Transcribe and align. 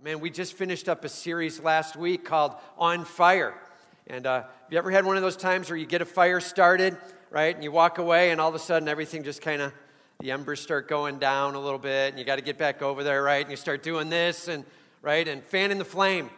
Man, 0.00 0.20
we 0.20 0.30
just 0.30 0.52
finished 0.52 0.88
up 0.88 1.04
a 1.04 1.08
series 1.08 1.58
last 1.58 1.96
week 1.96 2.24
called 2.24 2.54
On 2.78 3.04
Fire. 3.04 3.52
And 4.06 4.28
uh, 4.28 4.42
have 4.42 4.52
you 4.70 4.78
ever 4.78 4.92
had 4.92 5.04
one 5.04 5.16
of 5.16 5.22
those 5.22 5.36
times 5.36 5.68
where 5.68 5.76
you 5.76 5.86
get 5.86 6.00
a 6.00 6.04
fire 6.04 6.38
started, 6.38 6.96
right? 7.30 7.52
And 7.52 7.64
you 7.64 7.72
walk 7.72 7.98
away, 7.98 8.30
and 8.30 8.40
all 8.40 8.48
of 8.48 8.54
a 8.54 8.60
sudden 8.60 8.88
everything 8.88 9.24
just 9.24 9.42
kind 9.42 9.60
of, 9.60 9.72
the 10.20 10.30
embers 10.30 10.60
start 10.60 10.86
going 10.86 11.18
down 11.18 11.56
a 11.56 11.60
little 11.60 11.80
bit, 11.80 12.10
and 12.10 12.18
you 12.18 12.24
got 12.24 12.36
to 12.36 12.42
get 12.42 12.56
back 12.56 12.80
over 12.80 13.02
there, 13.02 13.24
right? 13.24 13.40
And 13.40 13.50
you 13.50 13.56
start 13.56 13.82
doing 13.82 14.08
this, 14.08 14.46
and 14.46 14.64
right, 15.02 15.26
and 15.26 15.42
fanning 15.42 15.78
the 15.78 15.84
flame. 15.84 16.30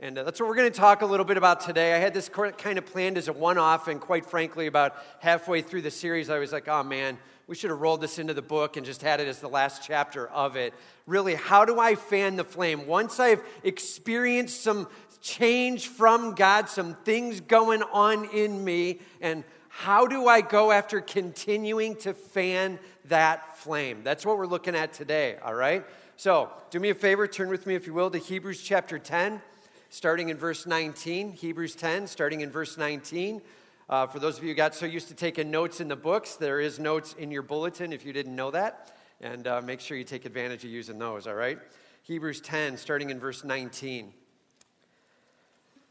And 0.00 0.16
uh, 0.16 0.22
that's 0.22 0.40
what 0.40 0.48
we're 0.48 0.56
going 0.56 0.72
to 0.72 0.78
talk 0.78 1.02
a 1.02 1.06
little 1.06 1.26
bit 1.26 1.36
about 1.36 1.60
today. 1.60 1.92
I 1.92 1.98
had 1.98 2.14
this 2.14 2.30
kind 2.30 2.78
of 2.78 2.86
planned 2.86 3.18
as 3.18 3.28
a 3.28 3.34
one 3.34 3.58
off, 3.58 3.88
and 3.88 4.00
quite 4.00 4.24
frankly, 4.24 4.68
about 4.68 4.96
halfway 5.20 5.60
through 5.60 5.82
the 5.82 5.90
series, 5.90 6.30
I 6.30 6.38
was 6.38 6.50
like, 6.50 6.66
oh 6.66 6.82
man, 6.82 7.18
we 7.46 7.54
should 7.54 7.70
have 7.70 7.80
rolled 7.80 8.00
this 8.00 8.18
into 8.18 8.34
the 8.34 8.42
book 8.42 8.76
and 8.76 8.86
just 8.86 9.02
had 9.02 9.20
it 9.20 9.28
as 9.28 9.40
the 9.40 9.48
last 9.48 9.82
chapter 9.84 10.28
of 10.28 10.56
it. 10.56 10.74
Really, 11.06 11.34
how 11.34 11.64
do 11.64 11.80
I 11.80 11.94
fan 11.94 12.36
the 12.36 12.44
flame? 12.44 12.86
Once 12.86 13.18
I've 13.18 13.42
experienced 13.64 14.62
some 14.62 14.88
change 15.20 15.88
from 15.88 16.34
God, 16.34 16.68
some 16.68 16.94
things 17.04 17.40
going 17.40 17.82
on 17.82 18.28
in 18.30 18.62
me, 18.62 19.00
and 19.20 19.44
how 19.68 20.06
do 20.06 20.28
I 20.28 20.42
go 20.42 20.70
after 20.70 21.00
continuing 21.00 21.96
to 21.96 22.12
fan 22.12 22.78
that 23.06 23.56
flame? 23.58 24.02
That's 24.04 24.26
what 24.26 24.36
we're 24.36 24.46
looking 24.46 24.76
at 24.76 24.92
today, 24.92 25.36
all 25.42 25.54
right? 25.54 25.84
So, 26.16 26.50
do 26.70 26.78
me 26.78 26.90
a 26.90 26.94
favor, 26.94 27.26
turn 27.26 27.48
with 27.48 27.66
me, 27.66 27.74
if 27.74 27.86
you 27.86 27.94
will, 27.94 28.10
to 28.10 28.18
Hebrews 28.18 28.62
chapter 28.62 28.98
10, 28.98 29.40
starting 29.88 30.28
in 30.28 30.36
verse 30.36 30.66
19. 30.66 31.32
Hebrews 31.32 31.74
10, 31.74 32.06
starting 32.06 32.42
in 32.42 32.50
verse 32.50 32.76
19. 32.76 33.40
Uh, 33.88 34.06
for 34.06 34.20
those 34.20 34.38
of 34.38 34.44
you 34.44 34.50
who 34.50 34.54
got 34.54 34.74
so 34.74 34.86
used 34.86 35.08
to 35.08 35.14
taking 35.14 35.50
notes 35.50 35.80
in 35.80 35.88
the 35.88 35.96
books, 35.96 36.36
there 36.36 36.60
is 36.60 36.78
notes 36.78 37.14
in 37.18 37.30
your 37.30 37.42
bulletin 37.42 37.92
if 37.92 38.06
you 38.06 38.12
didn't 38.12 38.34
know 38.34 38.50
that. 38.50 38.96
And 39.20 39.46
uh, 39.46 39.60
make 39.60 39.80
sure 39.80 39.96
you 39.96 40.04
take 40.04 40.24
advantage 40.24 40.64
of 40.64 40.70
using 40.70 40.98
those, 40.98 41.26
all 41.26 41.34
right? 41.34 41.58
Hebrews 42.02 42.40
10, 42.40 42.76
starting 42.76 43.10
in 43.10 43.18
verse 43.18 43.44
19. 43.44 44.12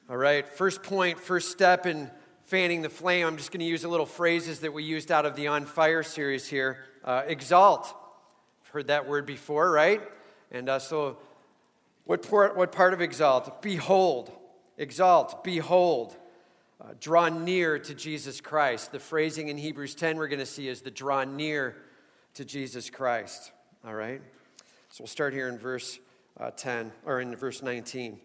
All 0.09 0.17
right, 0.17 0.47
first 0.47 0.83
point, 0.83 1.19
first 1.19 1.51
step 1.51 1.85
in 1.85 2.09
fanning 2.43 2.81
the 2.81 2.89
flame. 2.89 3.27
I'm 3.27 3.37
just 3.37 3.51
going 3.51 3.59
to 3.59 3.65
use 3.65 3.83
a 3.83 3.89
little 3.89 4.05
phrases 4.05 4.61
that 4.61 4.73
we 4.73 4.83
used 4.83 5.11
out 5.11 5.25
of 5.25 5.35
the 5.35 5.47
On 5.47 5.65
Fire 5.65 6.03
series 6.03 6.47
here. 6.47 6.79
Uh, 7.03 7.23
exalt. 7.25 7.93
Heard 8.71 8.87
that 8.87 9.07
word 9.07 9.25
before, 9.25 9.69
right? 9.69 10.01
And 10.49 10.69
uh, 10.69 10.79
so, 10.79 11.17
what 12.05 12.27
part, 12.27 12.55
what 12.55 12.71
part 12.71 12.93
of 12.93 13.01
exalt? 13.01 13.61
Behold. 13.61 14.31
Exalt. 14.77 15.43
Behold 15.43 16.15
uh, 16.81 16.93
draw 16.99 17.29
near 17.29 17.77
to 17.77 17.93
Jesus 17.93 18.41
Christ. 18.41 18.91
The 18.91 18.99
phrasing 18.99 19.49
in 19.49 19.57
Hebrews 19.57 19.93
10 19.93 20.17
we're 20.17 20.27
going 20.27 20.39
to 20.39 20.45
see 20.45 20.67
is 20.67 20.81
the 20.81 20.89
draw 20.89 21.23
near 21.23 21.75
to 22.33 22.45
Jesus 22.45 22.89
Christ. 22.89 23.51
All 23.85 23.93
right? 23.93 24.21
So 24.89 25.03
we'll 25.03 25.07
start 25.07 25.33
here 25.33 25.47
in 25.47 25.59
verse 25.59 25.99
uh, 26.39 26.51
10, 26.51 26.91
or 27.05 27.21
in 27.21 27.35
verse 27.35 27.61
19. 27.61 28.19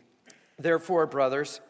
Therefore, 0.59 1.07
brothers, 1.07 1.61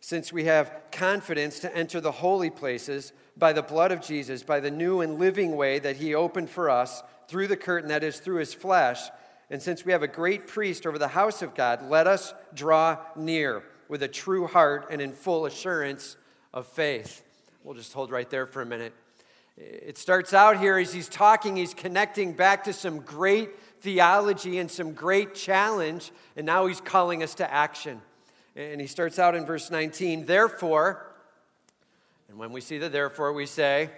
since 0.00 0.32
we 0.32 0.44
have 0.44 0.72
confidence 0.90 1.60
to 1.60 1.76
enter 1.76 2.00
the 2.00 2.12
holy 2.12 2.48
places 2.48 3.12
by 3.36 3.52
the 3.52 3.62
blood 3.62 3.92
of 3.92 4.00
Jesus, 4.00 4.42
by 4.42 4.60
the 4.60 4.70
new 4.70 5.00
and 5.00 5.18
living 5.18 5.56
way 5.56 5.78
that 5.78 5.96
he 5.96 6.14
opened 6.14 6.48
for 6.48 6.70
us 6.70 7.02
through 7.28 7.48
the 7.48 7.56
curtain, 7.56 7.90
that 7.90 8.02
is, 8.02 8.18
through 8.18 8.38
his 8.38 8.54
flesh, 8.54 9.10
and 9.50 9.60
since 9.60 9.84
we 9.84 9.92
have 9.92 10.02
a 10.02 10.08
great 10.08 10.46
priest 10.46 10.86
over 10.86 10.98
the 10.98 11.08
house 11.08 11.42
of 11.42 11.54
God, 11.54 11.82
let 11.90 12.06
us 12.06 12.32
draw 12.54 12.96
near 13.14 13.62
with 13.88 14.02
a 14.02 14.08
true 14.08 14.46
heart 14.46 14.86
and 14.90 15.02
in 15.02 15.12
full 15.12 15.44
assurance 15.44 16.16
of 16.52 16.66
faith. 16.66 17.22
We'll 17.64 17.74
just 17.74 17.92
hold 17.92 18.10
right 18.10 18.28
there 18.28 18.46
for 18.46 18.62
a 18.62 18.66
minute. 18.66 18.92
It 19.56 19.98
starts 19.98 20.32
out 20.32 20.58
here 20.58 20.78
as 20.78 20.92
he's 20.92 21.08
talking, 21.08 21.56
he's 21.56 21.74
connecting 21.74 22.32
back 22.32 22.64
to 22.64 22.72
some 22.72 23.00
great 23.00 23.50
theology 23.80 24.58
and 24.58 24.70
some 24.70 24.92
great 24.92 25.34
challenge, 25.34 26.12
and 26.36 26.46
now 26.46 26.66
he's 26.66 26.80
calling 26.80 27.22
us 27.22 27.34
to 27.36 27.52
action. 27.52 28.00
And 28.56 28.80
he 28.80 28.86
starts 28.86 29.18
out 29.18 29.34
in 29.34 29.44
verse 29.44 29.70
19, 29.70 30.24
therefore, 30.24 31.06
and 32.28 32.38
when 32.38 32.52
we 32.52 32.60
see 32.60 32.78
the 32.78 32.88
therefore, 32.88 33.32
we 33.32 33.46
say, 33.46 33.90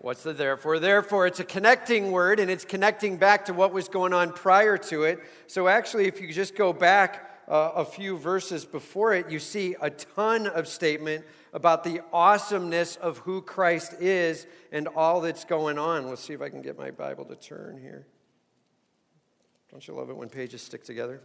What's 0.00 0.22
the 0.22 0.32
therefore? 0.32 0.78
Therefore, 0.78 1.26
it's 1.26 1.40
a 1.40 1.44
connecting 1.44 2.12
word 2.12 2.38
and 2.38 2.48
it's 2.48 2.64
connecting 2.64 3.16
back 3.16 3.46
to 3.46 3.52
what 3.52 3.72
was 3.72 3.88
going 3.88 4.12
on 4.12 4.32
prior 4.32 4.78
to 4.78 5.02
it. 5.02 5.18
So, 5.48 5.66
actually, 5.66 6.06
if 6.06 6.20
you 6.20 6.32
just 6.32 6.54
go 6.54 6.72
back 6.72 7.27
uh, 7.48 7.72
a 7.76 7.84
few 7.84 8.18
verses 8.18 8.64
before 8.64 9.14
it, 9.14 9.30
you 9.30 9.38
see 9.38 9.74
a 9.80 9.90
ton 9.90 10.46
of 10.46 10.68
statement 10.68 11.24
about 11.52 11.82
the 11.82 12.02
awesomeness 12.12 12.96
of 12.96 13.18
who 13.18 13.40
Christ 13.40 13.94
is 14.00 14.46
and 14.70 14.86
all 14.88 15.20
that's 15.20 15.44
going 15.44 15.78
on. 15.78 16.08
Let's 16.08 16.22
see 16.22 16.34
if 16.34 16.42
I 16.42 16.50
can 16.50 16.60
get 16.60 16.76
my 16.78 16.90
Bible 16.90 17.24
to 17.24 17.36
turn 17.36 17.78
here. 17.78 18.06
Don't 19.70 19.86
you 19.86 19.94
love 19.94 20.10
it 20.10 20.16
when 20.16 20.28
pages 20.28 20.62
stick 20.62 20.84
together? 20.84 21.20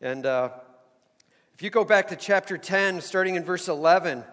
And 0.00 0.26
uh, 0.26 0.50
if 1.54 1.62
you 1.62 1.70
go 1.70 1.84
back 1.84 2.08
to 2.08 2.16
chapter 2.16 2.58
10, 2.58 3.00
starting 3.00 3.36
in 3.36 3.44
verse 3.44 3.68
11, 3.68 4.24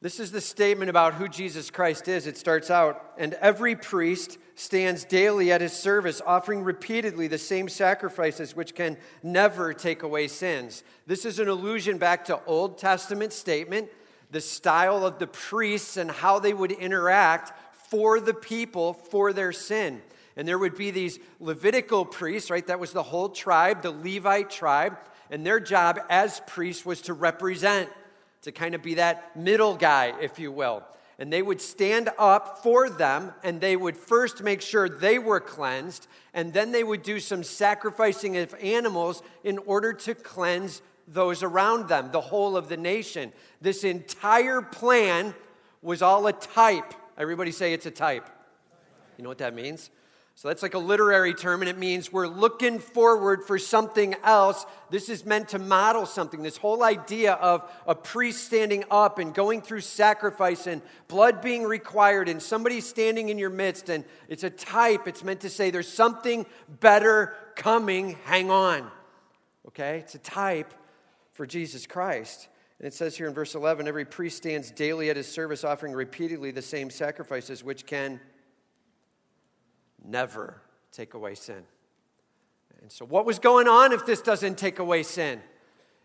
this 0.00 0.20
is 0.20 0.30
the 0.30 0.40
statement 0.40 0.90
about 0.90 1.14
who 1.14 1.28
Jesus 1.28 1.70
Christ 1.70 2.06
is. 2.06 2.26
It 2.26 2.36
starts 2.36 2.70
out, 2.70 3.14
and 3.18 3.34
every 3.34 3.74
priest 3.74 4.38
stands 4.54 5.04
daily 5.04 5.50
at 5.50 5.60
his 5.60 5.72
service, 5.72 6.22
offering 6.24 6.62
repeatedly 6.62 7.26
the 7.26 7.38
same 7.38 7.68
sacrifices 7.68 8.54
which 8.54 8.76
can 8.76 8.96
never 9.22 9.72
take 9.72 10.04
away 10.04 10.28
sins. 10.28 10.84
This 11.06 11.24
is 11.24 11.40
an 11.40 11.48
allusion 11.48 11.98
back 11.98 12.24
to 12.26 12.40
Old 12.44 12.78
Testament 12.78 13.32
statement, 13.32 13.88
the 14.30 14.40
style 14.40 15.04
of 15.04 15.18
the 15.18 15.26
priests 15.26 15.96
and 15.96 16.10
how 16.10 16.38
they 16.38 16.52
would 16.52 16.72
interact 16.72 17.52
for 17.90 18.20
the 18.20 18.34
people 18.34 18.92
for 18.92 19.32
their 19.32 19.52
sin. 19.52 20.02
And 20.36 20.46
there 20.46 20.58
would 20.58 20.76
be 20.76 20.92
these 20.92 21.18
Levitical 21.40 22.04
priests, 22.04 22.50
right? 22.50 22.66
That 22.66 22.78
was 22.78 22.92
the 22.92 23.02
whole 23.02 23.30
tribe, 23.30 23.82
the 23.82 23.90
Levite 23.90 24.50
tribe. 24.50 24.96
And 25.30 25.44
their 25.44 25.58
job 25.58 25.98
as 26.08 26.40
priests 26.46 26.86
was 26.86 27.00
to 27.02 27.14
represent 27.14 27.90
to 28.42 28.52
kind 28.52 28.74
of 28.74 28.82
be 28.82 28.94
that 28.94 29.36
middle 29.36 29.74
guy, 29.74 30.14
if 30.20 30.38
you 30.38 30.52
will. 30.52 30.82
And 31.18 31.32
they 31.32 31.42
would 31.42 31.60
stand 31.60 32.10
up 32.18 32.62
for 32.62 32.88
them 32.88 33.32
and 33.42 33.60
they 33.60 33.74
would 33.76 33.96
first 33.96 34.42
make 34.42 34.60
sure 34.60 34.88
they 34.88 35.18
were 35.18 35.40
cleansed, 35.40 36.06
and 36.32 36.52
then 36.52 36.70
they 36.70 36.84
would 36.84 37.02
do 37.02 37.18
some 37.18 37.42
sacrificing 37.42 38.36
of 38.36 38.54
animals 38.62 39.22
in 39.42 39.58
order 39.58 39.92
to 39.92 40.14
cleanse 40.14 40.80
those 41.08 41.42
around 41.42 41.88
them, 41.88 42.10
the 42.12 42.20
whole 42.20 42.56
of 42.56 42.68
the 42.68 42.76
nation. 42.76 43.32
This 43.60 43.82
entire 43.82 44.62
plan 44.62 45.34
was 45.82 46.02
all 46.02 46.26
a 46.26 46.32
type. 46.32 46.94
Everybody 47.16 47.50
say 47.50 47.72
it's 47.72 47.86
a 47.86 47.90
type. 47.90 48.28
You 49.16 49.24
know 49.24 49.30
what 49.30 49.38
that 49.38 49.54
means? 49.54 49.90
So 50.38 50.46
that's 50.46 50.62
like 50.62 50.74
a 50.74 50.78
literary 50.78 51.34
term, 51.34 51.62
and 51.62 51.68
it 51.68 51.76
means 51.76 52.12
we're 52.12 52.28
looking 52.28 52.78
forward 52.78 53.42
for 53.42 53.58
something 53.58 54.14
else. 54.22 54.64
This 54.88 55.08
is 55.08 55.26
meant 55.26 55.48
to 55.48 55.58
model 55.58 56.06
something. 56.06 56.44
This 56.44 56.56
whole 56.56 56.84
idea 56.84 57.32
of 57.32 57.68
a 57.88 57.96
priest 57.96 58.44
standing 58.44 58.84
up 58.88 59.18
and 59.18 59.34
going 59.34 59.62
through 59.62 59.80
sacrifice 59.80 60.68
and 60.68 60.80
blood 61.08 61.42
being 61.42 61.64
required 61.64 62.28
and 62.28 62.40
somebody 62.40 62.80
standing 62.80 63.30
in 63.30 63.38
your 63.38 63.50
midst, 63.50 63.88
and 63.88 64.04
it's 64.28 64.44
a 64.44 64.50
type. 64.50 65.08
It's 65.08 65.24
meant 65.24 65.40
to 65.40 65.50
say 65.50 65.72
there's 65.72 65.92
something 65.92 66.46
better 66.68 67.34
coming. 67.56 68.16
Hang 68.24 68.48
on. 68.48 68.88
Okay? 69.66 69.98
It's 69.98 70.14
a 70.14 70.18
type 70.18 70.72
for 71.32 71.46
Jesus 71.46 71.84
Christ. 71.84 72.46
And 72.78 72.86
it 72.86 72.94
says 72.94 73.16
here 73.16 73.26
in 73.26 73.34
verse 73.34 73.56
11 73.56 73.88
every 73.88 74.04
priest 74.04 74.36
stands 74.36 74.70
daily 74.70 75.10
at 75.10 75.16
his 75.16 75.26
service, 75.26 75.64
offering 75.64 75.94
repeatedly 75.94 76.52
the 76.52 76.62
same 76.62 76.90
sacrifices, 76.90 77.64
which 77.64 77.86
can 77.86 78.20
never 80.04 80.60
take 80.92 81.14
away 81.14 81.34
sin. 81.34 81.62
And 82.82 82.92
so, 82.92 83.04
what 83.04 83.26
was 83.26 83.38
going 83.38 83.68
on 83.68 83.92
if 83.92 84.06
this 84.06 84.20
doesn't 84.20 84.56
take 84.56 84.78
away 84.78 85.02
sin? 85.02 85.40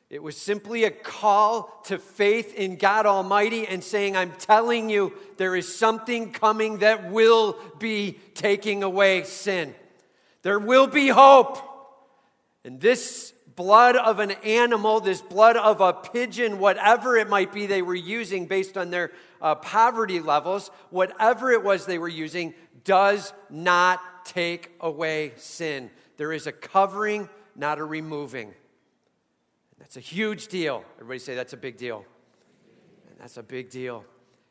It 0.10 0.22
was 0.22 0.38
simply 0.38 0.84
a 0.84 0.92
call 0.92 1.82
to 1.86 1.98
faith 1.98 2.54
in 2.54 2.76
God 2.76 3.06
Almighty 3.06 3.66
and 3.66 3.84
saying, 3.84 4.16
I'm 4.16 4.32
telling 4.34 4.90
you, 4.90 5.14
there 5.38 5.56
is 5.56 5.76
something 5.76 6.32
coming 6.32 6.80
that 6.80 7.12
will 7.12 7.58
be 7.80 8.20
taking 8.36 8.84
away 8.84 9.24
sin. 9.24 9.74
There 10.44 10.60
will 10.60 10.86
be 10.88 11.08
hope. 11.08 11.58
And 12.64 12.80
this 12.80 13.34
blood 13.56 13.96
of 13.96 14.20
an 14.20 14.32
animal, 14.44 15.00
this 15.00 15.22
blood 15.22 15.58
of 15.58 15.82
a 15.82 15.94
pigeon, 15.94 16.60
whatever 16.60 17.18
it 17.18 17.30
might 17.30 17.52
be 17.52 17.66
they 17.66 17.82
were 17.82 17.96
using 17.96 18.46
based 18.46 18.78
on 18.78 18.90
their 18.90 19.12
uh, 19.42 19.56
poverty 19.56 20.20
levels, 20.20 20.70
whatever 20.90 21.52
it 21.52 21.64
was 21.64 21.86
they 21.86 21.98
were 21.98 22.08
using, 22.08 22.54
does 22.84 23.34
not 23.50 24.26
take 24.26 24.72
away 24.80 25.34
sin. 25.38 25.90
There 26.18 26.32
is 26.32 26.48
a 26.48 26.52
covering, 26.52 27.30
not 27.56 27.80
a 27.80 27.84
removing. 27.84 28.54
That's 29.80 29.98
a 29.98 30.02
huge 30.02 30.48
deal. 30.48 30.84
Everybody 30.96 31.20
say 31.20 31.36
that's 31.36 31.54
a 31.54 31.58
big 31.58 31.78
deal. 31.78 32.06
And 33.10 33.20
that's 33.20 33.38
a 33.38 33.44
big 33.44 33.70
deal. 33.70 34.06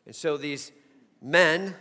And 0.06 0.14
so 0.14 0.37
these 0.37 0.73
men, 1.20 1.75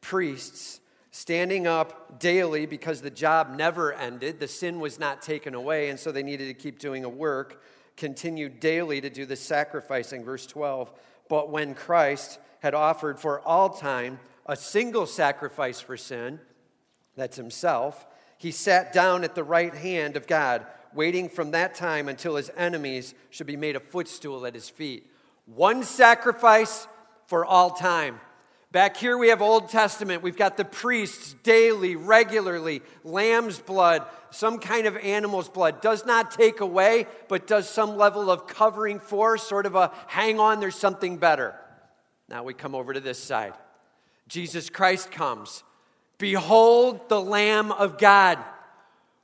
priests, 0.00 0.80
standing 1.10 1.66
up 1.66 2.20
daily 2.20 2.66
because 2.66 3.00
the 3.00 3.10
job 3.10 3.54
never 3.56 3.92
ended, 3.92 4.40
the 4.40 4.48
sin 4.48 4.80
was 4.80 4.98
not 4.98 5.22
taken 5.22 5.54
away, 5.54 5.90
and 5.90 5.98
so 5.98 6.12
they 6.12 6.22
needed 6.22 6.46
to 6.46 6.54
keep 6.54 6.78
doing 6.78 7.04
a 7.04 7.08
work, 7.08 7.62
continued 7.96 8.60
daily 8.60 9.00
to 9.00 9.10
do 9.10 9.26
the 9.26 9.36
sacrificing. 9.36 10.24
Verse 10.24 10.46
12. 10.46 10.92
But 11.28 11.50
when 11.50 11.74
Christ 11.74 12.38
had 12.60 12.74
offered 12.74 13.18
for 13.18 13.40
all 13.40 13.70
time 13.70 14.18
a 14.48 14.56
single 14.56 15.06
sacrifice 15.06 15.80
for 15.80 15.96
sin, 15.96 16.40
that's 17.14 17.36
himself, 17.36 18.06
He 18.38 18.52
sat 18.52 18.92
down 18.92 19.24
at 19.24 19.34
the 19.34 19.44
right 19.44 19.74
hand 19.74 20.16
of 20.16 20.26
God, 20.26 20.64
waiting 20.94 21.28
from 21.28 21.50
that 21.50 21.74
time 21.74 22.08
until 22.08 22.36
his 22.36 22.50
enemies 22.56 23.14
should 23.30 23.48
be 23.48 23.56
made 23.56 23.76
a 23.76 23.80
footstool 23.80 24.46
at 24.46 24.54
his 24.54 24.68
feet. 24.68 25.10
One 25.44 25.82
sacrifice 25.82 26.86
for 27.26 27.44
all 27.44 27.70
time. 27.70 28.20
Back 28.70 28.96
here 28.96 29.18
we 29.18 29.28
have 29.28 29.42
Old 29.42 29.70
Testament. 29.70 30.22
We've 30.22 30.36
got 30.36 30.56
the 30.56 30.64
priests 30.64 31.34
daily, 31.42 31.96
regularly, 31.96 32.82
lamb's 33.02 33.58
blood, 33.58 34.04
some 34.30 34.58
kind 34.58 34.86
of 34.86 34.96
animal's 34.98 35.48
blood. 35.48 35.80
Does 35.80 36.06
not 36.06 36.30
take 36.30 36.60
away, 36.60 37.06
but 37.28 37.46
does 37.46 37.68
some 37.68 37.96
level 37.96 38.30
of 38.30 38.46
covering 38.46 39.00
for, 39.00 39.36
sort 39.36 39.66
of 39.66 39.74
a 39.74 39.90
hang 40.06 40.38
on, 40.38 40.60
there's 40.60 40.76
something 40.76 41.16
better. 41.16 41.54
Now 42.28 42.44
we 42.44 42.54
come 42.54 42.74
over 42.74 42.92
to 42.92 43.00
this 43.00 43.18
side. 43.18 43.54
Jesus 44.28 44.70
Christ 44.70 45.10
comes. 45.10 45.64
Behold 46.18 47.08
the 47.08 47.20
Lamb 47.20 47.72
of 47.72 47.98
God 47.98 48.38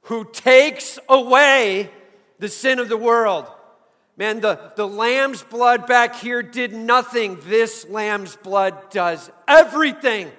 who 0.03 0.25
takes 0.25 0.99
away 1.09 1.91
the 2.39 2.49
sin 2.49 2.79
of 2.79 2.89
the 2.89 2.97
world. 2.97 3.47
Man, 4.17 4.41
the, 4.41 4.73
the 4.77 4.87
lamb's 4.87 5.43
blood 5.43 5.87
back 5.87 6.15
here 6.15 6.43
did 6.43 6.73
nothing. 6.73 7.39
This 7.45 7.89
lamb's 7.89 8.37
blood 8.37 8.91
does 8.91 9.31
everything. 9.49 10.31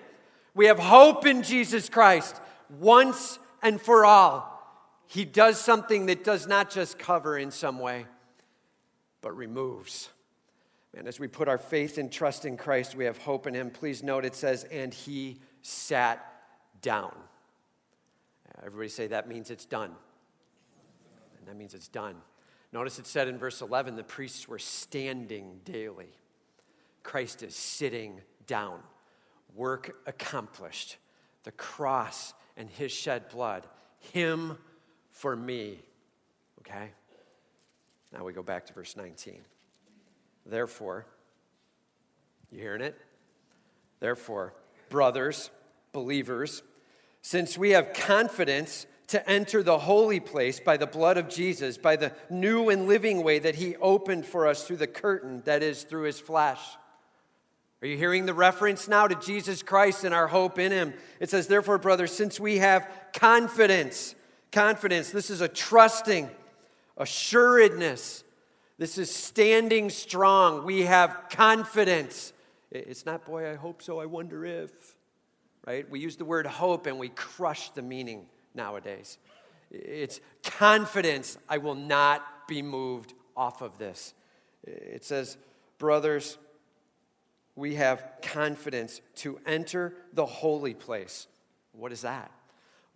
We 0.53 0.67
have 0.67 0.79
hope 0.79 1.25
in 1.25 1.43
Jesus 1.43 1.89
Christ 1.89 2.39
once 2.79 3.37
and 3.61 3.81
for 3.81 4.05
all. 4.05 4.51
He 5.07 5.25
does 5.25 5.59
something 5.59 6.05
that 6.05 6.23
does 6.23 6.47
not 6.47 6.69
just 6.69 6.97
cover 6.97 7.37
in 7.37 7.51
some 7.51 7.79
way, 7.79 8.05
but 9.21 9.35
removes. 9.35 10.09
And 10.95 11.07
as 11.07 11.19
we 11.19 11.27
put 11.27 11.49
our 11.49 11.57
faith 11.57 11.97
and 11.97 12.09
trust 12.09 12.45
in 12.45 12.55
Christ, 12.55 12.95
we 12.95 13.05
have 13.05 13.17
hope 13.17 13.47
in 13.47 13.53
Him. 13.53 13.69
Please 13.69 14.01
note 14.01 14.23
it 14.23 14.33
says, 14.33 14.63
and 14.65 14.93
He 14.93 15.39
sat 15.61 16.25
down. 16.81 17.13
Uh, 18.47 18.61
everybody 18.65 18.89
say 18.89 19.07
that 19.07 19.27
means 19.27 19.51
it's 19.51 19.65
done. 19.65 19.91
And 21.37 21.47
that 21.47 21.57
means 21.57 21.73
it's 21.73 21.89
done. 21.89 22.15
Notice 22.71 22.97
it 22.97 23.07
said 23.07 23.27
in 23.27 23.37
verse 23.37 23.61
11 23.61 23.95
the 23.95 24.03
priests 24.03 24.47
were 24.47 24.59
standing 24.59 25.59
daily. 25.65 26.09
Christ 27.03 27.43
is 27.43 27.55
sitting 27.55 28.21
down. 28.47 28.79
Work 29.53 29.97
accomplished. 30.07 30.97
The 31.43 31.51
cross 31.51 32.33
and 32.57 32.69
his 32.69 32.91
shed 32.91 33.29
blood. 33.29 33.67
Him 34.13 34.57
for 35.11 35.35
me. 35.35 35.79
Okay? 36.59 36.89
Now 38.13 38.23
we 38.23 38.33
go 38.33 38.43
back 38.43 38.65
to 38.67 38.73
verse 38.73 38.95
19. 38.95 39.41
Therefore, 40.45 41.05
you 42.51 42.59
hearing 42.59 42.81
it? 42.81 42.97
Therefore, 43.99 44.53
brothers, 44.89 45.49
believers, 45.91 46.63
since 47.21 47.57
we 47.57 47.71
have 47.71 47.93
confidence 47.93 48.85
to 49.07 49.29
enter 49.29 49.61
the 49.61 49.77
holy 49.77 50.19
place 50.19 50.59
by 50.59 50.77
the 50.77 50.87
blood 50.87 51.17
of 51.17 51.29
Jesus, 51.29 51.77
by 51.77 51.95
the 51.95 52.11
new 52.29 52.69
and 52.69 52.87
living 52.87 53.23
way 53.23 53.39
that 53.39 53.55
he 53.55 53.75
opened 53.77 54.25
for 54.25 54.47
us 54.47 54.63
through 54.63 54.77
the 54.77 54.87
curtain, 54.87 55.41
that 55.45 55.61
is, 55.61 55.83
through 55.83 56.03
his 56.03 56.19
flesh. 56.19 56.59
Are 57.81 57.87
you 57.87 57.97
hearing 57.97 58.25
the 58.25 58.33
reference 58.33 58.87
now 58.87 59.07
to 59.07 59.15
Jesus 59.15 59.61
Christ 59.61 60.03
and 60.03 60.13
our 60.13 60.27
hope 60.27 60.57
in 60.57 60.71
him? 60.71 60.93
It 61.19 61.29
says, 61.29 61.47
Therefore, 61.47 61.77
brothers, 61.77 62.11
since 62.11 62.39
we 62.39 62.57
have 62.57 62.89
confidence, 63.13 64.15
confidence, 64.51 65.11
this 65.11 65.29
is 65.29 65.41
a 65.41 65.47
trusting, 65.47 66.29
assuredness. 66.97 68.23
This 68.77 68.97
is 68.97 69.09
standing 69.09 69.89
strong. 69.89 70.65
We 70.65 70.81
have 70.81 71.27
confidence. 71.29 72.33
It's 72.71 73.05
not, 73.05 73.25
boy, 73.25 73.49
I 73.49 73.55
hope 73.55 73.81
so, 73.81 73.99
I 73.99 74.05
wonder 74.05 74.43
if, 74.43 74.71
right? 75.65 75.89
We 75.89 75.99
use 75.99 76.17
the 76.17 76.25
word 76.25 76.45
hope 76.45 76.87
and 76.87 76.99
we 76.99 77.09
crush 77.09 77.69
the 77.69 77.81
meaning 77.81 78.25
nowadays. 78.53 79.17
It's 79.71 80.19
confidence 80.43 81.37
I 81.47 81.57
will 81.57 81.75
not 81.75 82.47
be 82.47 82.61
moved 82.61 83.13
off 83.35 83.61
of 83.61 83.77
this. 83.77 84.13
It 84.63 85.05
says, 85.05 85.37
brothers, 85.77 86.37
we 87.55 87.75
have 87.75 88.03
confidence 88.21 88.99
to 89.15 89.39
enter 89.45 89.93
the 90.13 90.25
holy 90.25 90.73
place. 90.73 91.27
What 91.71 91.91
is 91.91 92.01
that? 92.01 92.31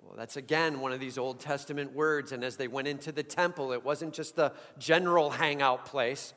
Well, 0.04 0.16
that's 0.18 0.38
again 0.38 0.80
one 0.80 0.92
of 0.92 1.00
these 1.00 1.18
Old 1.18 1.40
Testament 1.40 1.94
words. 1.94 2.32
And 2.32 2.44
as 2.44 2.58
they 2.58 2.68
went 2.68 2.88
into 2.88 3.12
the 3.12 3.24
temple, 3.24 3.72
it 3.74 3.84
wasn't 3.84 4.14
just 4.14 4.36
the 4.36 4.54
general 4.78 5.30
hangout 5.30 5.86
place. 5.86 6.34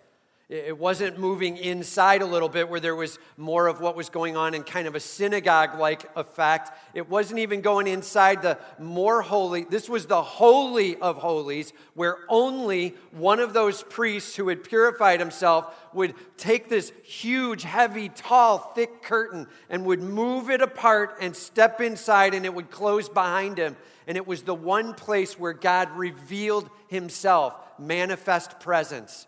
It 0.52 0.76
wasn't 0.76 1.18
moving 1.18 1.56
inside 1.56 2.20
a 2.20 2.26
little 2.26 2.50
bit 2.50 2.68
where 2.68 2.78
there 2.78 2.94
was 2.94 3.18
more 3.38 3.68
of 3.68 3.80
what 3.80 3.96
was 3.96 4.10
going 4.10 4.36
on 4.36 4.52
in 4.52 4.64
kind 4.64 4.86
of 4.86 4.94
a 4.94 5.00
synagogue 5.00 5.78
like 5.78 6.04
effect. 6.14 6.70
It 6.92 7.08
wasn't 7.08 7.40
even 7.40 7.62
going 7.62 7.86
inside 7.86 8.42
the 8.42 8.58
more 8.78 9.22
holy. 9.22 9.64
This 9.64 9.88
was 9.88 10.04
the 10.04 10.22
holy 10.22 10.96
of 10.96 11.16
holies 11.16 11.72
where 11.94 12.18
only 12.28 12.94
one 13.12 13.40
of 13.40 13.54
those 13.54 13.82
priests 13.82 14.36
who 14.36 14.48
had 14.48 14.62
purified 14.62 15.20
himself 15.20 15.74
would 15.94 16.14
take 16.36 16.68
this 16.68 16.92
huge, 17.02 17.62
heavy, 17.62 18.10
tall, 18.10 18.58
thick 18.58 19.00
curtain 19.00 19.46
and 19.70 19.86
would 19.86 20.02
move 20.02 20.50
it 20.50 20.60
apart 20.60 21.16
and 21.22 21.34
step 21.34 21.80
inside 21.80 22.34
and 22.34 22.44
it 22.44 22.52
would 22.52 22.70
close 22.70 23.08
behind 23.08 23.56
him. 23.56 23.74
And 24.06 24.18
it 24.18 24.26
was 24.26 24.42
the 24.42 24.54
one 24.54 24.92
place 24.92 25.38
where 25.38 25.54
God 25.54 25.96
revealed 25.96 26.68
himself, 26.88 27.58
manifest 27.78 28.60
presence 28.60 29.26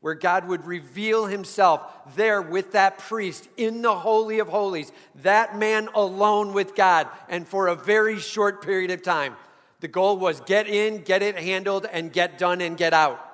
where 0.00 0.14
God 0.14 0.48
would 0.48 0.64
reveal 0.64 1.26
himself 1.26 1.82
there 2.16 2.40
with 2.40 2.72
that 2.72 2.98
priest 2.98 3.48
in 3.56 3.82
the 3.82 3.94
Holy 3.94 4.38
of 4.38 4.48
Holies, 4.48 4.92
that 5.16 5.58
man 5.58 5.88
alone 5.94 6.54
with 6.54 6.74
God, 6.74 7.08
and 7.28 7.46
for 7.46 7.66
a 7.66 7.74
very 7.74 8.18
short 8.18 8.64
period 8.64 8.90
of 8.90 9.02
time. 9.02 9.36
The 9.80 9.88
goal 9.88 10.18
was 10.18 10.40
get 10.40 10.66
in, 10.68 11.02
get 11.02 11.22
it 11.22 11.36
handled, 11.38 11.86
and 11.90 12.12
get 12.12 12.38
done 12.38 12.60
and 12.60 12.76
get 12.76 12.94
out. 12.94 13.26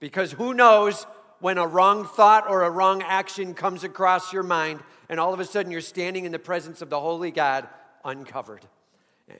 Because 0.00 0.32
who 0.32 0.54
knows 0.54 1.04
when 1.40 1.58
a 1.58 1.66
wrong 1.66 2.04
thought 2.04 2.48
or 2.48 2.62
a 2.62 2.70
wrong 2.70 3.02
action 3.02 3.54
comes 3.54 3.82
across 3.84 4.32
your 4.32 4.42
mind, 4.42 4.80
and 5.08 5.18
all 5.18 5.34
of 5.34 5.40
a 5.40 5.44
sudden 5.44 5.72
you're 5.72 5.80
standing 5.80 6.24
in 6.24 6.32
the 6.32 6.38
presence 6.38 6.82
of 6.82 6.90
the 6.90 7.00
Holy 7.00 7.30
God 7.30 7.68
uncovered. 8.04 8.64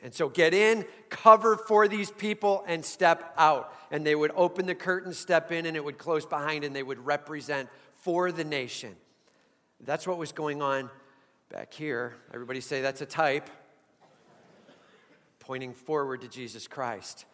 And 0.02 0.12
so 0.12 0.29
get 0.29 0.52
in, 0.52 0.85
cover 1.08 1.56
for 1.56 1.88
these 1.88 2.11
people, 2.11 2.64
and 2.67 2.85
step 2.85 3.32
out. 3.38 3.75
And 3.90 4.05
they 4.05 4.14
would 4.14 4.32
open 4.37 4.67
the 4.67 4.75
curtain, 4.75 5.14
step 5.14 5.50
in, 5.50 5.67
and 5.67 5.76
it 5.76 5.85
would 5.85 5.99
close 5.99 6.26
behind, 6.26 6.64
and 6.64 6.76
they 6.76 6.82
would 6.82 7.05
represent 7.05 7.69
for 7.94 8.31
the 8.31 8.44
nation. 8.44 8.94
That's 9.81 10.06
what 10.06 10.19
was 10.19 10.32
going 10.32 10.61
on 10.61 10.90
back 11.50 11.73
here. 11.73 12.14
Everybody 12.35 12.61
say 12.61 12.82
that's 12.82 13.00
a 13.00 13.06
type, 13.06 13.49
pointing 15.40 15.73
forward 15.73 16.20
to 16.20 16.29
Jesus 16.29 16.67
Christ. 16.67 17.25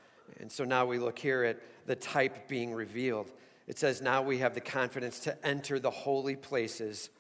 And 0.41 0.51
so 0.51 0.65
now 0.65 0.87
we 0.87 0.99
look 0.99 1.19
here 1.19 1.45
at 1.45 1.59
the 1.87 1.97
type 1.97 2.49
being 2.49 2.73
revealed. 2.73 3.31
It 3.67 3.79
says, 3.79 4.01
Now 4.01 4.23
we 4.23 4.39
have 4.39 4.55
the 4.55 4.61
confidence 4.61 5.21
to 5.21 5.47
enter 5.47 5.79
the 5.79 5.91
holy 5.91 6.37
places 6.37 7.11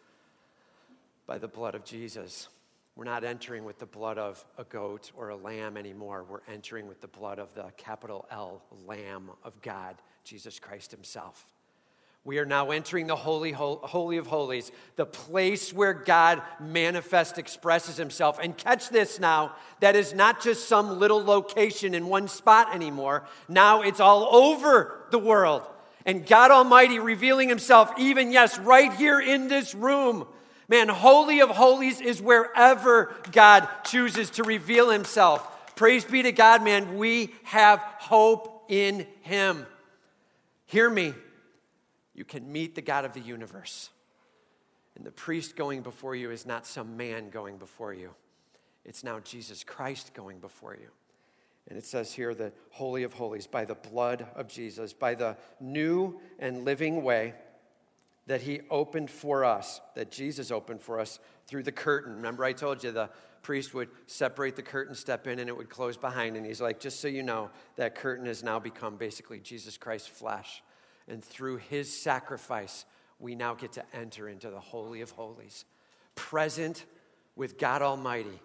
by 1.26 1.38
the 1.38 1.48
blood 1.48 1.74
of 1.74 1.84
Jesus. 1.84 2.48
We're 2.96 3.04
not 3.04 3.24
entering 3.24 3.64
with 3.64 3.80
the 3.80 3.86
blood 3.86 4.18
of 4.18 4.44
a 4.56 4.62
goat 4.62 5.10
or 5.16 5.30
a 5.30 5.36
lamb 5.36 5.76
anymore. 5.76 6.24
We're 6.28 6.52
entering 6.52 6.86
with 6.86 7.00
the 7.00 7.08
blood 7.08 7.40
of 7.40 7.52
the 7.54 7.72
capital 7.76 8.24
L, 8.30 8.62
Lamb 8.86 9.30
of 9.42 9.60
God, 9.62 9.96
Jesus 10.22 10.60
Christ 10.60 10.92
Himself. 10.92 11.48
We 12.22 12.38
are 12.38 12.46
now 12.46 12.70
entering 12.70 13.08
the 13.08 13.16
Holy, 13.16 13.50
Holy 13.50 14.16
of 14.16 14.28
Holies, 14.28 14.70
the 14.94 15.04
place 15.04 15.72
where 15.72 15.92
God 15.92 16.40
manifest 16.60 17.36
expresses 17.36 17.96
Himself. 17.96 18.38
And 18.40 18.56
catch 18.56 18.90
this 18.90 19.18
now 19.18 19.56
that 19.80 19.96
is 19.96 20.14
not 20.14 20.40
just 20.40 20.68
some 20.68 21.00
little 21.00 21.22
location 21.22 21.94
in 21.94 22.06
one 22.06 22.28
spot 22.28 22.72
anymore. 22.74 23.26
Now 23.48 23.82
it's 23.82 24.00
all 24.00 24.34
over 24.34 25.04
the 25.10 25.18
world. 25.18 25.62
And 26.06 26.24
God 26.24 26.52
Almighty 26.52 27.00
revealing 27.00 27.48
Himself, 27.48 27.90
even, 27.98 28.30
yes, 28.30 28.56
right 28.58 28.92
here 28.92 29.20
in 29.20 29.48
this 29.48 29.74
room 29.74 30.26
Man, 30.68 30.88
Holy 30.88 31.40
of 31.40 31.50
Holies 31.50 32.00
is 32.00 32.22
wherever 32.22 33.14
God 33.32 33.68
chooses 33.84 34.30
to 34.30 34.42
reveal 34.44 34.90
himself. 34.90 35.74
Praise 35.76 36.04
be 36.04 36.22
to 36.22 36.32
God, 36.32 36.62
man. 36.62 36.96
We 36.96 37.34
have 37.44 37.80
hope 37.98 38.66
in 38.68 39.06
him. 39.22 39.66
Hear 40.66 40.88
me. 40.88 41.14
You 42.14 42.24
can 42.24 42.50
meet 42.50 42.74
the 42.74 42.82
God 42.82 43.04
of 43.04 43.12
the 43.12 43.20
universe. 43.20 43.90
And 44.96 45.04
the 45.04 45.10
priest 45.10 45.56
going 45.56 45.82
before 45.82 46.14
you 46.14 46.30
is 46.30 46.46
not 46.46 46.66
some 46.66 46.96
man 46.96 47.30
going 47.30 47.58
before 47.58 47.92
you, 47.92 48.10
it's 48.84 49.02
now 49.02 49.18
Jesus 49.20 49.64
Christ 49.64 50.12
going 50.14 50.38
before 50.38 50.76
you. 50.80 50.88
And 51.68 51.78
it 51.78 51.86
says 51.86 52.12
here, 52.12 52.34
the 52.34 52.52
Holy 52.70 53.04
of 53.04 53.14
Holies, 53.14 53.46
by 53.46 53.64
the 53.64 53.74
blood 53.74 54.26
of 54.36 54.48
Jesus, 54.48 54.92
by 54.92 55.14
the 55.14 55.36
new 55.60 56.20
and 56.38 56.64
living 56.64 57.02
way 57.02 57.32
that 58.26 58.42
he 58.42 58.62
opened 58.70 59.10
for 59.10 59.44
us, 59.44 59.80
that 59.94 60.10
Jesus 60.10 60.50
opened 60.50 60.80
for 60.80 60.98
us 60.98 61.18
through 61.46 61.62
the 61.62 61.72
curtain. 61.72 62.16
Remember, 62.16 62.44
I 62.44 62.52
told 62.52 62.82
you 62.82 62.90
the 62.90 63.10
priest 63.42 63.74
would 63.74 63.90
separate 64.06 64.56
the 64.56 64.62
curtain, 64.62 64.94
step 64.94 65.26
in, 65.26 65.38
and 65.38 65.48
it 65.48 65.56
would 65.56 65.68
close 65.68 65.96
behind. 65.96 66.36
And 66.36 66.46
he's 66.46 66.60
like, 66.60 66.80
just 66.80 67.00
so 67.00 67.08
you 67.08 67.22
know, 67.22 67.50
that 67.76 67.94
curtain 67.94 68.26
has 68.26 68.42
now 68.42 68.58
become 68.58 68.96
basically 68.96 69.38
Jesus 69.40 69.76
Christ's 69.76 70.08
flesh. 70.08 70.62
And 71.06 71.22
through 71.22 71.58
his 71.58 71.94
sacrifice, 71.94 72.86
we 73.18 73.34
now 73.34 73.54
get 73.54 73.72
to 73.72 73.84
enter 73.94 74.28
into 74.28 74.50
the 74.50 74.60
Holy 74.60 75.02
of 75.02 75.10
Holies, 75.10 75.66
present 76.14 76.86
with 77.36 77.58
God 77.58 77.82
Almighty 77.82 78.40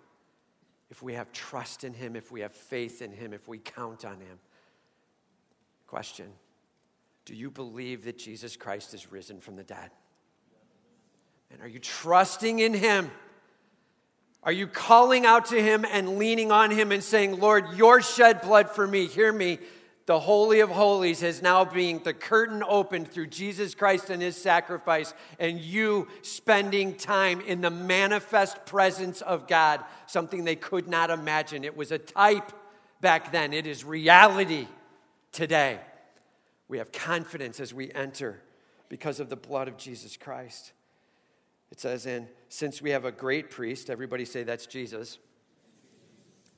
if 0.89 1.03
we 1.03 1.13
have 1.13 1.31
trust 1.31 1.83
in 1.83 1.93
Him, 1.93 2.15
if 2.15 2.31
we 2.31 2.41
have 2.41 2.51
faith 2.51 3.01
in 3.01 3.11
Him, 3.11 3.33
if 3.33 3.47
we 3.47 3.59
count 3.59 4.05
on 4.05 4.19
Him. 4.19 4.39
Question 5.87 6.27
Do 7.29 7.35
you 7.35 7.51
believe 7.51 8.05
that 8.05 8.17
Jesus 8.17 8.57
Christ 8.57 8.95
is 8.95 9.11
risen 9.11 9.39
from 9.39 9.55
the 9.55 9.63
dead? 9.63 9.91
And 11.51 11.61
are 11.61 11.67
you 11.67 11.77
trusting 11.77 12.57
in 12.57 12.73
Him? 12.73 13.11
Are 14.41 14.51
you 14.51 14.65
calling 14.65 15.27
out 15.27 15.45
to 15.47 15.61
Him 15.61 15.85
and 15.85 16.17
leaning 16.17 16.51
on 16.51 16.71
Him 16.71 16.91
and 16.91 17.03
saying, 17.03 17.39
Lord, 17.39 17.65
your 17.75 18.01
shed 18.01 18.41
blood 18.41 18.71
for 18.71 18.87
me, 18.87 19.05
hear 19.05 19.31
me, 19.31 19.59
the 20.07 20.19
Holy 20.19 20.61
of 20.61 20.71
Holies 20.71 21.21
is 21.21 21.43
now 21.43 21.63
being 21.65 21.99
the 21.99 22.15
curtain 22.15 22.63
opened 22.67 23.11
through 23.11 23.27
Jesus 23.27 23.75
Christ 23.75 24.09
and 24.09 24.23
his 24.23 24.35
sacrifice, 24.35 25.13
and 25.37 25.59
you 25.59 26.07
spending 26.23 26.95
time 26.95 27.41
in 27.41 27.61
the 27.61 27.69
manifest 27.69 28.65
presence 28.65 29.21
of 29.21 29.47
God, 29.47 29.83
something 30.07 30.45
they 30.45 30.55
could 30.55 30.87
not 30.87 31.11
imagine. 31.11 31.63
It 31.63 31.77
was 31.77 31.91
a 31.91 31.99
type 31.99 32.51
back 33.01 33.31
then, 33.31 33.53
it 33.53 33.67
is 33.67 33.85
reality 33.85 34.67
today. 35.31 35.79
We 36.69 36.77
have 36.77 36.93
confidence 36.93 37.59
as 37.59 37.73
we 37.73 37.91
enter 37.91 38.41
because 38.87 39.19
of 39.19 39.29
the 39.29 39.35
blood 39.35 39.67
of 39.67 39.75
Jesus 39.75 40.15
Christ. 40.15 40.71
It 41.71 41.81
says, 41.81 42.05
in 42.05 42.29
since 42.47 42.81
we 42.81 42.91
have 42.91 43.03
a 43.03 43.11
great 43.11 43.49
priest, 43.49 43.89
everybody 43.89 44.23
say 44.23 44.43
that's 44.43 44.65
Jesus. 44.65 45.17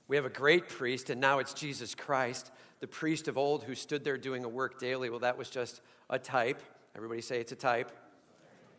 We 0.08 0.15
have 0.15 0.25
a 0.25 0.30
great 0.30 0.70
priest, 0.70 1.10
and 1.10 1.20
now 1.20 1.39
it's 1.39 1.53
Jesus 1.53 1.96
Christ 1.96 2.51
the 2.82 2.88
priest 2.88 3.27
of 3.27 3.38
old 3.38 3.63
who 3.63 3.75
stood 3.75 4.03
there 4.03 4.18
doing 4.18 4.44
a 4.44 4.50
work 4.50 4.80
daily, 4.80 5.10
well, 5.10 5.20
that 5.20 5.38
was 5.38 5.50
just 5.50 5.82
a 6.10 6.20
type. 6.20 6.62
Everybody 6.96 7.22
say 7.22 7.39
it's 7.39 7.51
a 7.51 7.56
type. 7.56 7.91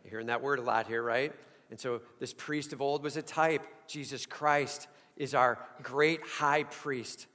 You're 0.03 0.11
hearing 0.11 0.27
that 0.27 0.43
word 0.43 0.59
a 0.59 0.61
lot 0.61 0.87
here, 0.87 1.01
right? 1.01 1.33
And 1.71 1.79
so 1.79 2.01
this 2.19 2.33
priest 2.33 2.73
of 2.73 2.81
old 2.81 3.01
was 3.01 3.17
a 3.17 3.21
type. 3.21 3.65
Jesus 3.87 4.25
Christ 4.25 4.89
is 5.15 5.33
our 5.33 5.57
great 5.81 6.21
high 6.21 6.63
priest 6.63 7.27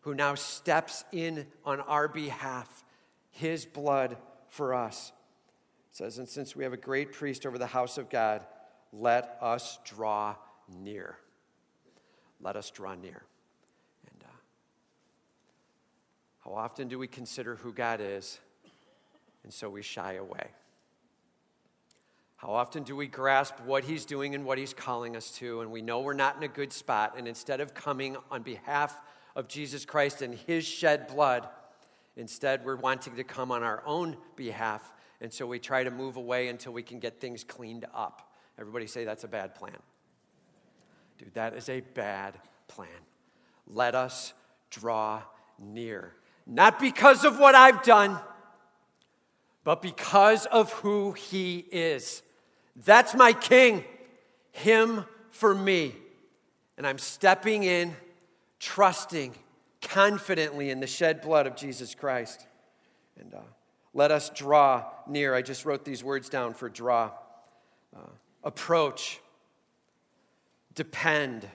who 0.00 0.14
now 0.14 0.34
steps 0.34 1.04
in 1.12 1.46
on 1.64 1.80
our 1.80 2.08
behalf, 2.08 2.84
his 3.36 3.66
blood 3.66 4.16
for 4.48 4.74
us. 4.74 5.12
It 5.90 5.96
says, 5.96 6.18
and 6.18 6.28
since 6.28 6.56
we 6.56 6.64
have 6.64 6.72
a 6.72 6.78
great 6.78 7.12
priest 7.12 7.44
over 7.44 7.58
the 7.58 7.66
house 7.66 7.98
of 7.98 8.08
God, 8.08 8.44
let 8.92 9.36
us 9.42 9.78
draw 9.84 10.36
near. 10.82 11.16
Let 12.40 12.56
us 12.56 12.70
draw 12.70 12.94
near. 12.94 13.22
And 14.10 14.24
uh, 14.24 14.36
How 16.44 16.54
often 16.54 16.88
do 16.88 16.98
we 16.98 17.06
consider 17.06 17.56
who 17.56 17.72
God 17.72 18.00
is 18.02 18.38
and 19.44 19.52
so 19.52 19.68
we 19.68 19.82
shy 19.82 20.14
away? 20.14 20.48
How 22.36 22.52
often 22.52 22.82
do 22.84 22.96
we 22.96 23.06
grasp 23.06 23.54
what 23.64 23.84
He's 23.84 24.04
doing 24.04 24.34
and 24.34 24.44
what 24.44 24.58
He's 24.58 24.74
calling 24.74 25.16
us 25.16 25.30
to, 25.32 25.60
and 25.60 25.70
we 25.70 25.82
know 25.82 26.00
we're 26.00 26.14
not 26.14 26.36
in 26.36 26.42
a 26.42 26.48
good 26.48 26.72
spot, 26.72 27.14
and 27.16 27.26
instead 27.26 27.60
of 27.60 27.74
coming 27.74 28.16
on 28.30 28.42
behalf 28.42 29.00
of 29.34 29.48
Jesus 29.48 29.84
Christ 29.84 30.20
and 30.20 30.34
His 30.34 30.66
shed 30.66 31.06
blood, 31.06 31.48
instead 32.16 32.64
we're 32.64 32.76
wanting 32.76 33.16
to 33.16 33.24
come 33.24 33.50
on 33.52 33.62
our 33.62 33.82
own 33.86 34.16
behalf, 34.36 34.92
and 35.20 35.32
so 35.32 35.46
we 35.46 35.58
try 35.58 35.84
to 35.84 35.90
move 35.90 36.16
away 36.16 36.48
until 36.48 36.72
we 36.72 36.82
can 36.82 36.98
get 36.98 37.20
things 37.20 37.44
cleaned 37.44 37.86
up. 37.94 38.32
Everybody 38.58 38.86
say 38.86 39.04
that's 39.04 39.24
a 39.24 39.28
bad 39.28 39.54
plan. 39.54 39.76
Dude, 41.18 41.34
that 41.34 41.54
is 41.54 41.68
a 41.68 41.80
bad 41.80 42.34
plan. 42.68 42.88
Let 43.66 43.94
us 43.94 44.32
draw 44.70 45.22
near. 45.58 46.14
Not 46.46 46.78
because 46.78 47.24
of 47.24 47.38
what 47.38 47.54
I've 47.54 47.82
done, 47.82 48.18
but 49.64 49.82
because 49.82 50.46
of 50.46 50.72
who 50.74 51.12
he 51.12 51.58
is. 51.72 52.22
That's 52.84 53.14
my 53.14 53.32
king, 53.32 53.84
him 54.52 55.04
for 55.30 55.54
me. 55.54 55.94
And 56.78 56.86
I'm 56.86 56.98
stepping 56.98 57.64
in, 57.64 57.96
trusting 58.60 59.34
confidently 59.86 60.70
in 60.70 60.80
the 60.80 60.86
shed 60.86 61.20
blood 61.20 61.46
of 61.46 61.56
Jesus 61.56 61.94
Christ. 61.94 62.46
And 63.18 63.34
uh, 63.34 63.40
let 63.94 64.10
us 64.10 64.30
draw 64.30 64.84
near. 65.08 65.34
I 65.34 65.42
just 65.42 65.64
wrote 65.64 65.84
these 65.84 66.04
words 66.04 66.28
down 66.28 66.54
for 66.54 66.68
draw. 66.68 67.10
Uh, 67.96 68.00
approach, 68.44 69.20
depend, 70.74 71.48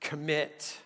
commit 0.00 0.78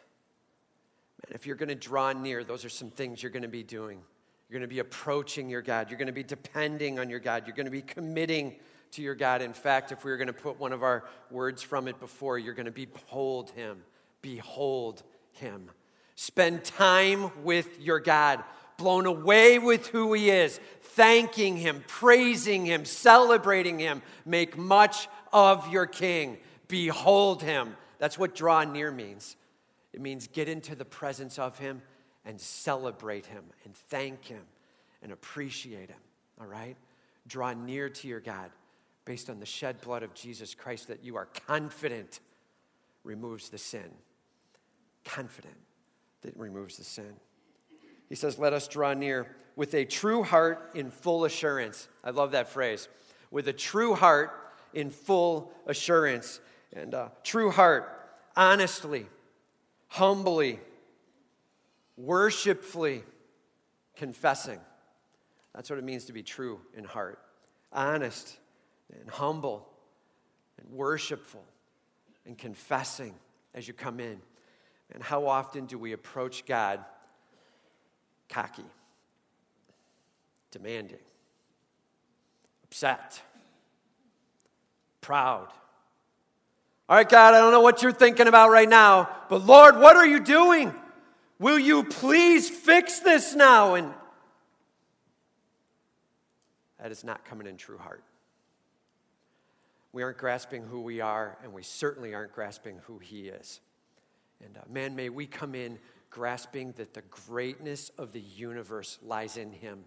and 1.30 1.36
if 1.36 1.46
you're 1.46 1.54
going 1.54 1.68
to 1.68 1.76
draw 1.76 2.12
near, 2.12 2.42
those 2.42 2.64
are 2.64 2.68
some 2.68 2.90
things 2.90 3.22
you're 3.22 3.30
going 3.30 3.44
to 3.44 3.48
be 3.48 3.62
doing. 3.62 4.00
You're 4.48 4.58
going 4.58 4.68
to 4.68 4.74
be 4.74 4.80
approaching 4.80 5.48
your 5.48 5.62
God. 5.62 5.88
You're 5.88 5.96
going 5.96 6.08
to 6.08 6.12
be 6.12 6.24
depending 6.24 6.98
on 6.98 7.08
your 7.08 7.20
God. 7.20 7.44
You're 7.46 7.54
going 7.54 7.66
to 7.66 7.70
be 7.70 7.82
committing 7.82 8.56
to 8.92 9.02
your 9.02 9.14
God. 9.14 9.40
In 9.40 9.52
fact, 9.52 9.92
if 9.92 10.04
we 10.04 10.10
were 10.10 10.16
going 10.16 10.26
to 10.26 10.32
put 10.32 10.58
one 10.58 10.72
of 10.72 10.82
our 10.82 11.04
words 11.30 11.62
from 11.62 11.86
it 11.86 12.00
before, 12.00 12.36
you're 12.36 12.54
going 12.54 12.66
to 12.66 12.72
behold 12.72 13.50
Him. 13.50 13.80
Behold 14.22 15.04
Him. 15.34 15.70
Spend 16.20 16.64
time 16.64 17.30
with 17.44 17.80
your 17.80 17.98
God, 17.98 18.44
blown 18.76 19.06
away 19.06 19.58
with 19.58 19.86
who 19.86 20.12
He 20.12 20.28
is, 20.28 20.60
thanking 20.82 21.56
Him, 21.56 21.82
praising 21.88 22.66
Him, 22.66 22.84
celebrating 22.84 23.78
Him. 23.78 24.02
Make 24.26 24.58
much 24.58 25.08
of 25.32 25.72
your 25.72 25.86
King. 25.86 26.36
Behold 26.68 27.42
Him. 27.42 27.74
That's 27.98 28.18
what 28.18 28.34
draw 28.34 28.64
near 28.64 28.90
means. 28.90 29.34
It 29.94 30.02
means 30.02 30.26
get 30.26 30.46
into 30.46 30.74
the 30.74 30.84
presence 30.84 31.38
of 31.38 31.58
Him 31.58 31.80
and 32.26 32.38
celebrate 32.38 33.24
Him 33.24 33.44
and 33.64 33.74
thank 33.74 34.26
Him 34.26 34.42
and 35.02 35.12
appreciate 35.12 35.88
Him, 35.88 36.00
all 36.38 36.46
right? 36.46 36.76
Draw 37.28 37.54
near 37.54 37.88
to 37.88 38.08
your 38.08 38.20
God 38.20 38.50
based 39.06 39.30
on 39.30 39.40
the 39.40 39.46
shed 39.46 39.80
blood 39.80 40.02
of 40.02 40.12
Jesus 40.12 40.54
Christ 40.54 40.88
that 40.88 41.02
you 41.02 41.16
are 41.16 41.28
confident 41.46 42.20
removes 43.04 43.48
the 43.48 43.56
sin. 43.56 43.88
Confident 45.02 45.56
that 46.22 46.36
removes 46.36 46.76
the 46.76 46.84
sin. 46.84 47.14
He 48.08 48.14
says, 48.14 48.38
Let 48.38 48.52
us 48.52 48.68
draw 48.68 48.94
near 48.94 49.34
with 49.56 49.74
a 49.74 49.84
true 49.84 50.22
heart 50.22 50.70
in 50.74 50.90
full 50.90 51.24
assurance. 51.24 51.88
I 52.02 52.10
love 52.10 52.32
that 52.32 52.48
phrase. 52.48 52.88
With 53.30 53.48
a 53.48 53.52
true 53.52 53.94
heart 53.94 54.32
in 54.74 54.90
full 54.90 55.52
assurance. 55.66 56.40
And 56.72 56.94
uh, 56.94 57.08
true 57.22 57.50
heart, 57.50 57.88
honestly 58.36 59.06
humbly, 59.90 60.60
worshipfully 61.96 63.02
confessing. 63.96 64.58
That's 65.54 65.68
what 65.68 65.78
it 65.78 65.84
means 65.84 66.04
to 66.06 66.12
be 66.12 66.22
true 66.22 66.60
in 66.76 66.84
heart. 66.84 67.18
Honest 67.72 68.38
and 68.98 69.10
humble 69.10 69.68
and 70.58 70.72
worshipful 70.72 71.44
and 72.24 72.38
confessing 72.38 73.14
as 73.52 73.66
you 73.66 73.74
come 73.74 73.98
in. 74.00 74.20
And 74.92 75.02
how 75.02 75.26
often 75.26 75.66
do 75.66 75.78
we 75.78 75.92
approach 75.92 76.44
God 76.46 76.84
cocky, 78.28 78.64
demanding, 80.50 80.98
upset, 82.64 83.22
proud? 85.00 85.48
All 86.88 86.96
right, 86.96 87.08
God, 87.08 87.34
I 87.34 87.38
don't 87.38 87.52
know 87.52 87.60
what 87.60 87.82
you're 87.82 87.92
thinking 87.92 88.26
about 88.26 88.50
right 88.50 88.68
now, 88.68 89.08
but 89.28 89.44
Lord, 89.46 89.78
what 89.78 89.96
are 89.96 90.06
you 90.06 90.18
doing? 90.18 90.74
Will 91.38 91.58
you 91.58 91.84
please 91.84 92.50
fix 92.50 92.98
this 92.98 93.34
now? 93.34 93.74
And 93.74 93.94
that 96.82 96.90
is 96.90 97.04
not 97.04 97.24
coming 97.24 97.46
in 97.46 97.56
true 97.56 97.78
heart. 97.78 98.02
We 99.92 100.02
aren't 100.02 100.18
grasping 100.18 100.64
who 100.64 100.82
we 100.82 101.00
are, 101.00 101.36
and 101.42 101.52
we 101.52 101.62
certainly 101.62 102.14
aren't 102.14 102.32
grasping 102.32 102.80
who 102.86 102.98
He 102.98 103.28
is. 103.28 103.60
And 104.44 104.56
uh, 104.56 104.60
man, 104.68 104.96
may 104.96 105.08
we 105.08 105.26
come 105.26 105.54
in 105.54 105.78
grasping 106.10 106.72
that 106.72 106.94
the 106.94 107.02
greatness 107.02 107.90
of 107.98 108.12
the 108.12 108.20
universe 108.20 108.98
lies 109.02 109.36
in 109.36 109.52
Him. 109.52 109.84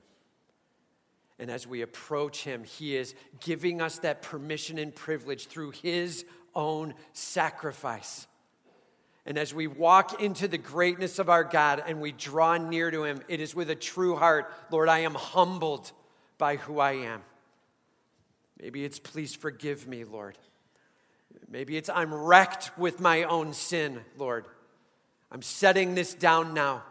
And 1.40 1.52
as 1.52 1.68
we 1.68 1.82
approach 1.82 2.44
Him, 2.44 2.64
He 2.64 2.96
is 2.96 3.16
giving 3.40 3.82
us 3.82 4.00
that 4.00 4.22
permission 4.22 4.78
and 4.78 4.96
privilege 4.96 5.48
through 5.48 5.72
His 5.72 6.26
own 6.56 6.94
sacrifice. 7.12 8.28
And 9.26 9.38
as 9.38 9.54
we 9.54 9.68
walk 9.68 10.22
into 10.22 10.48
the 10.48 10.58
greatness 10.58 11.18
of 11.18 11.30
our 11.30 11.44
God 11.44 11.82
and 11.86 12.02
we 12.02 12.12
draw 12.12 12.58
near 12.58 12.92
to 12.92 13.04
Him, 13.04 13.22
it 13.28 13.40
is 13.40 13.56
with 13.56 13.70
a 13.70 13.76
true 13.76 14.16
heart 14.16 14.52
Lord, 14.72 14.90
I 14.90 15.00
am 15.00 15.16
humbled 15.16 15.92
by 16.38 16.58
who 16.58 16.80
I 16.80 16.94
am. 16.94 17.22
Maybe 18.60 18.86
it's 18.86 19.00
please 19.00 19.36
forgive 19.36 19.88
me, 19.88 20.04
Lord. 20.04 20.38
Maybe 21.50 21.78
it's 21.78 21.90
I'm 21.90 22.13
wrecked 22.13 22.78
with 22.78 23.00
my 23.00 23.24
own 23.24 23.54
sin, 23.54 24.02
Lord. 24.18 24.46
I'm 25.32 25.42
setting 25.42 25.96
this 25.96 26.13
down 26.13 26.54
now. 26.54 26.84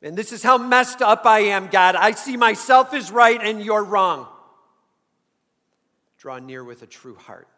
And 0.00 0.16
this 0.16 0.32
is 0.32 0.42
how 0.42 0.58
messed 0.58 1.02
up 1.02 1.26
I 1.26 1.40
am, 1.40 1.68
God. 1.68 1.96
I 1.96 2.12
see 2.12 2.36
myself 2.36 2.94
as 2.94 3.10
right 3.10 3.40
and 3.42 3.62
you're 3.62 3.84
wrong. 3.84 4.28
Draw 6.18 6.38
near 6.38 6.62
with 6.62 6.82
a 6.82 6.86
true 6.86 7.16
heart 7.16 7.48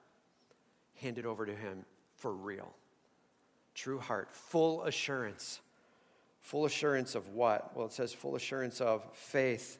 hand 1.00 1.18
it 1.18 1.26
over 1.26 1.46
to 1.46 1.54
Him 1.54 1.84
for 2.16 2.32
real. 2.32 2.74
True 3.74 3.98
heart, 3.98 4.30
full 4.30 4.84
assurance. 4.84 5.60
Full 6.40 6.64
assurance 6.64 7.14
of 7.14 7.28
what? 7.28 7.76
Well, 7.76 7.86
it 7.86 7.92
says 7.92 8.12
full 8.12 8.36
assurance 8.36 8.80
of 8.80 9.04
faith. 9.14 9.78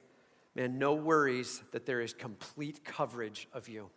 Man, 0.55 0.79
no 0.79 0.95
worries 0.95 1.63
that 1.73 1.87
there 1.87 2.01
is 2.01 2.13
complete 2.13 2.85
coverage 2.85 3.49
of 3.53 3.69
you. 3.69 3.91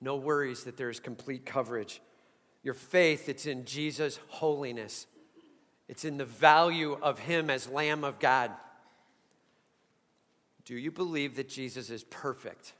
No 0.00 0.16
worries 0.16 0.64
that 0.64 0.76
there 0.76 0.90
is 0.90 1.00
complete 1.00 1.46
coverage. 1.46 2.00
your 2.62 2.74
faith, 2.74 3.28
it's 3.28 3.46
in 3.46 3.64
Jesus' 3.64 4.18
holiness. 4.26 5.06
It's 5.88 6.04
in 6.04 6.16
the 6.16 6.24
value 6.24 6.98
of 7.00 7.20
Him 7.20 7.48
as 7.48 7.68
Lamb 7.68 8.02
of 8.02 8.18
God. 8.18 8.50
Do 10.64 10.74
you 10.76 10.90
believe 10.90 11.36
that 11.36 11.48
Jesus 11.48 11.90
is 11.90 12.02
perfect? 12.02 12.72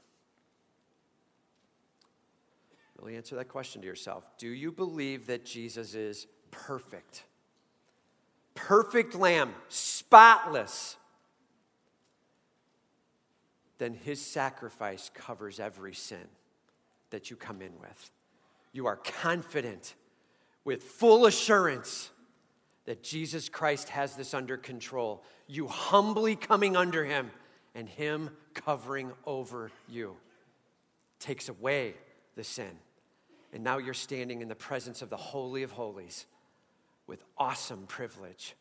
Really 2.99 3.15
answer 3.15 3.35
that 3.37 3.47
question 3.47 3.81
to 3.81 3.87
yourself. 3.87 4.27
Do 4.37 4.49
you 4.49 4.73
believe 4.73 5.27
that 5.27 5.45
Jesus 5.45 5.95
is 5.95 6.27
perfect? 6.51 7.23
Perfect 8.55 9.15
Lamb, 9.15 9.53
spotless. 9.69 10.97
Then 13.77 13.93
His 13.93 14.19
sacrifice 14.19 15.09
covers 15.13 15.59
every 15.59 15.93
sin 15.93 16.27
that 17.09 17.29
you 17.29 17.35
come 17.35 17.61
in 17.61 17.79
with. 17.79 18.11
You 18.71 18.85
are 18.87 18.97
confident 18.97 19.95
with 20.63 20.83
full 20.83 21.25
assurance 21.25 22.11
that 22.85 23.03
Jesus 23.03 23.49
Christ 23.49 23.89
has 23.89 24.15
this 24.15 24.33
under 24.33 24.57
control. 24.57 25.23
You 25.47 25.67
humbly 25.67 26.35
coming 26.35 26.75
under 26.75 27.05
Him 27.05 27.31
and 27.75 27.87
Him 27.87 28.29
covering 28.53 29.11
over 29.25 29.71
you 29.87 30.17
takes 31.19 31.49
away 31.49 31.95
the 32.35 32.43
sin. 32.43 32.71
And 33.53 33.63
now 33.63 33.77
you're 33.77 33.93
standing 33.93 34.41
in 34.41 34.47
the 34.47 34.55
presence 34.55 35.01
of 35.01 35.09
the 35.09 35.17
Holy 35.17 35.63
of 35.63 35.71
Holies 35.71 36.25
with 37.07 37.23
awesome 37.37 37.85
privilege. 37.87 38.55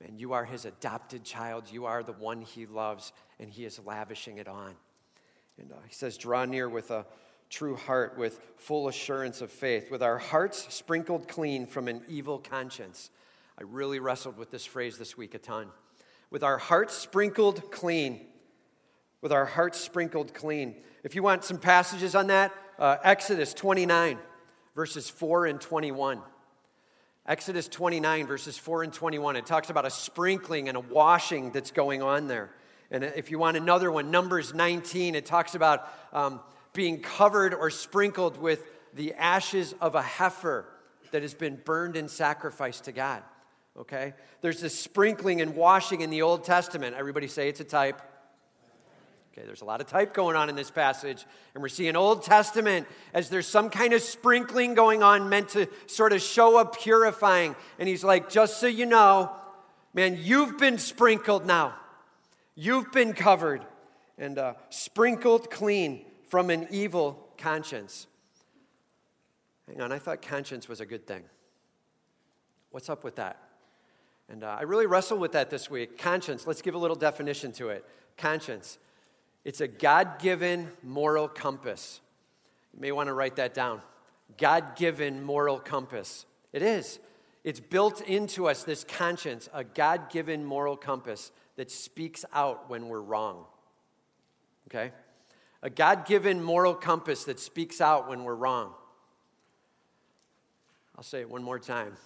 Man, 0.00 0.18
you 0.18 0.32
are 0.32 0.44
His 0.44 0.64
adopted 0.64 1.24
child. 1.24 1.64
You 1.70 1.86
are 1.86 2.02
the 2.02 2.12
one 2.12 2.42
He 2.42 2.66
loves, 2.66 3.12
and 3.40 3.50
He 3.50 3.64
is 3.64 3.80
lavishing 3.84 4.38
it 4.38 4.48
on. 4.48 4.74
And 5.58 5.72
uh, 5.72 5.76
He 5.86 5.94
says, 5.94 6.18
Draw 6.18 6.44
near 6.46 6.68
with 6.68 6.90
a 6.90 7.06
true 7.48 7.76
heart, 7.76 8.16
with 8.18 8.40
full 8.56 8.88
assurance 8.88 9.40
of 9.40 9.50
faith, 9.50 9.90
with 9.90 10.02
our 10.02 10.18
hearts 10.18 10.72
sprinkled 10.74 11.28
clean 11.28 11.66
from 11.66 11.88
an 11.88 12.02
evil 12.08 12.38
conscience. 12.38 13.10
I 13.58 13.62
really 13.62 13.98
wrestled 13.98 14.36
with 14.36 14.50
this 14.50 14.64
phrase 14.64 14.98
this 14.98 15.16
week 15.16 15.34
a 15.34 15.38
ton. 15.38 15.68
With 16.30 16.42
our 16.42 16.58
hearts 16.58 16.94
sprinkled 16.94 17.70
clean 17.70 18.26
with 19.26 19.32
our 19.32 19.44
hearts 19.44 19.80
sprinkled 19.80 20.34
clean. 20.34 20.76
If 21.02 21.14
you 21.14 21.22
want 21.22 21.42
some 21.42 21.58
passages 21.58 22.14
on 22.14 22.28
that, 22.28 22.52
uh, 22.78 22.98
Exodus 23.02 23.54
29, 23.54 24.18
verses 24.76 25.10
4 25.10 25.46
and 25.46 25.60
21. 25.60 26.20
Exodus 27.26 27.66
29, 27.66 28.26
verses 28.26 28.56
4 28.56 28.84
and 28.84 28.92
21. 28.92 29.34
It 29.34 29.46
talks 29.46 29.68
about 29.68 29.84
a 29.84 29.90
sprinkling 29.90 30.68
and 30.68 30.76
a 30.76 30.80
washing 30.80 31.50
that's 31.50 31.72
going 31.72 32.02
on 32.02 32.28
there. 32.28 32.50
And 32.90 33.02
if 33.02 33.32
you 33.32 33.38
want 33.40 33.56
another 33.56 33.90
one, 33.90 34.12
Numbers 34.12 34.54
19, 34.54 35.16
it 35.16 35.26
talks 35.26 35.56
about 35.56 35.92
um, 36.12 36.38
being 36.76 37.00
covered 37.00 37.54
or 37.54 37.70
sprinkled 37.70 38.36
with 38.36 38.68
the 38.94 39.14
ashes 39.14 39.74
of 39.80 39.94
a 39.94 40.02
heifer 40.02 40.66
that 41.10 41.22
has 41.22 41.34
been 41.34 41.56
burned 41.56 41.96
in 41.96 42.06
sacrifice 42.08 42.80
to 42.82 42.92
God. 42.92 43.22
Okay? 43.78 44.14
There's 44.42 44.60
this 44.60 44.78
sprinkling 44.78 45.40
and 45.40 45.56
washing 45.56 46.02
in 46.02 46.10
the 46.10 46.22
Old 46.22 46.44
Testament. 46.44 46.94
Everybody 46.96 47.26
say 47.26 47.48
it's 47.48 47.60
a 47.60 47.64
type. 47.64 48.00
Okay, 49.32 49.44
there's 49.44 49.60
a 49.60 49.66
lot 49.66 49.82
of 49.82 49.86
type 49.86 50.14
going 50.14 50.34
on 50.34 50.48
in 50.48 50.56
this 50.56 50.70
passage, 50.70 51.26
and 51.52 51.60
we're 51.60 51.68
seeing 51.68 51.94
Old 51.94 52.22
Testament 52.22 52.86
as 53.12 53.28
there's 53.28 53.46
some 53.46 53.68
kind 53.68 53.92
of 53.92 54.00
sprinkling 54.00 54.72
going 54.72 55.02
on 55.02 55.28
meant 55.28 55.50
to 55.50 55.68
sort 55.86 56.14
of 56.14 56.22
show 56.22 56.58
a 56.58 56.64
purifying. 56.64 57.54
And 57.78 57.86
he's 57.86 58.02
like, 58.02 58.30
just 58.30 58.60
so 58.60 58.66
you 58.66 58.86
know, 58.86 59.30
man, 59.92 60.18
you've 60.18 60.56
been 60.56 60.78
sprinkled 60.78 61.44
now. 61.44 61.74
You've 62.54 62.90
been 62.92 63.12
covered 63.12 63.62
and 64.16 64.38
uh, 64.38 64.54
sprinkled 64.70 65.50
clean 65.50 66.06
from 66.26 66.50
an 66.50 66.66
evil 66.70 67.28
conscience. 67.38 68.06
Hang 69.68 69.80
on, 69.80 69.92
I 69.92 69.98
thought 69.98 70.22
conscience 70.22 70.68
was 70.68 70.80
a 70.80 70.86
good 70.86 71.06
thing. 71.06 71.24
What's 72.70 72.88
up 72.88 73.04
with 73.04 73.16
that? 73.16 73.40
And 74.28 74.42
uh, 74.42 74.56
I 74.58 74.62
really 74.62 74.86
wrestled 74.86 75.20
with 75.20 75.32
that 75.32 75.50
this 75.50 75.70
week. 75.70 75.98
Conscience, 75.98 76.46
let's 76.46 76.62
give 76.62 76.74
a 76.74 76.78
little 76.78 76.96
definition 76.96 77.52
to 77.52 77.68
it. 77.68 77.84
Conscience. 78.16 78.78
It's 79.44 79.60
a 79.60 79.68
God 79.68 80.18
given 80.18 80.68
moral 80.82 81.28
compass. 81.28 82.00
You 82.74 82.80
may 82.80 82.92
want 82.92 83.08
to 83.08 83.12
write 83.12 83.36
that 83.36 83.54
down. 83.54 83.80
God 84.36 84.74
given 84.76 85.22
moral 85.22 85.60
compass. 85.60 86.26
It 86.52 86.62
is. 86.62 86.98
It's 87.44 87.60
built 87.60 88.00
into 88.00 88.48
us, 88.48 88.64
this 88.64 88.82
conscience, 88.82 89.48
a 89.54 89.62
God 89.62 90.10
given 90.10 90.44
moral 90.44 90.76
compass 90.76 91.30
that 91.54 91.70
speaks 91.70 92.24
out 92.32 92.68
when 92.68 92.88
we're 92.88 93.00
wrong. 93.00 93.44
Okay? 94.68 94.90
A 95.62 95.70
God 95.70 96.06
given 96.06 96.42
moral 96.42 96.74
compass 96.74 97.24
that 97.24 97.40
speaks 97.40 97.80
out 97.80 98.08
when 98.08 98.24
we're 98.24 98.34
wrong. 98.34 98.72
I'll 100.96 101.04
say 101.04 101.20
it 101.20 101.30
one 101.30 101.42
more 101.42 101.58
time. 101.58 101.96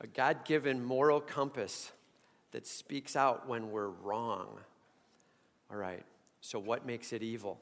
A 0.00 0.06
God 0.06 0.44
given 0.44 0.84
moral 0.84 1.20
compass 1.20 1.92
that 2.52 2.66
speaks 2.66 3.16
out 3.16 3.48
when 3.48 3.70
we're 3.70 3.88
wrong. 3.88 4.48
All 5.70 5.76
right. 5.76 6.04
So, 6.40 6.58
what 6.58 6.84
makes 6.84 7.12
it 7.12 7.22
evil? 7.22 7.58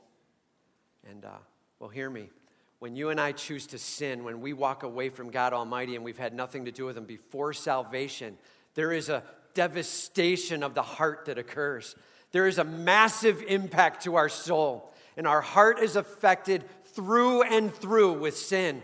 And, 1.08 1.24
uh, 1.24 1.38
well, 1.78 1.90
hear 1.90 2.10
me. 2.10 2.30
When 2.78 2.96
you 2.96 3.10
and 3.10 3.20
I 3.20 3.32
choose 3.32 3.66
to 3.68 3.78
sin, 3.78 4.24
when 4.24 4.40
we 4.40 4.54
walk 4.54 4.82
away 4.82 5.10
from 5.10 5.30
God 5.30 5.52
Almighty 5.52 5.96
and 5.96 6.04
we've 6.04 6.18
had 6.18 6.32
nothing 6.32 6.64
to 6.64 6.72
do 6.72 6.86
with 6.86 6.96
Him 6.96 7.04
before 7.04 7.52
salvation, 7.52 8.38
there 8.74 8.90
is 8.90 9.08
a 9.10 9.22
devastation 9.54 10.62
of 10.62 10.74
the 10.74 10.82
heart 10.82 11.26
that 11.26 11.38
occurs. 11.38 11.94
There 12.32 12.46
is 12.46 12.58
a 12.58 12.64
massive 12.64 13.42
impact 13.42 14.04
to 14.04 14.14
our 14.14 14.28
soul, 14.28 14.92
and 15.20 15.26
our 15.26 15.42
heart 15.42 15.80
is 15.80 15.96
affected 15.96 16.64
through 16.94 17.42
and 17.42 17.74
through 17.74 18.14
with 18.14 18.34
sin. 18.34 18.82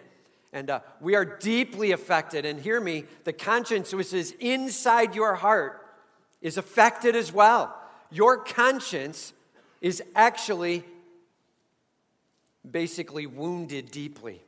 And 0.53 0.69
uh, 0.69 0.81
we 1.01 1.15
are 1.15 1.25
deeply 1.25 1.93
affected. 1.93 2.45
And 2.45 2.61
hear 2.61 2.79
me, 2.79 3.05
the 3.25 3.33
conscience 3.33 3.95
which 3.95 4.13
is 4.13 4.35
inside 4.39 5.15
your 5.15 5.35
heart 5.35 5.81
is 6.43 6.59
affected 6.59 7.17
as 7.17 7.33
well. 7.33 7.75
Your 8.11 8.37
conscience 8.37 9.33
is 9.81 10.03
actually 10.15 10.85
basically 12.71 13.25
wounded 13.25 13.91
deeply, 13.91 14.43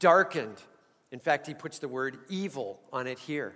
darkened. 0.00 0.60
In 1.12 1.20
fact, 1.20 1.46
he 1.46 1.54
puts 1.54 1.78
the 1.78 1.86
word 1.86 2.18
evil 2.28 2.80
on 2.92 3.06
it 3.06 3.20
here. 3.20 3.54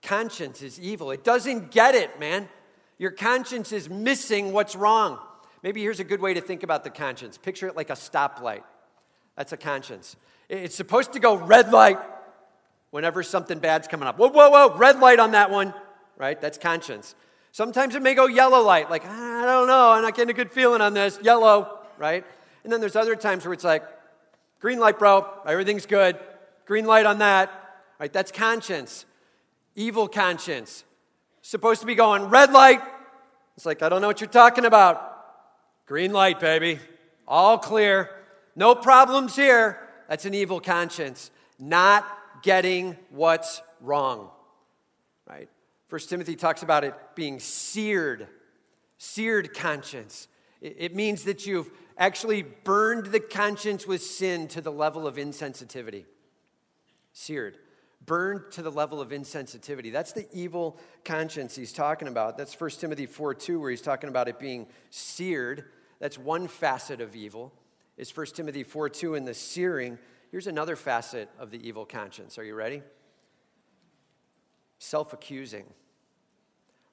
Conscience 0.00 0.62
is 0.62 0.78
evil. 0.78 1.10
It 1.10 1.24
doesn't 1.24 1.72
get 1.72 1.96
it, 1.96 2.20
man. 2.20 2.48
Your 2.98 3.10
conscience 3.10 3.72
is 3.72 3.90
missing 3.90 4.52
what's 4.52 4.76
wrong. 4.76 5.18
Maybe 5.64 5.80
here's 5.80 5.98
a 5.98 6.04
good 6.04 6.20
way 6.20 6.34
to 6.34 6.42
think 6.42 6.62
about 6.62 6.84
the 6.84 6.90
conscience. 6.90 7.38
Picture 7.38 7.66
it 7.68 7.74
like 7.74 7.88
a 7.88 7.94
stoplight. 7.94 8.62
That's 9.34 9.54
a 9.54 9.56
conscience. 9.56 10.14
It's 10.50 10.74
supposed 10.74 11.14
to 11.14 11.20
go 11.20 11.36
red 11.36 11.72
light 11.72 11.98
whenever 12.90 13.22
something 13.22 13.58
bad's 13.60 13.88
coming 13.88 14.06
up. 14.06 14.18
Whoa, 14.18 14.28
whoa, 14.28 14.50
whoa, 14.50 14.76
red 14.76 15.00
light 15.00 15.18
on 15.18 15.30
that 15.30 15.50
one, 15.50 15.72
right? 16.18 16.38
That's 16.38 16.58
conscience. 16.58 17.14
Sometimes 17.50 17.94
it 17.94 18.02
may 18.02 18.12
go 18.12 18.26
yellow 18.26 18.60
light, 18.60 18.90
like, 18.90 19.04
ah, 19.06 19.42
I 19.42 19.46
don't 19.46 19.66
know, 19.66 19.92
I'm 19.92 20.02
not 20.02 20.14
getting 20.14 20.28
a 20.28 20.36
good 20.36 20.50
feeling 20.50 20.82
on 20.82 20.92
this, 20.92 21.18
yellow, 21.22 21.78
right? 21.96 22.26
And 22.62 22.70
then 22.70 22.80
there's 22.80 22.94
other 22.94 23.16
times 23.16 23.46
where 23.46 23.54
it's 23.54 23.64
like, 23.64 23.84
green 24.60 24.78
light, 24.78 24.98
bro, 24.98 25.26
everything's 25.46 25.86
good. 25.86 26.18
Green 26.66 26.84
light 26.84 27.06
on 27.06 27.20
that, 27.20 27.50
right? 27.98 28.12
That's 28.12 28.30
conscience, 28.30 29.06
evil 29.74 30.08
conscience. 30.08 30.84
Supposed 31.40 31.80
to 31.80 31.86
be 31.86 31.94
going 31.94 32.24
red 32.24 32.52
light. 32.52 32.82
It's 33.56 33.64
like, 33.64 33.80
I 33.80 33.88
don't 33.88 34.02
know 34.02 34.08
what 34.08 34.20
you're 34.20 34.28
talking 34.28 34.66
about. 34.66 35.12
Green 35.86 36.12
light, 36.12 36.40
baby. 36.40 36.78
All 37.28 37.58
clear. 37.58 38.10
No 38.56 38.74
problems 38.74 39.36
here. 39.36 39.78
That's 40.08 40.24
an 40.24 40.34
evil 40.34 40.60
conscience. 40.60 41.30
Not 41.58 42.06
getting 42.42 42.96
what's 43.10 43.60
wrong, 43.80 44.30
right? 45.26 45.48
First 45.88 46.10
Timothy 46.10 46.36
talks 46.36 46.62
about 46.62 46.84
it 46.84 46.94
being 47.14 47.38
seared, 47.38 48.28
seared 48.98 49.54
conscience. 49.54 50.28
It 50.60 50.94
means 50.94 51.24
that 51.24 51.46
you've 51.46 51.70
actually 51.98 52.42
burned 52.42 53.06
the 53.06 53.20
conscience 53.20 53.86
with 53.86 54.02
sin 54.02 54.48
to 54.48 54.60
the 54.60 54.72
level 54.72 55.06
of 55.06 55.16
insensitivity. 55.16 56.04
Seared. 57.12 57.58
Burned 58.06 58.50
to 58.52 58.62
the 58.62 58.70
level 58.70 59.00
of 59.00 59.10
insensitivity. 59.10 59.92
That's 59.92 60.12
the 60.12 60.26
evil 60.32 60.78
conscience 61.04 61.56
he's 61.56 61.72
talking 61.72 62.08
about. 62.08 62.36
That's 62.36 62.58
1 62.58 62.70
Timothy 62.70 63.06
4 63.06 63.34
2, 63.34 63.60
where 63.60 63.70
he's 63.70 63.80
talking 63.80 64.08
about 64.08 64.28
it 64.28 64.38
being 64.38 64.66
seared. 64.90 65.64
That's 66.00 66.18
one 66.18 66.48
facet 66.48 67.00
of 67.00 67.16
evil. 67.16 67.52
Is 67.96 68.14
1 68.14 68.26
Timothy 68.34 68.62
4 68.62 68.88
2 68.88 69.14
in 69.14 69.24
the 69.24 69.32
searing. 69.32 69.98
Here's 70.30 70.46
another 70.46 70.76
facet 70.76 71.30
of 71.38 71.50
the 71.50 71.66
evil 71.66 71.86
conscience. 71.86 72.38
Are 72.38 72.44
you 72.44 72.54
ready? 72.54 72.82
Self 74.78 75.12
accusing. 75.12 75.64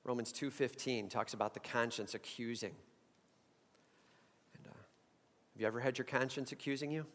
Romans 0.04 0.32
2:15 0.32 1.10
talks 1.10 1.34
about 1.34 1.54
the 1.54 1.60
conscience 1.60 2.13
accusing. 2.13 2.76
And, 4.56 4.67
uh, 4.67 4.69
have 5.54 5.62
you 5.62 5.67
ever 5.67 5.80
had 5.80 5.97
your 5.97 6.06
conscience 6.06 6.52
accusing 6.52 6.91
you? 6.91 7.06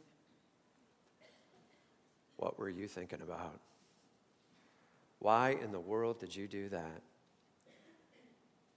What 2.37 2.59
were 2.59 2.69
you 2.69 2.87
thinking 2.87 3.23
about? 3.23 3.61
Why 5.19 5.57
in 5.63 5.73
the 5.73 5.81
world 5.81 6.21
did 6.21 6.35
you 6.35 6.47
do 6.47 6.69
that? 6.69 7.03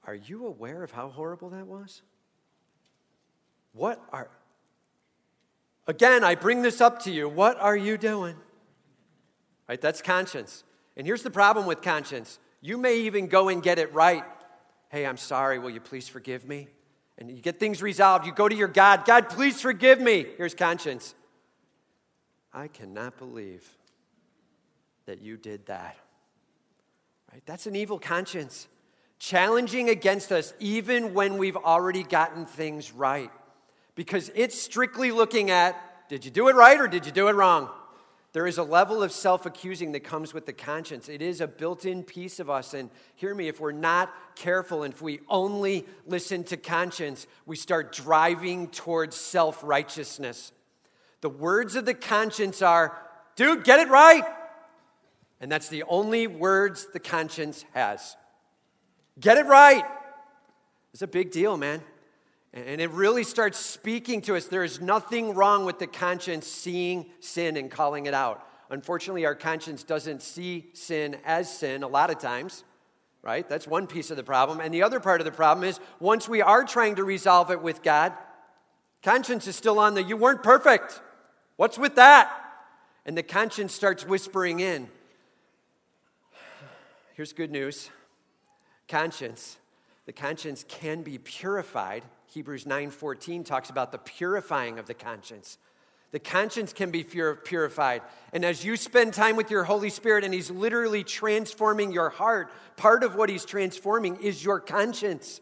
Are 0.05 0.15
you 0.15 0.47
aware 0.47 0.83
of 0.83 0.91
how 0.91 1.09
horrible 1.09 1.49
that 1.49 1.67
was? 1.67 2.01
What 3.73 4.01
are 4.11 4.29
Again, 5.87 6.23
I 6.23 6.35
bring 6.35 6.61
this 6.61 6.81
up 6.81 7.01
to 7.03 7.11
you. 7.11 7.27
What 7.27 7.59
are 7.59 7.75
you 7.75 7.97
doing? 7.97 8.35
right? 9.69 9.79
That's 9.79 10.01
conscience. 10.01 10.65
And 10.97 11.07
here's 11.07 11.23
the 11.23 11.29
problem 11.29 11.65
with 11.65 11.81
conscience 11.81 12.39
you 12.61 12.77
may 12.77 12.97
even 12.97 13.27
go 13.27 13.47
and 13.47 13.63
get 13.63 13.79
it 13.79 13.93
right. 13.93 14.23
Hey, 14.89 15.05
I'm 15.05 15.15
sorry. 15.15 15.59
Will 15.59 15.69
you 15.69 15.79
please 15.79 16.09
forgive 16.09 16.45
me? 16.45 16.67
And 17.17 17.31
you 17.31 17.41
get 17.41 17.59
things 17.59 17.81
resolved. 17.81 18.25
You 18.25 18.33
go 18.33 18.49
to 18.49 18.55
your 18.55 18.67
God. 18.67 19.05
God, 19.05 19.29
please 19.29 19.61
forgive 19.61 20.01
me. 20.01 20.25
Here's 20.35 20.53
conscience. 20.53 21.15
I 22.53 22.67
cannot 22.67 23.17
believe 23.17 23.65
that 25.05 25.21
you 25.21 25.37
did 25.37 25.67
that. 25.67 25.95
Right? 27.31 27.43
That's 27.45 27.67
an 27.67 27.75
evil 27.75 27.99
conscience, 27.99 28.67
challenging 29.19 29.89
against 29.89 30.31
us 30.31 30.53
even 30.59 31.13
when 31.13 31.37
we've 31.37 31.57
already 31.57 32.03
gotten 32.03 32.45
things 32.45 32.91
right. 32.91 33.31
Because 33.95 34.31
it's 34.35 34.59
strictly 34.59 35.11
looking 35.11 35.51
at 35.51 35.75
did 36.09 36.25
you 36.25 36.31
do 36.31 36.47
it 36.47 36.55
right 36.55 36.79
or 36.79 36.87
did 36.87 37.05
you 37.05 37.11
do 37.11 37.27
it 37.27 37.33
wrong? 37.33 37.69
There 38.31 38.47
is 38.47 38.57
a 38.57 38.63
level 38.63 39.01
of 39.03 39.11
self 39.11 39.45
accusing 39.45 39.91
that 39.93 40.03
comes 40.03 40.33
with 40.33 40.45
the 40.45 40.53
conscience. 40.53 41.09
It 41.09 41.21
is 41.21 41.41
a 41.41 41.47
built 41.47 41.85
in 41.85 42.03
piece 42.03 42.39
of 42.39 42.49
us. 42.49 42.73
And 42.73 42.89
hear 43.15 43.33
me, 43.33 43.47
if 43.47 43.59
we're 43.59 43.71
not 43.71 44.13
careful 44.35 44.83
and 44.83 44.93
if 44.93 45.01
we 45.01 45.19
only 45.27 45.85
listen 46.05 46.43
to 46.45 46.57
conscience, 46.57 47.27
we 47.45 47.55
start 47.55 47.91
driving 47.91 48.67
towards 48.67 49.15
self 49.15 49.63
righteousness. 49.63 50.51
The 51.21 51.29
words 51.29 51.75
of 51.75 51.85
the 51.85 51.93
conscience 51.93 52.61
are, 52.61 52.97
dude, 53.35 53.63
get 53.63 53.79
it 53.79 53.89
right. 53.89 54.23
And 55.41 55.51
that's 55.51 55.69
the 55.69 55.83
only 55.83 56.27
words 56.27 56.87
the 56.91 56.99
conscience 56.99 57.63
has. 57.73 58.17
Get 59.19 59.37
it 59.37 59.45
right. 59.45 59.85
It's 60.93 61.01
a 61.01 61.07
big 61.07 61.31
deal, 61.31 61.57
man. 61.57 61.81
And 62.53 62.81
it 62.81 62.89
really 62.91 63.23
starts 63.23 63.59
speaking 63.59 64.21
to 64.23 64.35
us. 64.35 64.45
There 64.45 64.63
is 64.63 64.81
nothing 64.81 65.35
wrong 65.35 65.65
with 65.65 65.77
the 65.79 65.87
conscience 65.87 66.47
seeing 66.47 67.11
sin 67.19 67.57
and 67.57 67.69
calling 67.69 68.07
it 68.07 68.13
out. 68.13 68.45
Unfortunately, 68.71 69.25
our 69.25 69.35
conscience 69.35 69.83
doesn't 69.83 70.21
see 70.21 70.69
sin 70.73 71.17
as 71.25 71.51
sin 71.51 71.83
a 71.83 71.87
lot 71.87 72.09
of 72.09 72.19
times, 72.19 72.63
right? 73.21 73.47
That's 73.47 73.67
one 73.67 73.87
piece 73.87 74.09
of 74.09 74.17
the 74.17 74.23
problem. 74.23 74.59
And 74.59 74.73
the 74.73 74.83
other 74.83 74.99
part 74.99 75.21
of 75.21 75.25
the 75.25 75.31
problem 75.31 75.67
is 75.67 75.79
once 75.99 76.27
we 76.27 76.41
are 76.41 76.63
trying 76.63 76.95
to 76.95 77.03
resolve 77.03 77.51
it 77.51 77.61
with 77.61 77.83
God, 77.83 78.13
conscience 79.03 79.47
is 79.47 79.55
still 79.55 79.79
on 79.79 79.93
the 79.93 80.03
you 80.03 80.17
weren't 80.17 80.43
perfect. 80.43 81.01
What's 81.55 81.77
with 81.77 81.95
that? 81.95 82.31
And 83.05 83.17
the 83.17 83.23
conscience 83.23 83.73
starts 83.73 84.05
whispering 84.05 84.59
in. 84.59 84.89
Here's 87.19 87.33
good 87.33 87.51
news 87.51 87.89
conscience, 88.87 89.57
the 90.05 90.13
conscience 90.13 90.63
can 90.65 91.03
be 91.03 91.17
purified 91.17 92.05
Hebrews 92.27 92.65
9:14 92.65 93.43
talks 93.43 93.69
about 93.69 93.91
the 93.91 93.97
purifying 93.97 94.79
of 94.79 94.85
the 94.85 94.93
conscience. 94.93 95.57
The 96.11 96.19
conscience 96.19 96.71
can 96.71 96.91
be 96.91 97.03
purified. 97.03 98.03
And 98.31 98.45
as 98.45 98.63
you 98.63 98.77
spend 98.77 99.13
time 99.13 99.35
with 99.35 99.51
your 99.51 99.65
Holy 99.65 99.89
Spirit 99.89 100.23
and 100.23 100.33
He's 100.33 100.49
literally 100.49 101.03
transforming 101.03 101.91
your 101.91 102.09
heart, 102.09 102.53
part 102.77 103.03
of 103.03 103.15
what 103.15 103.29
He's 103.29 103.43
transforming 103.43 104.15
is 104.21 104.41
your 104.41 104.61
conscience. 104.61 105.41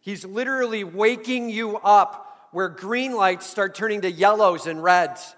He's 0.00 0.24
literally 0.24 0.82
waking 0.82 1.50
you 1.50 1.76
up 1.76 2.48
where 2.52 2.70
green 2.70 3.14
lights 3.14 3.44
start 3.44 3.74
turning 3.74 4.00
to 4.00 4.10
yellows 4.10 4.66
and 4.66 4.82
reds. 4.82 5.36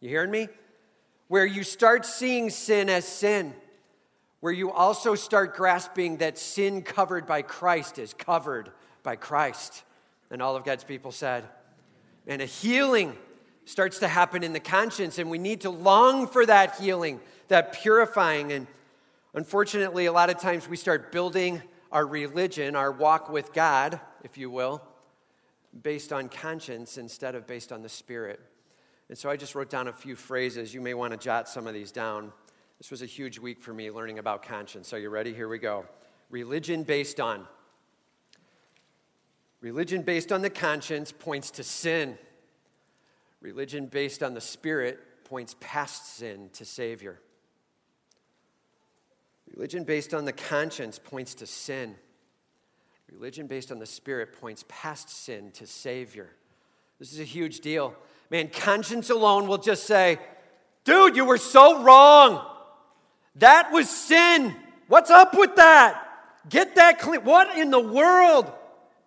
You 0.00 0.08
hearing 0.08 0.32
me? 0.32 0.48
Where 1.28 1.46
you 1.46 1.62
start 1.62 2.04
seeing 2.04 2.50
sin 2.50 2.88
as 2.88 3.06
sin. 3.06 3.54
Where 4.40 4.52
you 4.52 4.72
also 4.72 5.14
start 5.14 5.54
grasping 5.54 6.18
that 6.18 6.38
sin 6.38 6.82
covered 6.82 7.26
by 7.26 7.42
Christ 7.42 7.98
is 7.98 8.14
covered 8.14 8.70
by 9.02 9.16
Christ. 9.16 9.84
And 10.30 10.40
all 10.40 10.56
of 10.56 10.64
God's 10.64 10.84
people 10.84 11.12
said, 11.12 11.44
and 12.26 12.40
a 12.40 12.46
healing 12.46 13.16
starts 13.64 13.98
to 14.00 14.08
happen 14.08 14.42
in 14.42 14.52
the 14.52 14.60
conscience, 14.60 15.18
and 15.18 15.30
we 15.30 15.38
need 15.38 15.62
to 15.62 15.70
long 15.70 16.26
for 16.26 16.44
that 16.46 16.76
healing, 16.78 17.20
that 17.48 17.72
purifying. 17.72 18.52
And 18.52 18.66
unfortunately, 19.34 20.06
a 20.06 20.12
lot 20.12 20.30
of 20.30 20.38
times 20.38 20.68
we 20.68 20.76
start 20.76 21.12
building 21.12 21.62
our 21.92 22.06
religion, 22.06 22.76
our 22.76 22.92
walk 22.92 23.28
with 23.28 23.52
God, 23.52 24.00
if 24.22 24.38
you 24.38 24.50
will, 24.50 24.82
based 25.82 26.12
on 26.12 26.28
conscience 26.28 26.98
instead 26.98 27.34
of 27.34 27.46
based 27.46 27.72
on 27.72 27.82
the 27.82 27.88
Spirit. 27.88 28.40
And 29.08 29.18
so 29.18 29.28
I 29.28 29.36
just 29.36 29.54
wrote 29.54 29.70
down 29.70 29.88
a 29.88 29.92
few 29.92 30.14
phrases. 30.14 30.72
You 30.72 30.80
may 30.80 30.94
want 30.94 31.12
to 31.12 31.16
jot 31.16 31.48
some 31.48 31.66
of 31.66 31.74
these 31.74 31.90
down. 31.90 32.32
This 32.80 32.90
was 32.90 33.02
a 33.02 33.06
huge 33.06 33.38
week 33.38 33.60
for 33.60 33.74
me 33.74 33.90
learning 33.90 34.18
about 34.18 34.42
conscience. 34.42 34.94
Are 34.94 34.98
you 34.98 35.10
ready? 35.10 35.34
Here 35.34 35.48
we 35.48 35.58
go. 35.58 35.84
Religion 36.30 36.82
based 36.82 37.20
on. 37.20 37.46
Religion 39.60 40.00
based 40.00 40.32
on 40.32 40.40
the 40.40 40.48
conscience 40.48 41.12
points 41.12 41.50
to 41.50 41.62
sin. 41.62 42.16
Religion 43.42 43.84
based 43.84 44.22
on 44.22 44.32
the 44.32 44.40
spirit 44.40 44.98
points 45.24 45.54
past 45.60 46.16
sin 46.16 46.48
to 46.54 46.64
Savior. 46.64 47.20
Religion 49.54 49.84
based 49.84 50.14
on 50.14 50.24
the 50.24 50.32
conscience 50.32 50.98
points 50.98 51.34
to 51.34 51.46
sin. 51.46 51.96
Religion 53.12 53.46
based 53.46 53.70
on 53.70 53.78
the 53.78 53.84
spirit 53.84 54.40
points 54.40 54.64
past 54.68 55.10
sin 55.10 55.50
to 55.52 55.66
Savior. 55.66 56.30
This 56.98 57.12
is 57.12 57.20
a 57.20 57.24
huge 57.24 57.60
deal. 57.60 57.94
Man, 58.30 58.48
conscience 58.48 59.10
alone 59.10 59.48
will 59.48 59.58
just 59.58 59.84
say, 59.84 60.18
dude, 60.84 61.14
you 61.14 61.26
were 61.26 61.36
so 61.36 61.82
wrong. 61.82 62.46
That 63.36 63.72
was 63.72 63.88
sin. 63.88 64.54
What's 64.88 65.10
up 65.10 65.34
with 65.34 65.56
that? 65.56 66.06
Get 66.48 66.76
that 66.76 66.98
clean. 66.98 67.22
What 67.22 67.56
in 67.56 67.70
the 67.70 67.80
world? 67.80 68.50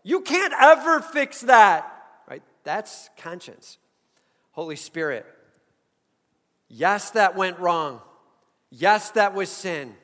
You 0.04 0.22
can't 0.22 0.54
ever 0.60 1.02
fix 1.02 1.42
that. 1.42 1.90
Right? 2.28 2.44
That's 2.64 3.10
conscience. 3.18 3.78
Holy 4.52 4.76
Spirit. 4.76 5.26
Yes, 6.68 7.12
that 7.12 7.36
went 7.36 7.60
wrong. 7.60 8.02
Yes, 8.70 9.12
that 9.12 9.34
was 9.34 9.50
sin. 9.50 9.96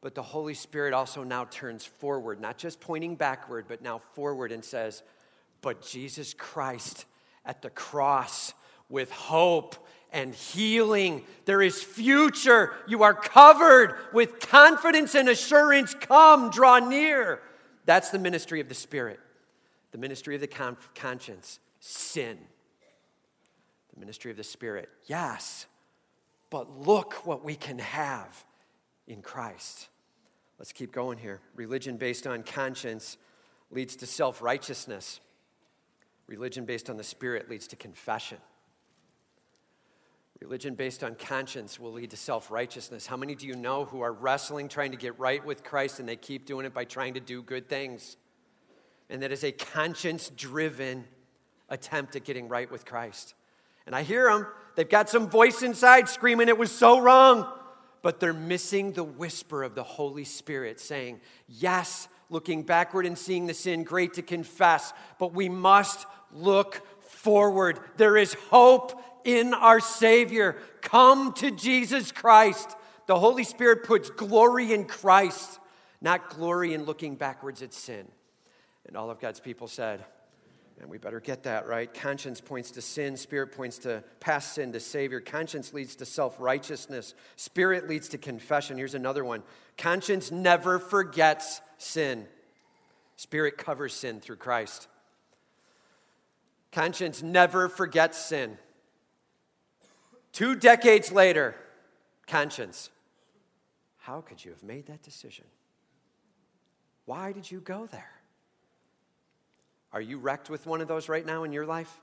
But 0.00 0.14
the 0.14 0.22
Holy 0.22 0.54
Spirit 0.54 0.92
also 0.92 1.24
now 1.24 1.46
turns 1.46 1.84
forward, 1.84 2.40
not 2.40 2.58
just 2.58 2.80
pointing 2.80 3.16
backward, 3.16 3.66
but 3.68 3.82
now 3.82 3.98
forward 4.14 4.52
and 4.52 4.64
says, 4.64 5.02
But 5.62 5.82
Jesus 5.82 6.34
Christ 6.34 7.06
at 7.44 7.62
the 7.62 7.70
cross 7.70 8.52
with 8.88 9.10
hope 9.10 9.76
and 10.14 10.34
healing. 10.34 11.24
There 11.44 11.60
is 11.60 11.82
future. 11.82 12.72
You 12.86 13.02
are 13.02 13.12
covered 13.12 13.96
with 14.14 14.40
confidence 14.40 15.14
and 15.14 15.28
assurance. 15.28 15.92
Come, 15.92 16.48
draw 16.48 16.78
near. 16.78 17.42
That's 17.84 18.08
the 18.08 18.18
ministry 18.18 18.60
of 18.60 18.70
the 18.70 18.74
Spirit 18.74 19.20
the 19.94 19.98
ministry 19.98 20.34
of 20.34 20.40
the 20.40 20.48
con- 20.48 20.76
conscience, 20.96 21.60
sin. 21.78 22.36
The 23.92 24.00
ministry 24.00 24.32
of 24.32 24.36
the 24.36 24.42
Spirit, 24.42 24.88
yes, 25.06 25.66
but 26.50 26.80
look 26.80 27.24
what 27.24 27.44
we 27.44 27.54
can 27.54 27.78
have 27.78 28.44
in 29.06 29.22
Christ. 29.22 29.86
Let's 30.58 30.72
keep 30.72 30.90
going 30.90 31.18
here. 31.18 31.40
Religion 31.54 31.96
based 31.96 32.26
on 32.26 32.42
conscience 32.42 33.18
leads 33.70 33.94
to 33.96 34.06
self 34.06 34.42
righteousness. 34.42 35.20
Religion 36.26 36.64
based 36.64 36.90
on 36.90 36.96
the 36.96 37.04
Spirit 37.04 37.48
leads 37.48 37.68
to 37.68 37.76
confession. 37.76 38.38
Religion 40.44 40.74
based 40.74 41.02
on 41.02 41.14
conscience 41.14 41.80
will 41.80 41.92
lead 41.92 42.10
to 42.10 42.16
self 42.16 42.50
righteousness. 42.50 43.06
How 43.06 43.16
many 43.16 43.34
do 43.34 43.46
you 43.46 43.56
know 43.56 43.86
who 43.86 44.02
are 44.02 44.12
wrestling 44.12 44.68
trying 44.68 44.90
to 44.90 44.98
get 44.98 45.18
right 45.18 45.44
with 45.44 45.64
Christ 45.64 46.00
and 46.00 46.08
they 46.08 46.16
keep 46.16 46.44
doing 46.44 46.66
it 46.66 46.74
by 46.74 46.84
trying 46.84 47.14
to 47.14 47.20
do 47.20 47.42
good 47.42 47.68
things? 47.68 48.16
and 49.10 49.22
that 49.22 49.32
is 49.32 49.44
a 49.44 49.52
conscience 49.52 50.30
driven 50.30 51.04
attempt 51.68 52.16
at 52.16 52.24
getting 52.24 52.48
right 52.48 52.70
with 52.70 52.84
Christ. 52.84 53.34
And 53.86 53.94
I 53.94 54.02
hear 54.02 54.28
them, 54.30 54.46
they've 54.76 54.88
got 54.88 55.08
some 55.08 55.28
voice 55.28 55.62
inside 55.62 56.08
screaming, 56.08 56.48
It 56.48 56.58
was 56.58 56.72
so 56.72 57.00
wrong. 57.00 57.50
But 58.02 58.20
they're 58.20 58.34
missing 58.34 58.92
the 58.92 59.04
whisper 59.04 59.62
of 59.62 59.74
the 59.74 59.82
Holy 59.82 60.24
Spirit 60.24 60.78
saying, 60.78 61.20
Yes, 61.48 62.08
looking 62.28 62.62
backward 62.62 63.06
and 63.06 63.16
seeing 63.16 63.46
the 63.46 63.54
sin, 63.54 63.82
great 63.82 64.14
to 64.14 64.22
confess, 64.22 64.92
but 65.18 65.32
we 65.32 65.48
must 65.48 66.06
look 66.32 66.82
forward. 67.00 67.80
There 67.96 68.16
is 68.16 68.34
hope 68.50 69.00
in 69.24 69.54
our 69.54 69.80
Savior. 69.80 70.56
Come 70.80 71.32
to 71.34 71.50
Jesus 71.50 72.12
Christ. 72.12 72.76
The 73.06 73.18
Holy 73.18 73.44
Spirit 73.44 73.84
puts 73.84 74.10
glory 74.10 74.72
in 74.72 74.84
Christ, 74.86 75.58
not 76.00 76.30
glory 76.30 76.74
in 76.74 76.84
looking 76.84 77.16
backwards 77.16 77.62
at 77.62 77.74
sin. 77.74 78.06
And 78.86 78.96
all 78.96 79.10
of 79.10 79.20
God's 79.20 79.40
people 79.40 79.68
said, 79.68 80.04
and 80.80 80.90
we 80.90 80.98
better 80.98 81.20
get 81.20 81.44
that 81.44 81.68
right. 81.68 81.92
Conscience 81.92 82.40
points 82.40 82.72
to 82.72 82.82
sin, 82.82 83.16
spirit 83.16 83.52
points 83.52 83.78
to 83.78 84.02
past 84.20 84.54
sin 84.54 84.72
to 84.72 84.80
Savior. 84.80 85.20
Conscience 85.20 85.72
leads 85.72 85.94
to 85.96 86.04
self 86.04 86.38
righteousness, 86.40 87.14
spirit 87.36 87.88
leads 87.88 88.08
to 88.10 88.18
confession. 88.18 88.76
Here's 88.76 88.94
another 88.94 89.24
one 89.24 89.42
conscience 89.76 90.30
never 90.30 90.78
forgets 90.78 91.60
sin, 91.78 92.26
spirit 93.16 93.56
covers 93.56 93.94
sin 93.94 94.20
through 94.20 94.36
Christ. 94.36 94.88
Conscience 96.72 97.22
never 97.22 97.68
forgets 97.68 98.18
sin. 98.18 98.58
Two 100.34 100.56
decades 100.56 101.12
later, 101.12 101.54
conscience, 102.26 102.90
how 103.98 104.20
could 104.20 104.44
you 104.44 104.50
have 104.50 104.64
made 104.64 104.86
that 104.86 105.00
decision? 105.00 105.44
Why 107.04 107.30
did 107.30 107.48
you 107.48 107.60
go 107.60 107.86
there? 107.86 108.10
Are 109.92 110.00
you 110.00 110.18
wrecked 110.18 110.50
with 110.50 110.66
one 110.66 110.80
of 110.80 110.88
those 110.88 111.08
right 111.08 111.24
now 111.24 111.44
in 111.44 111.52
your 111.52 111.66
life? 111.66 112.00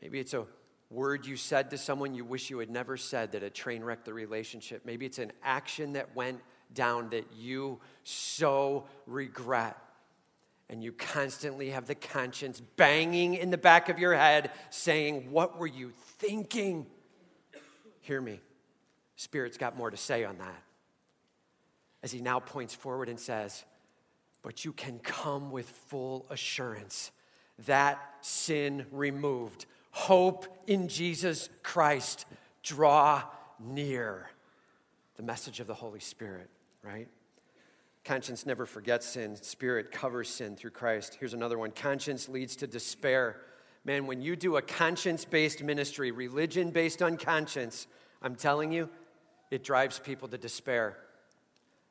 Maybe 0.00 0.20
it's 0.20 0.32
a 0.32 0.46
word 0.90 1.26
you 1.26 1.36
said 1.36 1.70
to 1.70 1.76
someone 1.76 2.14
you 2.14 2.24
wish 2.24 2.50
you 2.50 2.60
had 2.60 2.70
never 2.70 2.96
said 2.96 3.32
that 3.32 3.42
had 3.42 3.52
train 3.52 3.82
wrecked 3.82 4.04
the 4.04 4.14
relationship. 4.14 4.82
Maybe 4.84 5.06
it's 5.06 5.18
an 5.18 5.32
action 5.42 5.94
that 5.94 6.14
went 6.14 6.40
down 6.72 7.10
that 7.10 7.26
you 7.36 7.80
so 8.04 8.86
regret. 9.08 9.76
And 10.70 10.82
you 10.82 10.92
constantly 10.92 11.70
have 11.70 11.86
the 11.86 11.94
conscience 11.94 12.60
banging 12.60 13.34
in 13.34 13.50
the 13.50 13.58
back 13.58 13.88
of 13.88 13.98
your 13.98 14.14
head 14.14 14.50
saying, 14.70 15.30
What 15.30 15.58
were 15.58 15.66
you 15.66 15.92
thinking? 16.18 16.86
Hear 18.00 18.20
me. 18.20 18.40
Spirit's 19.16 19.56
got 19.56 19.76
more 19.76 19.90
to 19.90 19.96
say 19.96 20.24
on 20.24 20.38
that. 20.38 20.62
As 22.02 22.12
he 22.12 22.20
now 22.20 22.38
points 22.38 22.74
forward 22.74 23.08
and 23.08 23.18
says, 23.18 23.64
But 24.42 24.64
you 24.64 24.72
can 24.72 24.98
come 24.98 25.50
with 25.50 25.68
full 25.68 26.26
assurance 26.30 27.10
that 27.66 28.00
sin 28.20 28.86
removed. 28.92 29.66
Hope 29.90 30.46
in 30.66 30.88
Jesus 30.88 31.48
Christ. 31.62 32.26
Draw 32.62 33.22
near. 33.58 34.30
The 35.16 35.22
message 35.22 35.58
of 35.58 35.66
the 35.66 35.74
Holy 35.74 36.00
Spirit, 36.00 36.48
right? 36.82 37.08
Conscience 38.08 38.46
never 38.46 38.64
forgets 38.64 39.04
sin. 39.04 39.36
Spirit 39.36 39.92
covers 39.92 40.30
sin 40.30 40.56
through 40.56 40.70
Christ. 40.70 41.18
Here's 41.20 41.34
another 41.34 41.58
one 41.58 41.72
conscience 41.72 42.26
leads 42.26 42.56
to 42.56 42.66
despair. 42.66 43.36
Man, 43.84 44.06
when 44.06 44.22
you 44.22 44.34
do 44.34 44.56
a 44.56 44.62
conscience 44.62 45.26
based 45.26 45.62
ministry, 45.62 46.10
religion 46.10 46.70
based 46.70 47.02
on 47.02 47.18
conscience, 47.18 47.86
I'm 48.22 48.34
telling 48.34 48.72
you, 48.72 48.88
it 49.50 49.62
drives 49.62 49.98
people 49.98 50.26
to 50.28 50.38
despair. 50.38 50.96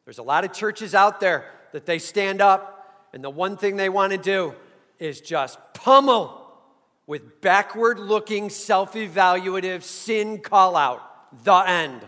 There's 0.06 0.18
a 0.18 0.24
lot 0.24 0.44
of 0.44 0.54
churches 0.54 0.96
out 0.96 1.20
there 1.20 1.52
that 1.72 1.86
they 1.86 2.00
stand 2.00 2.42
up, 2.42 3.08
and 3.14 3.24
the 3.24 3.30
one 3.30 3.56
thing 3.56 3.76
they 3.76 3.88
want 3.88 4.12
to 4.12 4.18
do 4.18 4.56
is 4.98 5.22
just 5.22 5.60
pummel 5.76 6.52
with 7.06 7.42
backward 7.42 8.00
looking, 8.00 8.50
self 8.50 8.96
evaluative 8.96 9.84
sin 9.84 10.40
call 10.40 10.76
out. 10.76 11.44
The 11.44 11.58
end. 11.58 12.02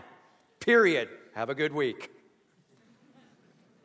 Period. 0.58 1.08
Have 1.34 1.48
a 1.48 1.54
good 1.54 1.72
week. 1.72 2.10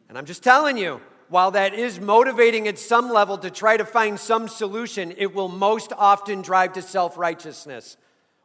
And 0.09 0.17
I'm 0.17 0.25
just 0.25 0.43
telling 0.43 0.77
you, 0.77 1.01
while 1.29 1.51
that 1.51 1.73
is 1.73 1.99
motivating 1.99 2.67
at 2.67 2.77
some 2.77 3.09
level 3.09 3.37
to 3.39 3.49
try 3.49 3.77
to 3.77 3.85
find 3.85 4.19
some 4.19 4.47
solution, 4.47 5.13
it 5.17 5.33
will 5.33 5.47
most 5.47 5.91
often 5.97 6.41
drive 6.41 6.73
to 6.73 6.81
self 6.81 7.17
righteousness 7.17 7.97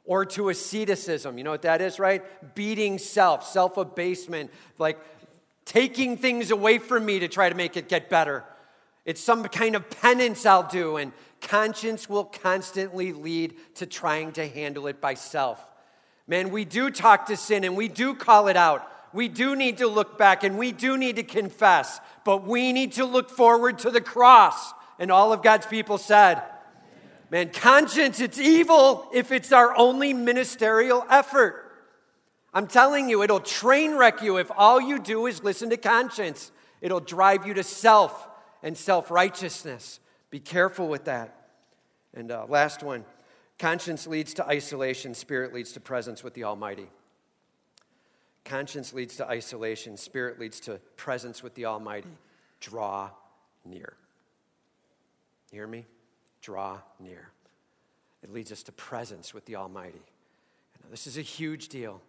or 0.05 0.25
to 0.25 0.49
asceticism. 0.49 1.37
You 1.37 1.45
know 1.45 1.51
what 1.51 1.63
that 1.63 1.83
is, 1.83 1.99
right? 1.99 2.23
Beating 2.55 2.99
self, 2.99 3.47
self 3.47 3.77
abasement, 3.77 4.51
like 4.79 4.99
taking 5.65 6.17
things 6.17 6.51
away 6.51 6.79
from 6.79 7.05
me 7.05 7.19
to 7.21 7.29
try 7.29 7.49
to 7.49 7.55
make 7.55 7.77
it 7.77 7.89
get 7.89 8.09
better. 8.09 8.45
It's 9.05 9.21
some 9.21 9.45
kind 9.45 9.77
of 9.77 9.89
penance 9.91 10.47
I'll 10.47 10.69
do, 10.69 10.97
and 10.97 11.13
conscience 11.41 12.09
will 12.09 12.25
constantly 12.25 13.13
lead 13.13 13.55
to 13.77 13.87
trying 13.87 14.33
to 14.33 14.47
handle 14.49 14.87
it 14.87 15.01
by 15.01 15.15
self. 15.15 15.63
Man, 16.27 16.51
we 16.51 16.65
do 16.65 16.91
talk 16.91 17.27
to 17.27 17.37
sin 17.37 17.65
and 17.65 17.77
we 17.77 17.89
do 17.89 18.15
call 18.15 18.49
it 18.49 18.57
out. 18.57 18.87
We 19.13 19.29
do 19.29 19.57
need 19.57 19.79
to 19.79 19.89
look 19.89 20.19
back 20.19 20.45
and 20.45 20.59
we 20.59 20.73
do 20.73 20.97
need 20.97 21.17
to 21.17 21.23
confess, 21.23 22.01
but 22.25 22.47
we 22.47 22.73
need 22.73 22.93
to 22.93 23.05
look 23.05 23.31
forward 23.31 23.79
to 23.81 23.91
the 23.91 24.01
cross. 24.01 24.73
And 24.99 25.11
all 25.11 25.33
of 25.33 25.43
God's 25.43 25.67
people 25.67 25.99
said, 25.99 26.43
Man, 27.31 27.51
conscience, 27.51 28.21
it's 28.21 28.39
evil 28.39 29.09
if 29.13 29.31
it's 29.31 29.53
our 29.53 29.77
only 29.77 30.13
ministerial 30.13 31.07
effort. 31.09 31.73
I'm 32.53 32.67
telling 32.67 33.09
you, 33.09 33.23
it'll 33.23 33.39
train 33.39 33.95
wreck 33.95 34.23
you 34.23 34.39
if 34.39 34.51
all 34.57 34.81
you 34.81 34.99
do 34.99 35.27
is 35.27 35.43
listen 35.43 35.71
to 35.71 35.77
conscience. 35.77 36.51
It'll 36.81 37.01
drive 37.01 37.47
you 37.47 37.55
to 37.55 37.63
self 37.63 38.29
and 38.63 38.77
self 38.77 39.11
righteousness. 39.11 40.01
Be 40.31 40.41
careful 40.41 40.89
with 40.89 41.05
that. 41.05 41.37
And 42.15 42.33
uh, 42.33 42.47
last 42.49 42.83
one 42.83 43.05
conscience 43.59 44.07
leads 44.07 44.35
to 44.35 44.47
isolation, 44.49 45.15
spirit 45.15 45.53
leads 45.53 45.73
to 45.73 45.81
presence 45.81 46.25
with 46.25 46.35
the 46.35 46.45
Almighty. 46.45 46.89
Conscience 48.45 48.93
leads 48.93 49.17
to 49.17 49.29
isolation, 49.29 49.97
spirit 49.97 50.41
leads 50.41 50.61
to 50.61 50.81
presence 50.97 51.43
with 51.43 51.55
the 51.55 51.67
Almighty. 51.67 52.17
Draw 52.61 53.11
near. 53.65 53.95
You 55.51 55.59
hear 55.59 55.67
me? 55.67 55.87
Draw 56.43 56.79
near. 56.99 57.29
It 58.23 58.33
leads 58.33 58.53
us 58.53 58.63
to 58.65 58.73
presence 58.73 59.33
with 59.33 59.47
the 59.47 59.57
Almighty. 59.57 60.03
Now, 60.83 60.91
this 60.91 61.07
is 61.07 61.17
a 61.17 61.23
huge 61.23 61.69
deal. 61.69 62.01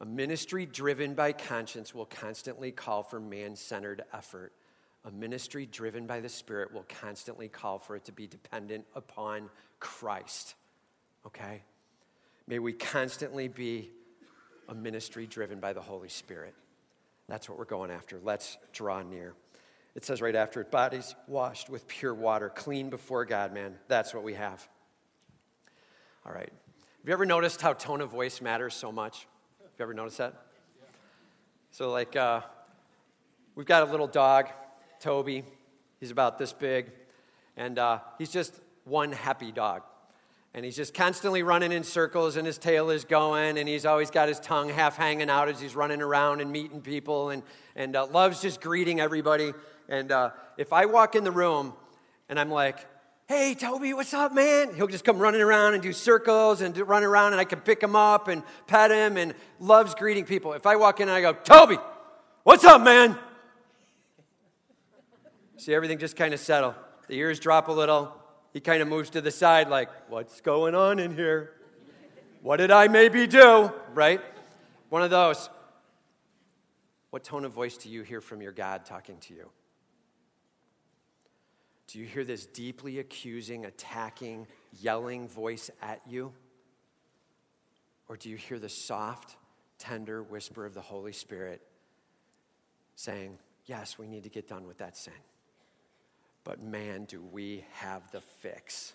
A 0.00 0.04
ministry 0.04 0.66
driven 0.66 1.14
by 1.14 1.32
conscience 1.32 1.94
will 1.94 2.06
constantly 2.06 2.70
call 2.70 3.02
for 3.02 3.18
man 3.18 3.56
centered 3.56 4.04
effort. 4.12 4.52
A 5.04 5.10
ministry 5.10 5.66
driven 5.66 6.06
by 6.06 6.20
the 6.20 6.28
Spirit 6.28 6.72
will 6.72 6.84
constantly 6.88 7.48
call 7.48 7.78
for 7.78 7.96
it 7.96 8.04
to 8.04 8.12
be 8.12 8.26
dependent 8.26 8.84
upon 8.94 9.48
Christ. 9.80 10.54
Okay? 11.26 11.62
May 12.46 12.58
we 12.58 12.72
constantly 12.72 13.48
be 13.48 13.90
a 14.68 14.74
ministry 14.74 15.26
driven 15.26 15.60
by 15.60 15.72
the 15.72 15.80
Holy 15.80 16.08
Spirit. 16.08 16.54
That's 17.28 17.48
what 17.48 17.58
we're 17.58 17.64
going 17.64 17.90
after. 17.90 18.18
Let's 18.22 18.58
draw 18.72 19.02
near. 19.02 19.34
It 19.94 20.04
says 20.04 20.22
right 20.22 20.36
after 20.36 20.60
it, 20.60 20.70
bodies 20.70 21.14
washed 21.26 21.68
with 21.68 21.88
pure 21.88 22.14
water, 22.14 22.48
clean 22.48 22.90
before 22.90 23.24
God, 23.24 23.52
man. 23.52 23.74
That's 23.88 24.14
what 24.14 24.22
we 24.22 24.34
have. 24.34 24.66
All 26.24 26.32
right. 26.32 26.50
Have 26.50 27.06
you 27.06 27.12
ever 27.12 27.26
noticed 27.26 27.60
how 27.60 27.72
tone 27.72 28.00
of 28.00 28.10
voice 28.10 28.40
matters 28.40 28.74
so 28.74 28.92
much? 28.92 29.26
Have 29.60 29.70
you 29.78 29.82
ever 29.82 29.94
noticed 29.94 30.18
that? 30.18 30.34
So, 31.70 31.90
like, 31.90 32.16
uh, 32.16 32.42
we've 33.54 33.66
got 33.66 33.88
a 33.88 33.90
little 33.90 34.06
dog, 34.06 34.48
Toby. 35.00 35.44
He's 36.00 36.10
about 36.10 36.38
this 36.38 36.52
big, 36.52 36.90
and 37.56 37.78
uh, 37.78 38.00
he's 38.18 38.30
just 38.30 38.60
one 38.84 39.12
happy 39.12 39.52
dog. 39.52 39.82
And 40.54 40.64
he's 40.64 40.76
just 40.76 40.94
constantly 40.94 41.42
running 41.42 41.72
in 41.72 41.84
circles, 41.84 42.36
and 42.36 42.46
his 42.46 42.58
tail 42.58 42.90
is 42.90 43.04
going, 43.04 43.58
and 43.58 43.68
he's 43.68 43.84
always 43.84 44.10
got 44.10 44.28
his 44.28 44.40
tongue 44.40 44.70
half 44.70 44.96
hanging 44.96 45.28
out 45.28 45.48
as 45.48 45.60
he's 45.60 45.76
running 45.76 46.00
around 46.00 46.40
and 46.40 46.50
meeting 46.50 46.80
people, 46.80 47.30
and, 47.30 47.42
and 47.76 47.94
uh, 47.94 48.06
loves 48.06 48.40
just 48.40 48.60
greeting 48.60 48.98
everybody. 48.98 49.52
And 49.88 50.10
uh, 50.10 50.30
if 50.56 50.72
I 50.72 50.86
walk 50.86 51.14
in 51.14 51.24
the 51.24 51.30
room 51.30 51.74
and 52.28 52.38
I'm 52.38 52.50
like, 52.50 52.86
hey, 53.28 53.54
Toby, 53.54 53.92
what's 53.92 54.14
up, 54.14 54.32
man? 54.32 54.74
He'll 54.74 54.86
just 54.86 55.04
come 55.04 55.18
running 55.18 55.42
around 55.42 55.74
and 55.74 55.82
do 55.82 55.92
circles 55.92 56.62
and 56.62 56.76
run 56.78 57.04
around, 57.04 57.32
and 57.32 57.40
I 57.40 57.44
can 57.44 57.60
pick 57.60 57.82
him 57.82 57.94
up 57.94 58.28
and 58.28 58.42
pet 58.66 58.90
him 58.90 59.18
and 59.18 59.34
loves 59.60 59.94
greeting 59.94 60.24
people. 60.24 60.54
If 60.54 60.66
I 60.66 60.76
walk 60.76 61.00
in 61.00 61.08
and 61.08 61.16
I 61.16 61.20
go, 61.20 61.34
Toby, 61.34 61.76
what's 62.42 62.64
up, 62.64 62.82
man? 62.82 63.18
See, 65.58 65.74
everything 65.74 65.98
just 65.98 66.16
kind 66.16 66.32
of 66.32 66.40
settle. 66.40 66.74
The 67.08 67.16
ears 67.16 67.38
drop 67.38 67.68
a 67.68 67.72
little. 67.72 68.17
He 68.52 68.60
kind 68.60 68.82
of 68.82 68.88
moves 68.88 69.10
to 69.10 69.20
the 69.20 69.30
side, 69.30 69.68
like, 69.68 69.88
what's 70.08 70.40
going 70.40 70.74
on 70.74 70.98
in 70.98 71.14
here? 71.14 71.52
What 72.42 72.56
did 72.56 72.70
I 72.70 72.88
maybe 72.88 73.26
do? 73.26 73.72
Right? 73.94 74.20
One 74.88 75.02
of 75.02 75.10
those. 75.10 75.50
What 77.10 77.24
tone 77.24 77.44
of 77.44 77.52
voice 77.52 77.76
do 77.76 77.88
you 77.88 78.02
hear 78.02 78.20
from 78.20 78.42
your 78.42 78.52
God 78.52 78.84
talking 78.84 79.18
to 79.18 79.34
you? 79.34 79.50
Do 81.88 81.98
you 81.98 82.04
hear 82.04 82.24
this 82.24 82.44
deeply 82.46 82.98
accusing, 82.98 83.64
attacking, 83.64 84.46
yelling 84.80 85.26
voice 85.26 85.70
at 85.80 86.02
you? 86.06 86.32
Or 88.08 88.16
do 88.16 88.28
you 88.28 88.36
hear 88.36 88.58
the 88.58 88.68
soft, 88.68 89.36
tender 89.78 90.22
whisper 90.22 90.66
of 90.66 90.74
the 90.74 90.80
Holy 90.80 91.12
Spirit 91.12 91.62
saying, 92.94 93.38
Yes, 93.64 93.98
we 93.98 94.06
need 94.06 94.22
to 94.22 94.30
get 94.30 94.48
done 94.48 94.66
with 94.66 94.78
that 94.78 94.96
sin. 94.96 95.12
But 96.48 96.62
man, 96.62 97.04
do 97.04 97.20
we 97.20 97.66
have 97.72 98.10
the 98.10 98.22
fix. 98.22 98.94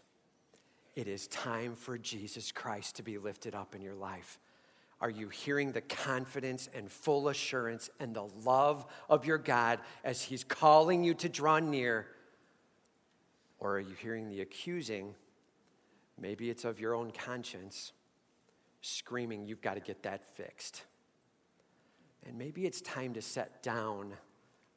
It 0.96 1.08
is 1.08 1.28
time 1.28 1.76
for 1.76 2.00
Jesus 2.00 2.52
Christ 2.52 2.96
to 2.96 3.04
be 3.04 3.20
lifted 3.20 3.54
up 3.54 3.76
in 3.76 3.82
your 3.84 3.94
life. 3.94 4.40
Are 5.00 5.10
you 5.12 5.30
hearing 5.30 5.72
the 5.72 5.82
confidence 5.82 6.68
and 6.74 6.90
full 6.92 7.30
assurance 7.30 7.92
and 8.00 8.16
the 8.16 8.28
love 8.44 8.88
of 9.08 9.28
your 9.28 9.38
God 9.38 9.78
as 10.04 10.24
He's 10.24 10.44
calling 10.44 11.04
you 11.04 11.14
to 11.14 11.30
draw 11.30 11.60
near? 11.60 12.08
Or 13.60 13.76
are 13.76 13.82
you 13.82 13.94
hearing 14.02 14.30
the 14.30 14.42
accusing? 14.42 15.14
Maybe 16.20 16.50
it's 16.50 16.66
of 16.66 16.80
your 16.80 16.96
own 16.96 17.12
conscience 17.12 17.94
screaming, 18.82 19.46
You've 19.46 19.62
got 19.62 19.76
to 19.76 19.80
get 19.80 20.02
that 20.02 20.26
fixed. 20.36 20.86
And 22.26 22.36
maybe 22.36 22.66
it's 22.66 22.82
time 22.82 23.14
to 23.14 23.22
set 23.22 23.62
down. 23.62 24.12
I 24.12 24.18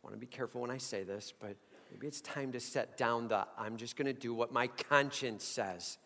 want 0.02 0.14
to 0.14 0.20
be 0.20 0.26
careful 0.26 0.60
when 0.60 0.70
I 0.70 0.76
say 0.76 1.04
this, 1.04 1.32
but 1.40 1.56
maybe 1.96 2.08
it's 2.08 2.20
time 2.20 2.52
to 2.52 2.60
set 2.60 2.98
down 2.98 3.28
the 3.28 3.46
I'm 3.56 3.78
just 3.78 3.96
going 3.96 4.06
to 4.06 4.12
do 4.12 4.34
what 4.34 4.52
my 4.52 4.66
conscience 4.66 5.44
says. 5.44 5.96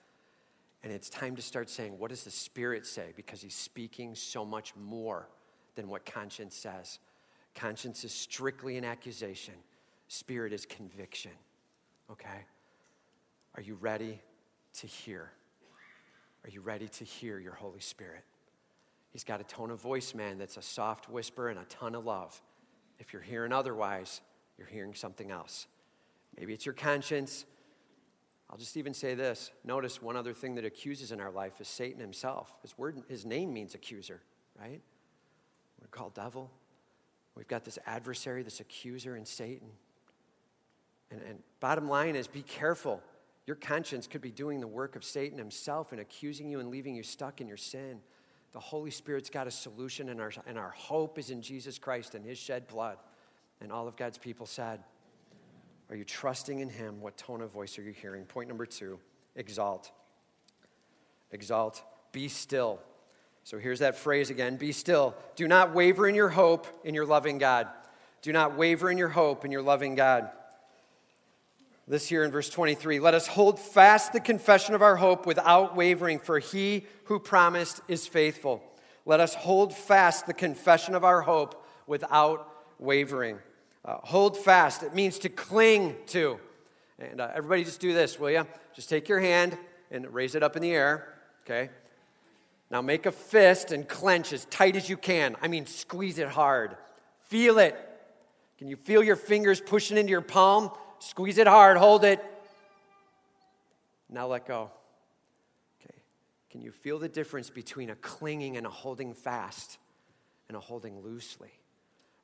And 0.85 0.93
it's 0.93 1.11
time 1.11 1.35
to 1.35 1.43
start 1.43 1.69
saying, 1.69 1.99
What 1.99 2.11
does 2.11 2.23
the 2.23 2.31
Spirit 2.31 2.87
say? 2.87 3.13
Because 3.17 3.43
He's 3.43 3.57
speaking 3.57 4.15
so 4.15 4.45
much 4.45 4.75
more 4.77 5.29
than 5.75 5.89
what 5.89 6.07
conscience 6.07 6.55
says. 6.55 7.01
Conscience 7.57 8.05
is 8.05 8.13
strictly 8.13 8.77
an 8.77 8.85
accusation, 8.85 9.55
Spirit 10.07 10.53
is 10.53 10.65
conviction. 10.65 11.33
Okay? 12.11 12.47
Are 13.57 13.63
you 13.63 13.75
ready 13.75 14.21
to 14.75 14.87
hear? 14.87 15.33
Are 16.45 16.51
you 16.51 16.61
ready 16.61 16.89
to 16.89 17.05
hear 17.05 17.39
your 17.39 17.55
Holy 17.55 17.81
Spirit? 17.81 18.25
He's 19.13 19.25
got 19.25 19.41
a 19.41 19.45
tone 19.45 19.73
of 19.73 19.81
voice, 19.81 20.15
man, 20.15 20.39
that's 20.39 20.57
a 20.57 20.63
soft 20.63 21.11
whisper 21.11 21.49
and 21.49 21.59
a 21.59 21.65
ton 21.65 21.97
of 21.97 22.05
love. 22.05 22.41
If 23.01 23.13
you're 23.13 23.23
hearing 23.23 23.53
otherwise, 23.53 24.21
you're 24.57 24.69
hearing 24.69 24.95
something 24.95 25.33
else. 25.33 25.67
Maybe 26.41 26.55
it's 26.55 26.65
your 26.65 26.73
conscience. 26.73 27.45
I'll 28.49 28.57
just 28.57 28.79
even 28.79 28.95
say 28.95 29.15
this. 29.15 29.51
Notice 29.63 30.01
one 30.01 30.17
other 30.17 30.33
thing 30.33 30.55
that 30.55 30.65
accuses 30.65 31.13
in 31.13 31.21
our 31.21 31.31
life 31.31 31.61
is 31.61 31.69
Satan 31.69 32.01
himself. 32.01 32.57
His 32.63 32.77
word, 32.79 33.03
his 33.09 33.27
name 33.27 33.53
means 33.53 33.75
accuser, 33.75 34.23
right? 34.59 34.81
We're 35.81 35.89
called 35.89 36.15
devil. 36.15 36.51
We've 37.37 37.47
got 37.47 37.65
this 37.65 37.79
adversary, 37.87 38.43
this 38.43 38.59
accuser 38.59 39.17
in 39.17 39.27
Satan. 39.27 39.69
And, 41.11 41.21
and 41.29 41.39
bottom 41.61 41.89
line 41.91 42.17
is 42.17 42.27
be 42.27 42.43
careful. 42.43 43.03
Your 43.47 43.57
conscience 43.57 44.07
could 44.07 44.23
be 44.23 44.31
doing 44.31 44.61
the 44.61 44.67
work 44.67 44.97
of 44.97 45.05
Satan 45.05 45.37
himself 45.37 45.93
and 45.93 46.01
accusing 46.01 46.49
you 46.49 46.61
and 46.61 46.71
leaving 46.71 46.95
you 46.95 47.03
stuck 47.03 47.43
in 47.43 47.49
your 47.49 47.59
sin. 47.59 48.01
The 48.53 48.61
Holy 48.61 48.91
Spirit's 48.91 49.29
got 49.29 49.47
a 49.47 49.51
solution, 49.51 50.09
and 50.09 50.21
our, 50.21 50.33
and 50.47 50.59
our 50.59 50.71
hope 50.71 51.19
is 51.19 51.29
in 51.29 51.43
Jesus 51.43 51.79
Christ 51.79 52.15
and 52.15 52.25
his 52.25 52.39
shed 52.39 52.67
blood. 52.67 52.97
And 53.61 53.71
all 53.71 53.87
of 53.87 53.97
God's 53.97 54.19
people 54.19 54.47
said, 54.47 54.81
Are 55.91 55.97
you 55.97 56.05
trusting 56.05 56.61
in 56.61 56.69
him? 56.69 57.01
What 57.01 57.17
tone 57.17 57.43
of 57.43 57.51
voice 57.51 57.77
are 57.79 57.83
you 57.83 57.93
hearing? 57.93 58.25
Point 58.25 58.49
number 58.49 58.65
two 58.65 58.99
exalt. 59.35 59.91
Exalt. 61.33 61.83
Be 62.13 62.29
still. 62.29 62.81
So 63.43 63.59
here's 63.59 63.81
that 63.81 63.97
phrase 63.97 64.31
again 64.31 64.57
be 64.57 64.73
still. 64.73 65.17
Do 65.35 65.49
not 65.49 65.75
waver 65.75 66.09
in 66.09 66.15
your 66.15 66.29
hope 66.29 66.67
in 66.85 66.95
your 66.95 67.07
loving 67.07 67.39
God. 67.39 67.69
Do 68.23 68.33
not 68.33 68.57
waver 68.57 68.91
in 68.91 68.99
your 68.99 69.09
hope 69.09 69.45
in 69.45 69.51
your 69.51 69.63
loving 69.63 69.97
God. 69.97 70.31
This 71.89 72.09
here 72.09 72.23
in 72.23 72.31
verse 72.31 72.49
23 72.49 73.01
let 73.01 73.15
us 73.15 73.27
hold 73.27 73.59
fast 73.59 74.13
the 74.13 74.21
confession 74.21 74.77
of 74.77 74.83
our 74.83 74.97
hope 74.97 75.27
without 75.27 75.75
wavering, 75.75 76.21
for 76.21 76.39
he 76.39 76.87
who 77.05 77.19
promised 77.19 77.81
is 77.89 78.07
faithful. 78.07 78.63
Let 79.05 79.19
us 79.19 79.35
hold 79.35 79.75
fast 79.75 80.27
the 80.27 80.35
confession 80.35 80.95
of 80.95 81.03
our 81.03 81.23
hope 81.23 81.67
without 81.89 82.49
wavering. 82.79 83.41
Uh, 83.85 83.97
hold 84.03 84.37
fast, 84.37 84.83
it 84.83 84.95
means 84.95 85.19
to 85.21 85.29
cling 85.29 85.97
to. 86.07 86.39
And 86.99 87.21
uh, 87.21 87.31
everybody 87.35 87.65
just 87.65 87.81
do 87.81 87.95
this, 87.95 88.19
will 88.19 88.31
you? 88.31 88.47
Just 88.75 88.89
take 88.89 89.09
your 89.09 89.21
hand 89.21 89.57
and 89.91 90.13
raise 90.13 90.35
it 90.35 90.43
up 90.43 90.55
in 90.57 90.63
the 90.63 90.71
air, 90.71 91.15
okay? 91.45 91.71
Now 92.71 92.83
make 92.83 93.07
a 93.07 93.13
fist 93.13 93.73
and 93.73 93.89
clench 93.89 94.33
as 94.33 94.45
tight 94.47 94.77
as 94.77 94.89
you 94.89 94.97
can. 94.97 95.37
I 95.43 95.49
mean, 95.49 95.67
squeeze 95.67 96.19
it 96.19 96.29
hard. 96.29 96.77
Feel 97.29 97.59
it. 97.59 97.77
Can 98.59 98.69
you 98.69 98.77
feel 98.77 99.03
your 99.03 99.17
fingers 99.17 99.61
pushing 99.61 99.97
into 99.97 100.11
your 100.11 100.21
palm? 100.21 100.71
Squeeze 100.99 101.39
it 101.39 101.47
hard, 101.47 101.79
hold 101.79 102.05
it. 102.05 102.23
Now 104.11 104.27
let 104.27 104.47
go. 104.47 104.71
Okay. 105.81 105.99
Can 106.51 106.61
you 106.61 106.71
feel 106.71 106.99
the 106.99 107.09
difference 107.09 107.49
between 107.49 107.89
a 107.89 107.97
clinging 107.97 108.57
and 108.59 108.67
a 108.67 108.71
holding 108.71 109.15
fast 109.15 109.79
and 110.49 110.57
a 110.57 110.61
holding 110.61 111.01
loosely? 111.01 111.60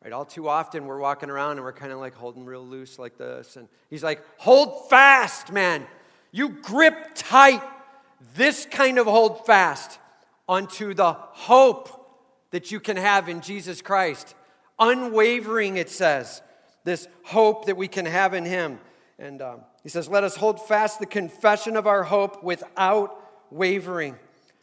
Right, 0.05 0.13
all 0.13 0.25
too 0.25 0.49
often 0.49 0.87
we're 0.87 1.01
walking 1.01 1.31
around 1.31 1.53
and 1.53 1.63
we're 1.63 1.73
kind 1.73 1.93
of 1.93 1.99
like 1.99 2.15
holding 2.15 2.45
real 2.45 2.65
loose 2.65 2.99
like 2.99 3.19
this. 3.19 3.57
And 3.57 3.69
he's 3.91 4.05
like, 4.05 4.23
hold 4.37 4.89
fast, 4.89 5.53
man. 5.53 5.87
You 6.31 6.51
grip 6.51 7.13
tight. 7.15 7.63
This 8.35 8.67
kind 8.71 8.99
of 8.99 9.07
hold 9.07 9.47
fast 9.47 9.99
onto 10.49 10.95
the 10.95 11.13
hope 11.13 11.97
that 12.51 12.71
you 12.71 12.81
can 12.81 12.97
have 12.97 13.29
in 13.29 13.41
Jesus 13.41 13.83
Christ. 13.83 14.35
Unwavering, 14.79 15.77
it 15.77 15.91
says 15.91 16.43
this 16.85 17.09
hope 17.25 17.67
that 17.67 17.77
we 17.77 17.89
can 17.89 18.07
have 18.07 18.33
in 18.33 18.45
Him. 18.45 18.79
And 19.19 19.43
um, 19.43 19.61
he 19.83 19.89
says, 19.89 20.09
Let 20.09 20.25
us 20.25 20.37
hold 20.37 20.67
fast 20.67 21.01
the 21.01 21.07
confession 21.07 21.77
of 21.77 21.87
our 21.87 22.05
hope 22.05 22.43
without 22.43 23.21
wavering. 23.51 24.17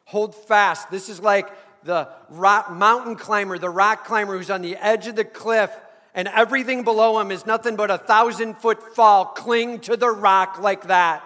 Hold 0.06 0.36
fast. 0.36 0.89
This 0.91 1.10
is 1.10 1.19
like 1.19 1.50
the 1.84 2.10
rock, 2.30 2.72
mountain 2.72 3.15
climber, 3.15 3.58
the 3.58 3.69
rock 3.69 4.06
climber 4.06 4.38
who's 4.38 4.50
on 4.50 4.62
the 4.62 4.76
edge 4.78 5.08
of 5.08 5.15
the 5.15 5.26
cliff, 5.26 5.72
and 6.13 6.28
everything 6.28 6.84
below 6.84 7.19
him 7.19 7.32
is 7.32 7.46
nothing 7.46 7.76
but 7.76 7.89
a 7.89 7.98
thousand 7.98 8.56
foot 8.56 8.96
fall. 8.96 9.26
Cling 9.26 9.80
to 9.82 9.98
the 9.98 10.10
rock 10.10 10.60
like 10.60 10.88
that. 10.88 11.24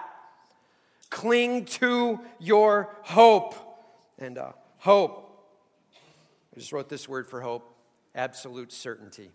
Cling 1.10 1.66
to 1.66 2.20
your 2.40 2.96
hope. 3.04 3.56
And 4.20 4.38
uh, 4.38 4.54
hope. 4.78 5.24
I 6.56 6.60
just 6.60 6.72
wrote 6.72 6.90
this 6.90 7.08
word 7.08 7.28
for 7.28 7.42
hope 7.42 7.74
absolute 8.16 8.72
certainty. 8.72 9.32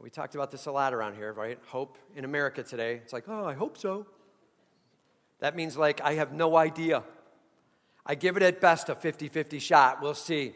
We 0.00 0.10
talked 0.10 0.34
about 0.34 0.50
this 0.50 0.66
a 0.66 0.70
lot 0.70 0.94
around 0.94 1.16
here, 1.16 1.32
right? 1.32 1.58
Hope 1.66 1.98
in 2.14 2.24
America 2.24 2.62
today. 2.62 2.94
It's 2.96 3.12
like, 3.12 3.24
oh, 3.28 3.44
I 3.44 3.54
hope 3.54 3.76
so. 3.76 4.06
That 5.40 5.56
means, 5.56 5.76
like, 5.76 6.00
I 6.00 6.14
have 6.14 6.32
no 6.32 6.56
idea. 6.56 7.02
I 8.06 8.14
give 8.14 8.36
it 8.36 8.42
at 8.42 8.60
best 8.60 8.88
a 8.88 8.94
50 8.94 9.28
50 9.28 9.58
shot. 9.58 10.00
We'll 10.00 10.14
see. 10.14 10.54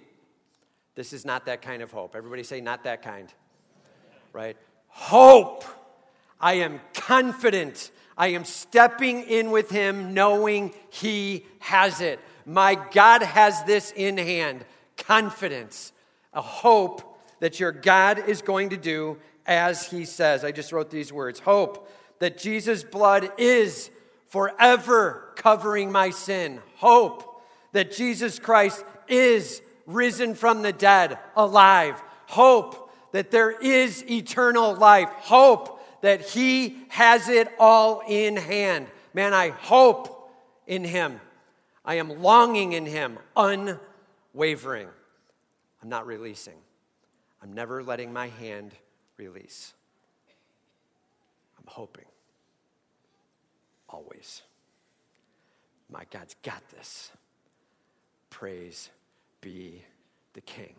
This 0.94 1.12
is 1.12 1.24
not 1.24 1.46
that 1.46 1.62
kind 1.62 1.82
of 1.82 1.90
hope. 1.90 2.14
Everybody 2.14 2.42
say, 2.42 2.60
not 2.60 2.84
that 2.84 3.02
kind. 3.02 3.32
Right? 4.32 4.56
Hope. 4.88 5.64
I 6.40 6.54
am 6.54 6.80
confident. 6.94 7.90
I 8.16 8.28
am 8.28 8.44
stepping 8.44 9.22
in 9.22 9.50
with 9.50 9.70
Him 9.70 10.14
knowing 10.14 10.72
He 10.90 11.44
has 11.58 12.00
it. 12.00 12.20
My 12.46 12.76
God 12.92 13.22
has 13.22 13.62
this 13.64 13.92
in 13.94 14.16
hand. 14.16 14.64
Confidence. 14.96 15.92
A 16.32 16.40
hope 16.40 17.18
that 17.40 17.58
your 17.58 17.72
God 17.72 18.28
is 18.28 18.42
going 18.42 18.70
to 18.70 18.76
do 18.76 19.18
as 19.46 19.86
he 19.86 20.04
says. 20.04 20.44
I 20.44 20.52
just 20.52 20.72
wrote 20.72 20.90
these 20.90 21.12
words 21.12 21.40
Hope 21.40 21.90
that 22.20 22.38
Jesus' 22.38 22.84
blood 22.84 23.30
is 23.38 23.90
forever 24.28 25.32
covering 25.36 25.90
my 25.90 26.10
sin. 26.10 26.60
Hope 26.76 27.29
that 27.72 27.92
Jesus 27.92 28.38
Christ 28.38 28.84
is 29.08 29.62
risen 29.86 30.34
from 30.34 30.62
the 30.62 30.72
dead, 30.72 31.18
alive. 31.36 32.00
Hope 32.26 32.90
that 33.12 33.30
there 33.30 33.50
is 33.50 34.04
eternal 34.08 34.74
life. 34.74 35.08
Hope 35.08 35.80
that 36.02 36.22
he 36.22 36.78
has 36.88 37.28
it 37.28 37.48
all 37.58 38.02
in 38.08 38.36
hand. 38.36 38.86
Man, 39.12 39.34
I 39.34 39.50
hope 39.50 40.30
in 40.66 40.84
him. 40.84 41.20
I 41.84 41.94
am 41.94 42.22
longing 42.22 42.72
in 42.72 42.86
him, 42.86 43.18
unwavering. 43.36 44.88
I'm 45.82 45.88
not 45.88 46.06
releasing. 46.06 46.54
I'm 47.42 47.52
never 47.52 47.82
letting 47.82 48.12
my 48.12 48.28
hand 48.28 48.72
release. 49.16 49.72
I'm 51.58 51.64
hoping. 51.66 52.04
Always. 53.88 54.42
My 55.90 56.04
God's 56.10 56.36
got 56.42 56.62
this. 56.70 57.10
Praise 58.30 58.90
be 59.40 59.84
the 60.32 60.40
King. 60.40 60.74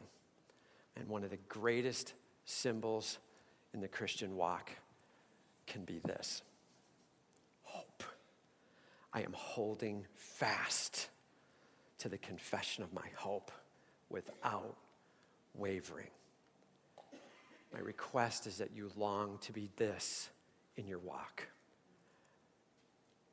And 0.95 1.07
one 1.07 1.23
of 1.23 1.29
the 1.29 1.37
greatest 1.47 2.13
symbols 2.45 3.19
in 3.73 3.81
the 3.81 3.87
Christian 3.87 4.35
walk 4.35 4.71
can 5.67 5.83
be 5.83 5.99
this 5.99 6.41
hope. 7.63 8.03
I 9.13 9.21
am 9.21 9.33
holding 9.33 10.05
fast 10.15 11.09
to 11.99 12.09
the 12.09 12.17
confession 12.17 12.83
of 12.83 12.93
my 12.93 13.07
hope 13.15 13.51
without 14.09 14.75
wavering. 15.55 16.09
My 17.73 17.79
request 17.79 18.47
is 18.47 18.57
that 18.57 18.71
you 18.75 18.91
long 18.97 19.37
to 19.41 19.53
be 19.53 19.69
this 19.77 20.29
in 20.75 20.87
your 20.87 20.99
walk. 20.99 21.47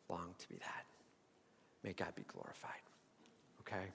Long 0.09 0.35
to 0.39 0.49
be 0.49 0.57
that. 0.57 0.85
May 1.83 1.93
God 1.93 2.15
be 2.15 2.23
glorified. 2.29 2.83
Okay? 3.61 3.93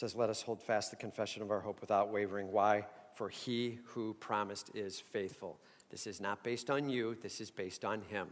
Says, 0.00 0.16
Let 0.16 0.30
us 0.30 0.40
hold 0.40 0.62
fast 0.62 0.88
the 0.88 0.96
confession 0.96 1.42
of 1.42 1.50
our 1.50 1.60
hope 1.60 1.82
without 1.82 2.10
wavering. 2.10 2.50
Why? 2.50 2.86
For 3.16 3.28
he 3.28 3.80
who 3.84 4.14
promised 4.14 4.70
is 4.74 4.98
faithful. 4.98 5.58
This 5.90 6.06
is 6.06 6.22
not 6.22 6.42
based 6.42 6.70
on 6.70 6.88
you, 6.88 7.18
this 7.20 7.38
is 7.38 7.50
based 7.50 7.84
on 7.84 8.00
him. 8.00 8.28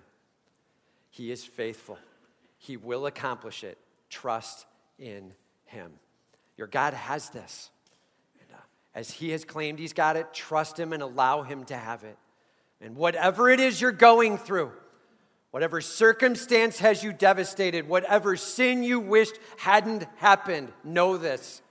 He 1.10 1.30
is 1.30 1.44
faithful, 1.44 1.98
he 2.56 2.78
will 2.78 3.04
accomplish 3.04 3.64
it. 3.64 3.76
Trust 4.08 4.64
in 4.98 5.34
him. 5.66 5.92
Your 6.56 6.68
God 6.68 6.94
has 6.94 7.28
this 7.28 7.68
uh, 8.50 8.56
as 8.94 9.10
He 9.10 9.32
has 9.32 9.44
claimed 9.44 9.78
He's 9.78 9.92
got 9.92 10.16
it, 10.16 10.32
trust 10.32 10.80
Him 10.80 10.94
and 10.94 11.02
allow 11.02 11.42
Him 11.42 11.64
to 11.64 11.76
have 11.76 12.02
it. 12.02 12.16
And 12.80 12.96
whatever 12.96 13.50
it 13.50 13.60
is 13.60 13.78
you're 13.78 13.92
going 13.92 14.38
through, 14.38 14.72
whatever 15.50 15.80
circumstance 15.80 16.78
has 16.78 17.02
you 17.02 17.12
devastated, 17.12 17.88
whatever 17.88 18.36
sin 18.36 18.82
you 18.82 19.00
wished 19.00 19.38
hadn't 19.56 20.04
happened, 20.16 20.72
know 20.84 21.16
this. 21.16 21.62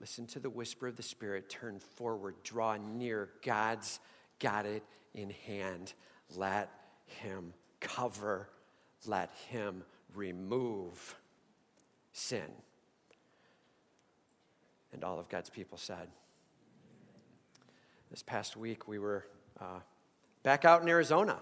Listen 0.00 0.26
to 0.28 0.40
the 0.40 0.48
whisper 0.48 0.88
of 0.88 0.96
the 0.96 1.02
Spirit, 1.02 1.50
turn 1.50 1.78
forward, 1.78 2.34
draw 2.42 2.76
near. 2.76 3.28
God's 3.44 4.00
got 4.38 4.64
it 4.64 4.82
in 5.12 5.30
hand. 5.46 5.92
Let 6.34 6.70
Him 7.04 7.52
cover, 7.80 8.48
let 9.06 9.30
Him 9.48 9.82
remove 10.14 11.16
sin. 12.12 12.50
And 14.92 15.04
all 15.04 15.18
of 15.18 15.28
God's 15.28 15.50
people 15.50 15.76
said. 15.76 16.08
This 18.10 18.22
past 18.22 18.56
week, 18.56 18.88
we 18.88 18.98
were 18.98 19.24
uh, 19.60 19.80
back 20.42 20.64
out 20.64 20.82
in 20.82 20.88
Arizona. 20.88 21.38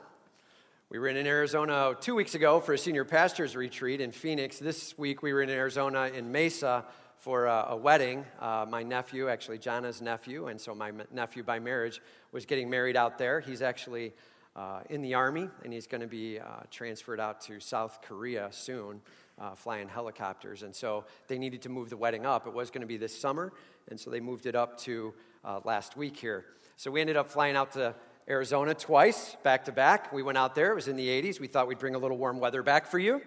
We 0.90 0.98
were 0.98 1.08
in 1.08 1.26
Arizona 1.26 1.94
two 2.00 2.14
weeks 2.14 2.34
ago 2.34 2.60
for 2.60 2.72
a 2.72 2.78
senior 2.78 3.04
pastor's 3.04 3.54
retreat 3.54 4.00
in 4.00 4.10
Phoenix. 4.10 4.58
This 4.58 4.96
week, 4.96 5.22
we 5.22 5.34
were 5.34 5.42
in 5.42 5.50
Arizona 5.50 6.04
in 6.06 6.32
Mesa 6.32 6.86
for 7.16 7.44
a, 7.44 7.66
a 7.68 7.76
wedding. 7.76 8.24
Uh, 8.40 8.64
my 8.66 8.82
nephew, 8.82 9.28
actually, 9.28 9.58
Jana's 9.58 10.00
nephew, 10.00 10.46
and 10.46 10.58
so 10.58 10.74
my 10.74 10.90
nephew 11.12 11.42
by 11.42 11.58
marriage, 11.58 12.00
was 12.32 12.46
getting 12.46 12.70
married 12.70 12.96
out 12.96 13.18
there. 13.18 13.40
He's 13.40 13.60
actually 13.60 14.14
uh, 14.56 14.80
in 14.88 15.02
the 15.02 15.12
Army, 15.12 15.50
and 15.62 15.74
he's 15.74 15.86
going 15.86 16.00
to 16.00 16.06
be 16.06 16.40
uh, 16.40 16.46
transferred 16.70 17.20
out 17.20 17.42
to 17.42 17.60
South 17.60 17.98
Korea 18.00 18.48
soon, 18.50 19.02
uh, 19.38 19.54
flying 19.54 19.88
helicopters. 19.88 20.62
And 20.62 20.74
so 20.74 21.04
they 21.26 21.36
needed 21.36 21.60
to 21.62 21.68
move 21.68 21.90
the 21.90 21.98
wedding 21.98 22.24
up. 22.24 22.46
It 22.46 22.54
was 22.54 22.70
going 22.70 22.80
to 22.80 22.86
be 22.86 22.96
this 22.96 23.14
summer, 23.14 23.52
and 23.90 24.00
so 24.00 24.08
they 24.08 24.20
moved 24.20 24.46
it 24.46 24.54
up 24.54 24.78
to 24.80 25.12
uh, 25.44 25.60
last 25.66 25.98
week 25.98 26.16
here. 26.16 26.46
So 26.76 26.90
we 26.90 27.02
ended 27.02 27.18
up 27.18 27.28
flying 27.28 27.56
out 27.56 27.72
to 27.72 27.94
Arizona 28.28 28.74
twice, 28.74 29.36
back 29.42 29.64
to 29.64 29.72
back. 29.72 30.12
We 30.12 30.22
went 30.22 30.36
out 30.36 30.54
there, 30.54 30.72
it 30.72 30.74
was 30.74 30.86
in 30.86 30.96
the 30.96 31.08
80s. 31.08 31.40
We 31.40 31.46
thought 31.46 31.66
we'd 31.66 31.78
bring 31.78 31.94
a 31.94 31.98
little 31.98 32.18
warm 32.18 32.40
weather 32.40 32.62
back 32.62 32.86
for 32.86 32.98
you. 32.98 33.22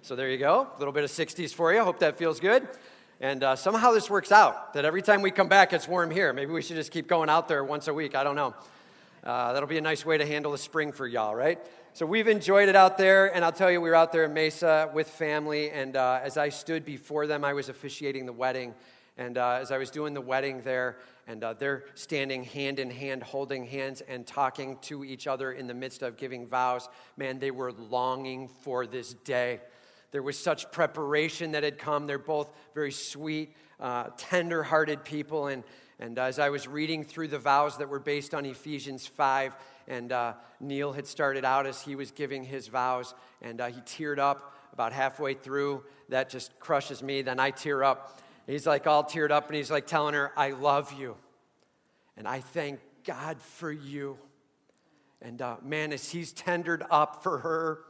So 0.00 0.16
there 0.16 0.30
you 0.30 0.38
go, 0.38 0.66
a 0.74 0.78
little 0.78 0.94
bit 0.94 1.04
of 1.04 1.10
60s 1.10 1.52
for 1.52 1.74
you. 1.74 1.80
I 1.80 1.84
hope 1.84 1.98
that 1.98 2.16
feels 2.16 2.40
good. 2.40 2.66
And 3.20 3.44
uh, 3.44 3.54
somehow 3.54 3.92
this 3.92 4.08
works 4.08 4.32
out 4.32 4.72
that 4.72 4.86
every 4.86 5.02
time 5.02 5.20
we 5.20 5.30
come 5.30 5.48
back, 5.48 5.74
it's 5.74 5.86
warm 5.86 6.10
here. 6.10 6.32
Maybe 6.32 6.52
we 6.52 6.62
should 6.62 6.76
just 6.76 6.90
keep 6.90 7.06
going 7.06 7.28
out 7.28 7.48
there 7.48 7.62
once 7.62 7.86
a 7.86 7.92
week. 7.92 8.14
I 8.14 8.24
don't 8.24 8.34
know. 8.34 8.54
Uh, 9.22 9.52
that'll 9.52 9.68
be 9.68 9.76
a 9.76 9.82
nice 9.82 10.06
way 10.06 10.16
to 10.16 10.24
handle 10.24 10.52
the 10.52 10.58
spring 10.58 10.90
for 10.90 11.06
y'all, 11.06 11.34
right? 11.34 11.58
So 11.92 12.06
we've 12.06 12.28
enjoyed 12.28 12.70
it 12.70 12.76
out 12.76 12.96
there, 12.96 13.34
and 13.34 13.44
I'll 13.44 13.52
tell 13.52 13.70
you, 13.70 13.78
we 13.78 13.90
were 13.90 13.94
out 13.94 14.10
there 14.10 14.24
in 14.24 14.32
Mesa 14.32 14.90
with 14.94 15.10
family, 15.10 15.70
and 15.70 15.96
uh, 15.96 16.20
as 16.22 16.38
I 16.38 16.48
stood 16.48 16.86
before 16.86 17.26
them, 17.26 17.44
I 17.44 17.52
was 17.52 17.68
officiating 17.68 18.24
the 18.24 18.32
wedding. 18.32 18.74
And 19.20 19.36
uh, 19.36 19.58
as 19.60 19.70
I 19.70 19.76
was 19.76 19.90
doing 19.90 20.14
the 20.14 20.22
wedding 20.22 20.62
there, 20.62 20.96
and 21.26 21.44
uh, 21.44 21.52
they're 21.52 21.84
standing 21.94 22.42
hand 22.42 22.78
in 22.78 22.90
hand, 22.90 23.22
holding 23.22 23.66
hands 23.66 24.00
and 24.00 24.26
talking 24.26 24.78
to 24.84 25.04
each 25.04 25.26
other 25.26 25.52
in 25.52 25.66
the 25.66 25.74
midst 25.74 26.00
of 26.00 26.16
giving 26.16 26.46
vows, 26.46 26.88
man, 27.18 27.38
they 27.38 27.50
were 27.50 27.70
longing 27.70 28.48
for 28.48 28.86
this 28.86 29.12
day. 29.12 29.60
There 30.10 30.22
was 30.22 30.38
such 30.38 30.72
preparation 30.72 31.52
that 31.52 31.62
had 31.64 31.76
come. 31.76 32.06
They're 32.06 32.18
both 32.18 32.50
very 32.74 32.92
sweet, 32.92 33.54
uh, 33.78 34.06
tender 34.16 34.62
hearted 34.62 35.04
people. 35.04 35.48
And, 35.48 35.64
and 35.98 36.18
as 36.18 36.38
I 36.38 36.48
was 36.48 36.66
reading 36.66 37.04
through 37.04 37.28
the 37.28 37.38
vows 37.38 37.76
that 37.76 37.90
were 37.90 38.00
based 38.00 38.32
on 38.32 38.46
Ephesians 38.46 39.06
5, 39.06 39.54
and 39.86 40.12
uh, 40.12 40.32
Neil 40.60 40.94
had 40.94 41.06
started 41.06 41.44
out 41.44 41.66
as 41.66 41.82
he 41.82 41.94
was 41.94 42.10
giving 42.10 42.42
his 42.42 42.68
vows, 42.68 43.14
and 43.42 43.60
uh, 43.60 43.66
he 43.66 43.82
teared 43.82 44.18
up 44.18 44.56
about 44.72 44.94
halfway 44.94 45.34
through. 45.34 45.84
That 46.08 46.30
just 46.30 46.58
crushes 46.58 47.02
me. 47.02 47.20
Then 47.20 47.38
I 47.38 47.50
tear 47.50 47.84
up. 47.84 48.18
He's 48.46 48.66
like 48.66 48.86
all 48.86 49.04
teared 49.04 49.30
up, 49.30 49.46
and 49.48 49.56
he's 49.56 49.70
like 49.70 49.86
telling 49.86 50.14
her, 50.14 50.32
I 50.36 50.50
love 50.50 50.92
you. 50.92 51.16
And 52.16 52.26
I 52.26 52.40
thank 52.40 52.80
God 53.04 53.40
for 53.40 53.70
you. 53.70 54.18
And 55.22 55.40
uh, 55.42 55.56
man, 55.62 55.92
as 55.92 56.10
he's 56.10 56.32
tendered 56.32 56.84
up 56.90 57.22
for 57.22 57.38
her, 57.38 57.80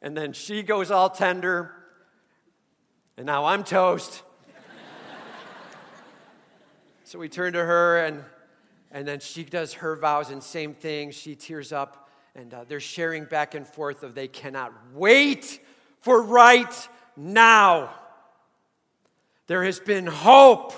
and 0.00 0.16
then 0.16 0.32
she 0.32 0.62
goes 0.62 0.90
all 0.90 1.10
tender, 1.10 1.74
and 3.16 3.26
now 3.26 3.46
I'm 3.46 3.64
toast. 3.64 4.22
so 7.04 7.18
we 7.18 7.28
turn 7.28 7.52
to 7.54 7.64
her, 7.64 8.04
and, 8.04 8.22
and 8.92 9.06
then 9.06 9.18
she 9.18 9.42
does 9.42 9.74
her 9.74 9.96
vows, 9.96 10.30
and 10.30 10.42
same 10.42 10.74
thing. 10.74 11.10
She 11.10 11.34
tears 11.34 11.72
up, 11.72 12.08
and 12.36 12.54
uh, 12.54 12.64
they're 12.68 12.78
sharing 12.78 13.24
back 13.24 13.54
and 13.54 13.66
forth 13.66 14.04
of 14.04 14.14
they 14.14 14.28
cannot 14.28 14.72
wait 14.94 15.60
for 16.00 16.22
right 16.22 16.88
now. 17.16 17.90
There 19.48 19.64
has 19.64 19.80
been 19.80 20.06
hope 20.06 20.72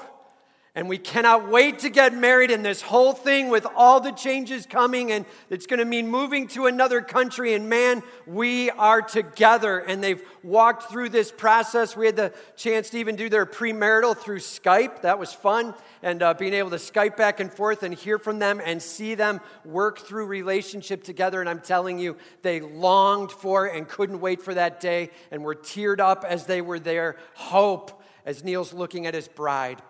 and 0.77 0.89
we 0.89 0.99
cannot 0.99 1.51
wait 1.51 1.81
to 1.81 1.91
get 1.91 2.15
married 2.15 2.53
in 2.53 2.63
this 2.63 2.81
whole 2.81 3.13
thing 3.13 3.49
with 3.49 3.67
all 3.75 4.01
the 4.01 4.13
changes 4.13 4.67
coming, 4.67 5.11
and 5.11 5.27
it's 5.51 5.67
going 5.67 5.81
to 5.81 5.85
mean 5.85 6.07
moving 6.07 6.47
to 6.49 6.67
another 6.67 7.01
country. 7.01 7.55
And 7.55 7.69
man, 7.69 8.05
we 8.25 8.71
are 8.71 9.03
together. 9.03 9.79
And 9.79 10.03
they've 10.03 10.23
walked 10.45 10.85
through 10.85 11.09
this 11.09 11.33
process. 11.33 11.97
We 11.97 12.07
had 12.07 12.15
the 12.15 12.33
chance 12.57 12.91
to 12.91 12.99
even 12.99 13.17
do 13.17 13.29
their 13.29 13.47
premarital 13.47 14.17
through 14.17 14.39
Skype. 14.39 15.03
That 15.03 15.19
was 15.19 15.33
fun. 15.33 15.75
And 16.05 16.23
uh, 16.23 16.35
being 16.35 16.55
able 16.55 16.71
to 16.71 16.77
Skype 16.77 17.17
back 17.17 17.41
and 17.41 17.53
forth 17.53 17.83
and 17.83 17.93
hear 17.93 18.19
from 18.19 18.39
them 18.39 18.63
and 18.65 18.81
see 18.81 19.17
them 19.17 19.41
work 19.65 19.99
through 19.99 20.27
relationship 20.27 21.03
together. 21.03 21.41
And 21.41 21.51
I'm 21.51 21.61
telling 21.61 21.99
you, 21.99 22.17
they 22.43 22.61
longed 22.61 23.33
for 23.33 23.67
and 23.67 23.89
couldn't 23.89 24.21
wait 24.21 24.41
for 24.41 24.55
that 24.55 24.81
day 24.81 25.11
and 25.33 25.43
were 25.43 25.57
teared 25.57 25.99
up 25.99 26.25
as 26.25 26.47
they 26.47 26.63
were 26.63 26.79
there. 26.79 27.17
Hope 27.35 28.00
as 28.31 28.45
Neil's 28.45 28.73
looking 28.73 29.07
at 29.09 29.15
his 29.15 29.27
bride. 29.27 29.83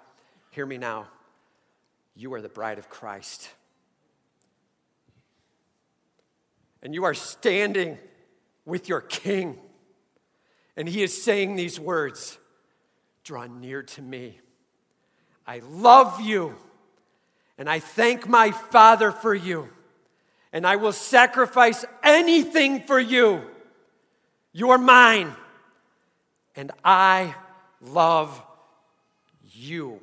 Hear 0.53 0.65
me 0.65 0.79
now. 0.79 1.09
You 2.17 2.33
are 2.33 2.41
the 2.41 2.49
bride 2.49 2.79
of 2.79 2.89
Christ. 2.89 3.51
And 6.83 6.95
you 6.95 7.05
are 7.05 7.13
standing 7.13 7.99
with 8.65 8.89
your 8.89 9.03
king. 9.03 9.59
And 10.75 10.89
he 10.89 11.03
is 11.03 11.23
saying 11.23 11.57
these 11.57 11.79
words 11.79 12.39
Draw 13.25 13.45
near 13.49 13.83
to 13.83 14.01
me. 14.01 14.41
I 15.47 15.59
love 15.59 16.23
you. 16.23 16.55
And 17.59 17.69
I 17.69 17.79
thank 17.79 18.27
my 18.27 18.53
Father 18.53 19.13
for 19.13 19.35
you. 19.35 19.69
And 20.51 20.67
I 20.67 20.77
will 20.77 20.93
sacrifice 20.93 21.85
anything 22.03 22.85
for 22.85 22.99
you. 22.99 23.43
You 24.55 24.71
are 24.71 24.79
mine. 24.79 25.37
And 26.57 26.73
I 26.83 27.35
love 27.81 28.43
you. 29.53 30.01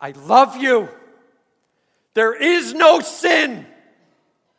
I 0.00 0.10
love 0.10 0.56
you. 0.56 0.88
There 2.14 2.34
is 2.34 2.72
no 2.74 3.00
sin 3.00 3.66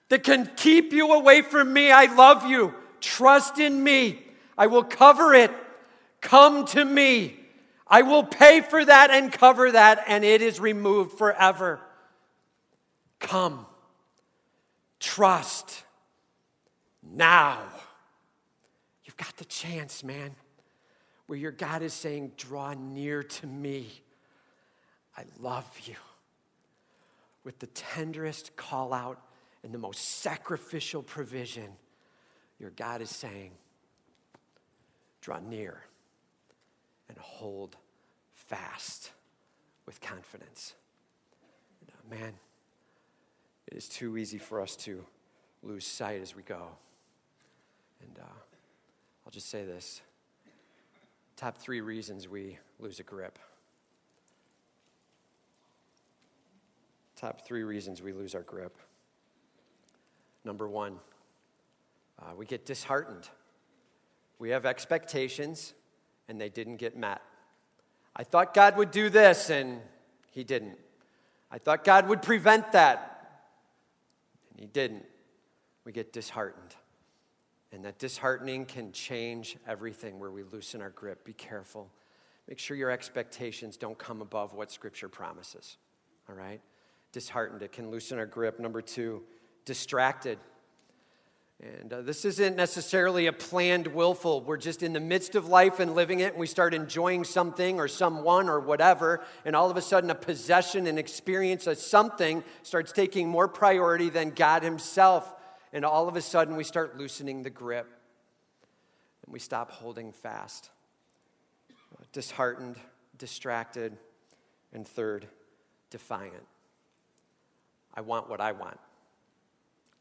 that 0.09 0.23
can 0.23 0.49
keep 0.55 0.93
you 0.93 1.11
away 1.11 1.41
from 1.41 1.73
me. 1.73 1.91
I 1.91 2.05
love 2.13 2.45
you. 2.45 2.73
Trust 3.01 3.59
in 3.59 3.83
me. 3.83 4.23
I 4.57 4.67
will 4.67 4.83
cover 4.83 5.33
it. 5.33 5.51
Come 6.21 6.65
to 6.67 6.83
me. 6.83 7.39
I 7.87 8.01
will 8.01 8.23
pay 8.23 8.61
for 8.61 8.83
that 8.83 9.11
and 9.11 9.31
cover 9.31 9.71
that, 9.71 10.03
and 10.07 10.23
it 10.23 10.41
is 10.41 10.59
removed 10.59 11.17
forever. 11.17 11.79
Come. 13.19 13.65
Trust. 14.99 15.83
Now. 17.01 17.59
You've 19.05 19.17
got 19.17 19.37
the 19.37 19.45
chance, 19.45 20.03
man, 20.03 20.35
where 21.28 21.38
your 21.38 21.51
God 21.51 21.82
is 21.84 21.93
saying, 21.93 22.32
Draw 22.38 22.73
near 22.73 23.23
to 23.23 23.47
me. 23.47 23.88
I 25.15 25.23
love 25.39 25.69
you. 25.86 25.95
With 27.43 27.59
the 27.59 27.67
tenderest 27.67 28.55
call 28.55 28.93
out 28.93 29.21
and 29.63 29.73
the 29.73 29.78
most 29.78 30.21
sacrificial 30.21 31.01
provision, 31.01 31.69
your 32.59 32.71
God 32.71 33.01
is 33.01 33.09
saying, 33.09 33.51
draw 35.21 35.39
near 35.39 35.82
and 37.09 37.17
hold 37.17 37.75
fast 38.34 39.11
with 39.86 39.99
confidence. 39.99 40.73
Uh, 41.86 42.15
man, 42.15 42.34
it 43.67 43.75
is 43.75 43.89
too 43.89 44.17
easy 44.17 44.38
for 44.38 44.61
us 44.61 44.75
to 44.78 45.03
lose 45.63 45.86
sight 45.86 46.21
as 46.21 46.36
we 46.36 46.43
go. 46.43 46.67
And 48.01 48.19
uh, 48.19 48.38
I'll 49.25 49.32
just 49.32 49.49
say 49.49 49.65
this 49.65 50.01
top 51.38 51.59
three 51.59 51.81
reasons 51.81 52.27
we 52.27 52.57
lose 52.79 52.99
a 52.99 53.03
grip. 53.03 53.38
Top 57.15 57.45
three 57.45 57.63
reasons 57.63 58.01
we 58.01 58.11
lose 58.11 58.35
our 58.35 58.41
grip. 58.41 58.75
Number 60.43 60.67
one, 60.67 60.97
uh, 62.19 62.33
we 62.35 62.45
get 62.45 62.65
disheartened. 62.65 63.29
We 64.39 64.49
have 64.49 64.65
expectations 64.65 65.73
and 66.27 66.41
they 66.41 66.49
didn't 66.49 66.77
get 66.77 66.97
met. 66.97 67.21
I 68.15 68.23
thought 68.23 68.53
God 68.53 68.75
would 68.77 68.91
do 68.91 69.09
this 69.09 69.51
and 69.51 69.81
he 70.31 70.43
didn't. 70.43 70.77
I 71.51 71.59
thought 71.59 71.83
God 71.83 72.07
would 72.07 72.23
prevent 72.23 72.71
that 72.71 73.43
and 74.51 74.59
he 74.59 74.65
didn't. 74.65 75.05
We 75.85 75.91
get 75.91 76.11
disheartened. 76.11 76.75
And 77.72 77.84
that 77.84 77.99
disheartening 77.99 78.65
can 78.65 78.91
change 78.91 79.57
everything 79.68 80.20
where 80.20 80.32
we 80.32 80.43
loosen 80.43 80.82
our 80.82 80.89
grip. 80.89 81.26
Be 81.26 81.34
careful. 81.34 81.91
Make 82.47 82.59
sure 82.59 82.78
your 82.78 82.91
expectations 82.91 83.76
don't 83.76 83.97
come 83.97 84.22
above 84.22 84.53
what 84.53 84.72
Scripture 84.72 85.09
promises. 85.09 85.78
All 86.30 86.36
right? 86.36 86.61
disheartened. 87.11 87.61
It 87.61 87.72
can 87.72 87.89
loosen 87.89 88.20
our 88.20 88.26
grip. 88.26 88.59
Number 88.59 88.82
two, 88.82 89.24
distracted. 89.65 90.38
And 91.59 91.91
uh, 91.91 92.01
this 92.01 92.26
isn't 92.26 92.55
necessarily 92.55 93.26
a 93.26 93.34
planned 93.34 93.88
willful. 93.88 94.41
We're 94.41 94.57
just 94.57 94.84
in 94.84 94.93
the 94.93 94.99
midst 94.99 95.34
of 95.34 95.47
life 95.47 95.80
and 95.80 95.95
living 95.95 96.20
it, 96.20 96.34
and 96.34 96.39
we 96.39 96.45
start 96.45 96.76
enjoying 96.76 97.24
something 97.24 97.80
or 97.80 97.88
someone 97.88 98.47
or 98.47 98.59
whatever, 98.59 99.24
and 99.45 99.55
all 99.55 99.72
of 99.72 99.78
a 99.78 99.82
sudden 99.82 100.11
a 100.11 100.15
possession, 100.15 100.86
an 100.86 100.99
experience, 100.99 101.65
a 101.65 101.74
something 101.74 102.43
starts 102.61 102.91
taking 102.91 103.28
more 103.28 103.47
priority 103.47 104.09
than 104.09 104.30
God 104.30 104.61
Himself. 104.61 105.34
And 105.74 105.84
all 105.84 106.07
of 106.07 106.15
a 106.15 106.22
sudden 106.22 106.55
we 106.55 106.63
start 106.63 106.97
loosening 106.97 107.43
the 107.43 107.49
grip 107.49 107.88
and 109.26 109.34
we 109.34 109.39
stop 109.39 109.72
holding 109.72 110.11
fast. 110.11 110.70
Disheartened, 112.13 112.78
distracted, 113.18 113.97
and 114.74 114.88
third, 114.88 115.28
defiant. 115.89 116.45
I 117.93 118.01
want 118.01 118.30
what 118.30 118.39
I 118.39 118.51
want. 118.51 118.80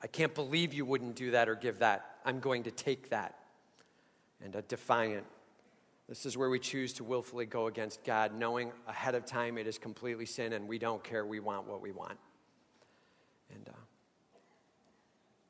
I 0.03 0.07
can't 0.07 0.35
believe 0.35 0.75
you 0.75 0.85
wouldn't 0.85 1.17
do 1.17 1.33
that 1.33 1.49
or 1.49 1.55
give 1.55 1.81
that. 1.81 2.19
I'm 2.25 2.41
going 2.41 2.65
to 2.65 2.71
take 2.71 3.11
that. 3.11 3.35
And 4.45 4.55
a 4.55 4.63
defiant. 4.63 5.25
This 6.09 6.27
is 6.27 6.37
where 6.37 6.51
we 6.51 6.59
choose 6.59 6.93
to 6.95 7.05
willfully 7.05 7.47
go 7.47 7.67
against 7.67 8.05
God, 8.05 8.33
knowing 8.39 8.71
ahead 8.87 9.15
of 9.15 9.25
time 9.25 9.59
it 9.59 9.67
is 9.67 9.79
completely 9.79 10.27
sin 10.27 10.53
and 10.53 10.69
we 10.69 10.79
don't 10.79 11.03
care. 11.03 11.27
We 11.27 11.41
want 11.41 11.67
what 11.67 11.81
we 11.81 11.91
want. 11.91 12.19
And 13.53 13.69
uh, 13.69 13.73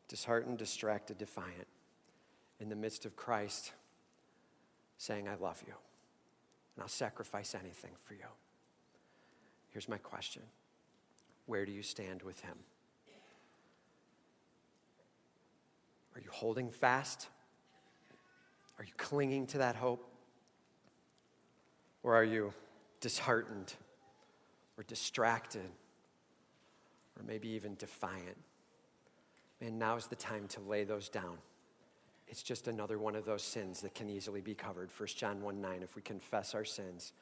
disheartened, 0.08 0.58
distracted, 0.58 1.18
defiant, 1.18 1.66
in 2.60 2.68
the 2.68 2.76
midst 2.76 3.04
of 3.04 3.16
Christ 3.16 3.72
saying, 4.98 5.28
I 5.28 5.34
love 5.34 5.62
you, 5.66 5.74
and 6.74 6.82
I'll 6.82 6.88
sacrifice 6.88 7.54
anything 7.54 7.92
for 8.02 8.14
you. 8.14 8.26
Here's 9.70 9.88
my 9.88 9.98
question 9.98 10.42
Where 11.46 11.66
do 11.66 11.72
you 11.72 11.82
stand 11.82 12.22
with 12.22 12.40
Him? 12.40 12.56
Are 16.14 16.20
you 16.20 16.30
holding 16.30 16.70
fast? 16.70 17.28
Are 18.78 18.84
you 18.84 18.92
clinging 18.96 19.46
to 19.48 19.58
that 19.58 19.76
hope? 19.76 20.10
Or 22.02 22.14
are 22.14 22.24
you 22.24 22.54
disheartened 23.00 23.74
or 24.78 24.84
distracted 24.84 25.68
or 27.18 27.22
maybe 27.22 27.48
even 27.48 27.74
defiant? 27.74 28.36
Man, 29.60 29.78
now's 29.78 30.06
the 30.06 30.16
time 30.16 30.48
to 30.48 30.60
lay 30.60 30.84
those 30.84 31.08
down. 31.08 31.38
It's 32.28 32.42
just 32.42 32.68
another 32.68 32.98
one 32.98 33.14
of 33.14 33.24
those 33.24 33.42
sins 33.42 33.80
that 33.82 33.94
can 33.94 34.08
easily 34.10 34.40
be 34.40 34.54
covered. 34.54 34.90
1 34.96 35.08
John 35.16 35.42
1 35.42 35.60
9, 35.60 35.82
if 35.82 35.94
we 35.94 36.02
confess 36.02 36.54
our 36.54 36.64
sins, 36.64 37.12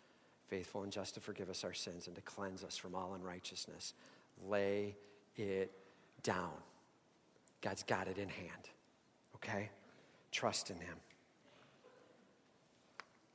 faithful 0.46 0.82
and 0.82 0.92
just 0.92 1.14
to 1.14 1.20
forgive 1.20 1.50
us 1.50 1.64
our 1.64 1.74
sins 1.74 2.06
and 2.06 2.16
to 2.16 2.22
cleanse 2.22 2.64
us 2.64 2.76
from 2.76 2.94
all 2.94 3.14
unrighteousness. 3.14 3.94
Lay 4.48 4.96
it 5.36 5.72
down. 6.22 6.52
God's 7.60 7.82
got 7.82 8.08
it 8.08 8.18
in 8.18 8.28
hand, 8.28 8.68
okay? 9.36 9.70
Trust 10.32 10.70
in 10.70 10.76
Him. 10.76 10.96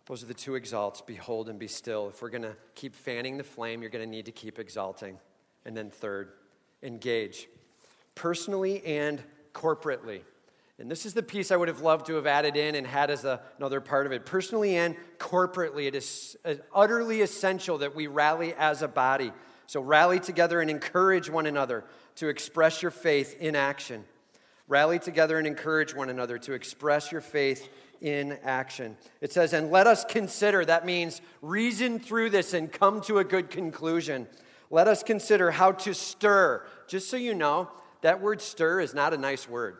Those 0.05 0.23
are 0.23 0.27
the 0.27 0.33
two 0.33 0.55
exalts 0.55 1.01
behold 1.01 1.49
and 1.49 1.59
be 1.59 1.67
still. 1.67 2.09
If 2.09 2.21
we're 2.21 2.29
going 2.29 2.43
to 2.43 2.55
keep 2.73 2.95
fanning 2.95 3.37
the 3.37 3.43
flame, 3.43 3.81
you're 3.81 3.91
going 3.91 4.03
to 4.03 4.09
need 4.09 4.25
to 4.25 4.31
keep 4.31 4.57
exalting. 4.57 5.19
And 5.65 5.77
then, 5.77 5.91
third, 5.91 6.31
engage 6.81 7.47
personally 8.20 8.86
and 8.86 9.24
corporately. 9.53 10.20
And 10.78 10.91
this 10.91 11.05
is 11.05 11.13
the 11.13 11.24
piece 11.24 11.51
I 11.51 11.55
would 11.55 11.70
have 11.70 11.80
loved 11.80 12.05
to 12.07 12.15
have 12.15 12.28
added 12.28 12.57
in 12.57 12.76
and 12.76 12.86
had 12.86 13.09
as 13.09 13.24
a, 13.24 13.41
another 13.57 13.80
part 13.80 14.05
of 14.05 14.11
it. 14.11 14.26
Personally 14.26 14.76
and 14.76 14.97
corporately, 15.17 15.88
it 15.88 15.95
is 15.95 16.38
utterly 16.76 17.22
essential 17.22 17.78
that 17.78 17.95
we 17.95 18.07
rally 18.07 18.53
as 18.57 18.82
a 18.82 18.89
body. 18.89 19.32
So, 19.67 19.80
rally 19.80 20.20
together 20.20 20.59
and 20.59 20.70
encourage 20.70 21.30
one 21.30 21.45
another 21.45 21.86
to 22.15 22.28
express 22.28 22.82
your 22.82 22.91
faith 22.91 23.38
in 23.39 23.55
action. 23.55 24.03
Rally 24.67 24.99
together 24.99 25.38
and 25.38 25.47
encourage 25.47 25.95
one 25.95 26.09
another 26.09 26.38
to 26.39 26.53
express 26.53 27.13
your 27.13 27.22
faith 27.22 27.70
in 28.01 28.38
action. 28.43 28.97
It 29.22 29.32
says, 29.32 29.53
and 29.53 29.72
let 29.72 29.88
us 29.88 30.03
consider, 30.03 30.65
that 30.65 30.86
means 30.86 31.22
reason 31.41 31.99
through 31.99 32.32
this 32.32 32.53
and 32.53 32.70
come 32.72 32.99
to 33.01 33.20
a 33.20 33.24
good 33.24 33.49
conclusion. 33.49 34.28
Let 34.70 34.88
us 34.88 35.03
consider 35.03 35.51
how 35.51 35.72
to 35.72 35.93
stir. 35.93 36.65
Just 36.88 37.09
so 37.09 37.17
you 37.17 37.34
know, 37.34 37.70
that 38.01 38.21
word 38.21 38.41
stir 38.41 38.81
is 38.81 38.93
not 38.93 39.13
a 39.13 39.17
nice 39.17 39.47
word. 39.47 39.77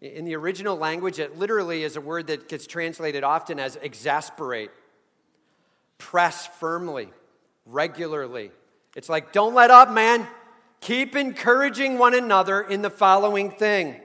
In 0.00 0.24
the 0.24 0.36
original 0.36 0.76
language, 0.76 1.18
it 1.18 1.38
literally 1.38 1.82
is 1.82 1.96
a 1.96 2.00
word 2.00 2.28
that 2.28 2.48
gets 2.48 2.66
translated 2.66 3.24
often 3.24 3.58
as 3.58 3.76
exasperate, 3.76 4.70
press 5.98 6.46
firmly, 6.46 7.08
regularly. 7.66 8.52
It's 8.94 9.08
like, 9.08 9.32
don't 9.32 9.54
let 9.54 9.70
up, 9.70 9.90
man. 9.90 10.26
Keep 10.80 11.16
encouraging 11.16 11.98
one 11.98 12.14
another 12.14 12.60
in 12.60 12.82
the 12.82 12.90
following 12.90 13.50
thing. 13.50 14.00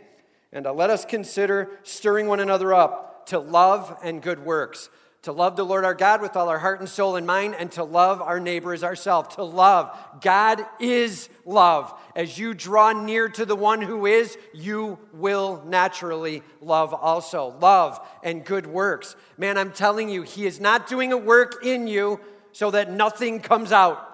And 0.51 0.65
uh, 0.65 0.74
let 0.74 0.89
us 0.89 1.05
consider 1.05 1.69
stirring 1.84 2.28
one 2.28 2.39
another 2.39 2.74
up 2.74 3.28
to 3.28 3.39
love 3.39 3.95
and 4.03 4.21
good 4.21 4.43
works 4.43 4.89
to 5.24 5.32
love 5.32 5.55
the 5.55 5.65
Lord 5.65 5.86
our 5.86 5.93
God 5.93 6.21
with 6.21 6.36
all 6.36 6.49
our 6.49 6.59
heart 6.59 6.82
and 6.82 6.88
soul 6.88 7.15
and 7.15 7.26
mind, 7.26 7.55
and 7.57 7.71
to 7.74 7.84
love 7.84 8.21
our 8.21 8.39
neighbor 8.39 8.74
as 8.74 8.84
ourselves. 8.84 9.36
To 9.36 9.43
love. 9.43 9.97
God 10.21 10.65
is 10.80 11.30
love. 11.45 11.93
As 12.15 12.38
you 12.38 12.53
draw 12.53 12.91
near 12.91 13.30
to 13.30 13.45
the 13.45 13.55
one 13.55 13.82
who 13.82 14.05
is, 14.05 14.38
you 14.53 14.99
will 15.13 15.63
naturally 15.65 16.43
love 16.61 16.93
also. 16.93 17.55
Love 17.59 18.05
and 18.21 18.43
good 18.43 18.67
works. 18.67 19.15
Man, 19.38 19.57
I'm 19.57 19.71
telling 19.71 20.09
you, 20.09 20.24
He 20.24 20.45
is 20.45 20.59
not 20.59 20.88
doing 20.88 21.13
a 21.13 21.17
work 21.17 21.65
in 21.65 21.88
you 21.88 22.19
so 22.51 22.71
that 22.71 22.91
nothing 22.91 23.39
comes 23.39 23.71
out. 23.71 24.09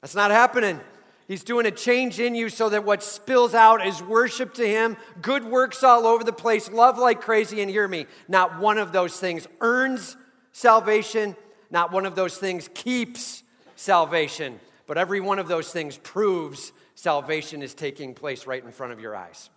That's 0.00 0.14
not 0.14 0.30
happening. 0.30 0.80
He's 1.26 1.42
doing 1.42 1.64
a 1.64 1.70
change 1.70 2.20
in 2.20 2.34
you 2.34 2.48
so 2.48 2.68
that 2.68 2.84
what 2.84 3.02
spills 3.02 3.54
out 3.54 3.86
is 3.86 4.02
worship 4.02 4.54
to 4.54 4.66
Him, 4.66 4.96
good 5.22 5.44
works 5.44 5.82
all 5.82 6.06
over 6.06 6.22
the 6.22 6.32
place, 6.32 6.70
love 6.70 6.98
like 6.98 7.20
crazy, 7.20 7.62
and 7.62 7.70
hear 7.70 7.88
me. 7.88 8.06
Not 8.28 8.58
one 8.58 8.78
of 8.78 8.92
those 8.92 9.18
things 9.18 9.46
earns 9.60 10.16
salvation, 10.52 11.34
not 11.70 11.92
one 11.92 12.06
of 12.06 12.14
those 12.14 12.36
things 12.36 12.68
keeps 12.74 13.42
salvation, 13.76 14.60
but 14.86 14.98
every 14.98 15.20
one 15.20 15.38
of 15.38 15.48
those 15.48 15.72
things 15.72 15.96
proves 15.96 16.72
salvation 16.94 17.62
is 17.62 17.74
taking 17.74 18.14
place 18.14 18.46
right 18.46 18.62
in 18.62 18.70
front 18.70 18.92
of 18.92 19.00
your 19.00 19.16
eyes. 19.16 19.50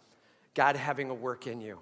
God 0.53 0.75
having 0.75 1.09
a 1.09 1.13
work 1.13 1.47
in 1.47 1.61
you. 1.61 1.79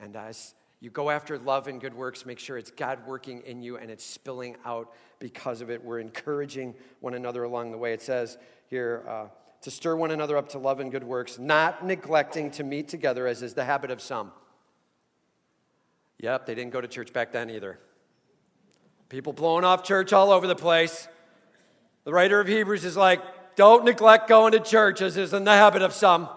And 0.00 0.16
as 0.16 0.54
you 0.80 0.90
go 0.90 1.10
after 1.10 1.38
love 1.38 1.68
and 1.68 1.80
good 1.80 1.94
works, 1.94 2.26
make 2.26 2.38
sure 2.38 2.58
it's 2.58 2.70
God 2.70 3.06
working 3.06 3.42
in 3.42 3.62
you 3.62 3.76
and 3.76 3.90
it's 3.90 4.04
spilling 4.04 4.56
out 4.64 4.92
because 5.18 5.60
of 5.60 5.70
it. 5.70 5.82
We're 5.84 6.00
encouraging 6.00 6.74
one 7.00 7.14
another 7.14 7.44
along 7.44 7.70
the 7.70 7.78
way. 7.78 7.92
It 7.92 8.02
says, 8.02 8.36
here 8.68 9.04
uh, 9.08 9.26
to 9.62 9.70
stir 9.70 9.96
one 9.96 10.10
another 10.10 10.36
up 10.36 10.50
to 10.50 10.58
love 10.58 10.80
and 10.80 10.90
good 10.90 11.04
works, 11.04 11.38
not 11.38 11.84
neglecting 11.84 12.50
to 12.52 12.64
meet 12.64 12.88
together 12.88 13.26
as 13.26 13.42
is 13.42 13.54
the 13.54 13.64
habit 13.64 13.90
of 13.90 14.00
some. 14.00 14.32
Yep, 16.18 16.46
they 16.46 16.54
didn't 16.54 16.72
go 16.72 16.80
to 16.80 16.88
church 16.88 17.12
back 17.12 17.32
then 17.32 17.50
either. 17.50 17.78
People 19.08 19.32
blowing 19.32 19.64
off 19.64 19.82
church 19.82 20.12
all 20.12 20.30
over 20.30 20.46
the 20.46 20.56
place. 20.56 21.08
The 22.04 22.12
writer 22.12 22.40
of 22.40 22.48
Hebrews 22.48 22.84
is 22.84 22.96
like, 22.96 23.20
don't 23.56 23.84
neglect 23.84 24.28
going 24.28 24.52
to 24.52 24.60
church 24.60 25.00
as 25.00 25.16
is 25.16 25.32
in 25.32 25.44
the 25.44 25.52
habit 25.52 25.82
of 25.82 25.92
some, 25.92 26.28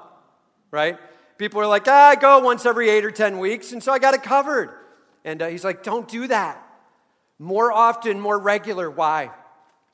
right? 0.72 0.98
People 1.38 1.62
are 1.62 1.68
like, 1.68 1.88
ah, 1.88 2.10
I 2.10 2.16
go 2.16 2.40
once 2.40 2.66
every 2.66 2.90
eight 2.90 3.06
or 3.06 3.12
10 3.12 3.40
weeks, 3.40 3.72
and 3.72 3.82
so 3.82 3.92
I 3.92 4.00
got 4.00 4.14
it 4.14 4.24
covered. 4.24 4.72
And 5.24 5.42
uh, 5.42 5.48
he's 5.48 5.64
like, 5.64 5.84
don't 5.84 6.08
do 6.08 6.28
that. 6.28 6.66
More 7.38 7.72
often, 7.72 8.20
more 8.20 8.38
regular. 8.38 8.90
Why? 8.90 9.32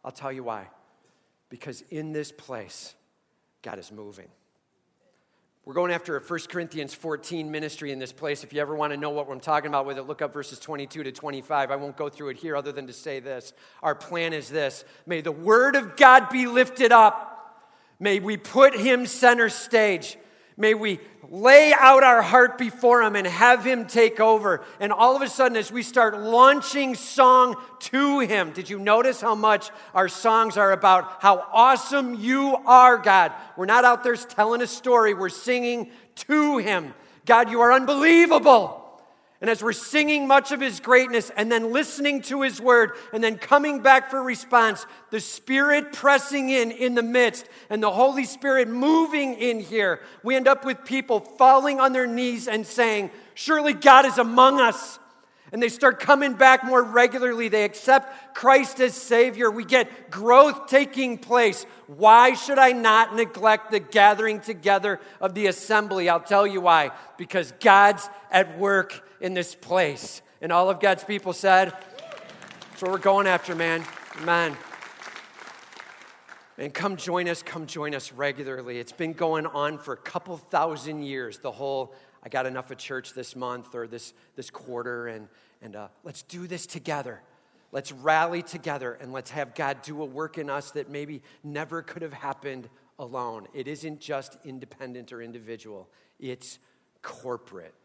I'll 0.03 0.11
tell 0.11 0.31
you 0.31 0.43
why 0.43 0.67
because 1.49 1.81
in 1.89 2.11
this 2.11 2.31
place, 2.31 2.95
God 3.61 3.79
is 3.79 3.91
moving. 3.91 4.27
We're 5.65 5.73
going 5.73 5.91
after 5.91 6.15
a 6.15 6.21
1 6.21 6.39
Corinthians 6.49 6.93
14 6.93 7.49
ministry 7.49 7.91
in 7.91 7.97
this 7.97 8.11
place. 8.11 8.43
If 8.43 8.53
you 8.53 8.61
ever 8.61 8.75
want 8.75 8.93
to 8.93 8.97
know 8.97 9.09
what 9.09 9.27
I'm 9.27 9.39
talking 9.39 9.69
about 9.69 9.87
with 9.87 9.97
it, 9.97 10.03
look 10.03 10.21
up 10.21 10.31
verses 10.31 10.59
22 10.59 11.01
to 11.03 11.11
25. 11.11 11.71
I 11.71 11.75
won't 11.75 11.97
go 11.97 12.07
through 12.07 12.29
it 12.29 12.37
here 12.37 12.55
other 12.55 12.71
than 12.71 12.85
to 12.85 12.93
say 12.93 13.19
this. 13.19 13.51
Our 13.81 13.95
plan 13.95 14.31
is 14.31 14.47
this 14.49 14.85
May 15.07 15.21
the 15.21 15.31
word 15.31 15.75
of 15.75 15.97
God 15.97 16.29
be 16.29 16.45
lifted 16.45 16.91
up. 16.91 17.31
May 17.99 18.19
we 18.19 18.37
put 18.37 18.75
him 18.75 19.07
center 19.07 19.49
stage. 19.49 20.17
May 20.57 20.73
we 20.73 20.99
lay 21.29 21.73
out 21.77 22.03
our 22.03 22.21
heart 22.21 22.57
before 22.57 23.01
Him 23.01 23.15
and 23.15 23.27
have 23.27 23.65
Him 23.65 23.87
take 23.87 24.19
over. 24.19 24.63
And 24.79 24.91
all 24.91 25.15
of 25.15 25.21
a 25.21 25.27
sudden, 25.27 25.57
as 25.57 25.71
we 25.71 25.83
start 25.83 26.17
launching 26.17 26.95
song 26.95 27.55
to 27.79 28.19
Him, 28.19 28.51
did 28.51 28.69
you 28.69 28.79
notice 28.79 29.19
how 29.19 29.35
much 29.35 29.69
our 29.93 30.07
songs 30.07 30.55
are 30.55 30.71
about 30.71 31.17
how 31.19 31.45
awesome 31.51 32.15
you 32.15 32.55
are, 32.65 32.97
God? 32.97 33.33
We're 33.57 33.65
not 33.65 33.83
out 33.83 34.03
there 34.03 34.15
telling 34.15 34.61
a 34.61 34.67
story, 34.67 35.13
we're 35.13 35.29
singing 35.29 35.89
to 36.15 36.57
Him. 36.57 36.93
God, 37.25 37.49
you 37.49 37.59
are 37.61 37.73
unbelievable. 37.73 38.84
And 39.45 39.49
as 39.51 39.61
we're 39.61 39.73
singing 39.73 40.25
much 40.25 40.51
of 40.51 40.59
his 40.59 40.79
greatness 40.79 41.29
and 41.37 41.51
then 41.51 41.71
listening 41.71 42.23
to 42.23 42.41
his 42.41 42.59
word 42.59 42.93
and 43.13 43.23
then 43.23 43.37
coming 43.37 43.79
back 43.79 44.09
for 44.09 44.23
response, 44.23 44.87
the 45.11 45.19
Spirit 45.19 45.93
pressing 45.93 46.49
in 46.49 46.71
in 46.71 46.95
the 46.95 47.03
midst 47.03 47.47
and 47.69 47.83
the 47.83 47.91
Holy 47.91 48.25
Spirit 48.25 48.67
moving 48.67 49.35
in 49.35 49.59
here, 49.59 49.99
we 50.23 50.35
end 50.35 50.47
up 50.47 50.65
with 50.65 50.83
people 50.83 51.19
falling 51.19 51.79
on 51.79 51.93
their 51.93 52.07
knees 52.07 52.47
and 52.47 52.65
saying, 52.65 53.11
Surely 53.35 53.73
God 53.73 54.07
is 54.07 54.17
among 54.17 54.59
us. 54.59 54.97
And 55.51 55.61
they 55.61 55.69
start 55.69 55.99
coming 55.99 56.33
back 56.33 56.63
more 56.63 56.81
regularly. 56.81 57.47
They 57.47 57.65
accept 57.65 58.35
Christ 58.35 58.79
as 58.79 58.95
Savior. 58.95 59.51
We 59.51 59.63
get 59.63 60.09
growth 60.09 60.67
taking 60.67 61.19
place. 61.19 61.67
Why 61.85 62.33
should 62.33 62.57
I 62.57 62.71
not 62.71 63.15
neglect 63.15 63.69
the 63.69 63.79
gathering 63.79 64.39
together 64.39 64.99
of 65.21 65.35
the 65.35 65.45
assembly? 65.45 66.09
I'll 66.09 66.19
tell 66.19 66.47
you 66.47 66.61
why. 66.61 66.91
Because 67.17 67.53
God's 67.59 68.09
at 68.31 68.57
work 68.57 69.03
in 69.21 69.33
this 69.33 69.55
place. 69.55 70.21
And 70.41 70.51
all 70.51 70.69
of 70.69 70.79
God's 70.79 71.03
people 71.03 71.33
said, 71.33 71.73
That's 72.71 72.81
what 72.81 72.91
we're 72.91 72.97
going 72.97 73.27
after, 73.27 73.55
man. 73.55 73.83
Man. 74.23 74.55
And 76.57 76.73
come 76.73 76.95
join 76.95 77.27
us, 77.27 77.43
come 77.43 77.67
join 77.67 77.93
us 77.93 78.13
regularly. 78.13 78.79
It's 78.79 78.93
been 78.93 79.11
going 79.11 79.45
on 79.45 79.77
for 79.77 79.93
a 79.93 79.97
couple 79.97 80.37
thousand 80.37 81.03
years, 81.03 81.39
the 81.39 81.51
whole 81.51 81.93
I 82.25 82.29
got 82.29 82.45
enough 82.47 82.71
of 82.71 82.77
church 82.77 83.13
this 83.13 83.35
month 83.35 83.75
or 83.75 83.87
this, 83.87 84.13
this 84.35 84.49
quarter, 84.49 85.07
and, 85.07 85.27
and 85.61 85.75
uh, 85.75 85.87
let's 86.03 86.23
do 86.23 86.47
this 86.47 86.65
together. 86.65 87.21
Let's 87.71 87.91
rally 87.91 88.41
together 88.41 88.93
and 88.93 89.13
let's 89.13 89.29
have 89.31 89.53
God 89.53 89.81
do 89.83 90.01
a 90.01 90.05
work 90.05 90.37
in 90.37 90.49
us 90.49 90.71
that 90.71 90.89
maybe 90.89 91.21
never 91.43 91.81
could 91.81 92.01
have 92.01 92.13
happened 92.13 92.69
alone. 92.97 93.47
It 93.53 93.67
isn't 93.67 93.99
just 93.99 94.37
independent 94.43 95.11
or 95.11 95.21
individual, 95.21 95.87
it's 96.19 96.57
corporate. 97.01 97.75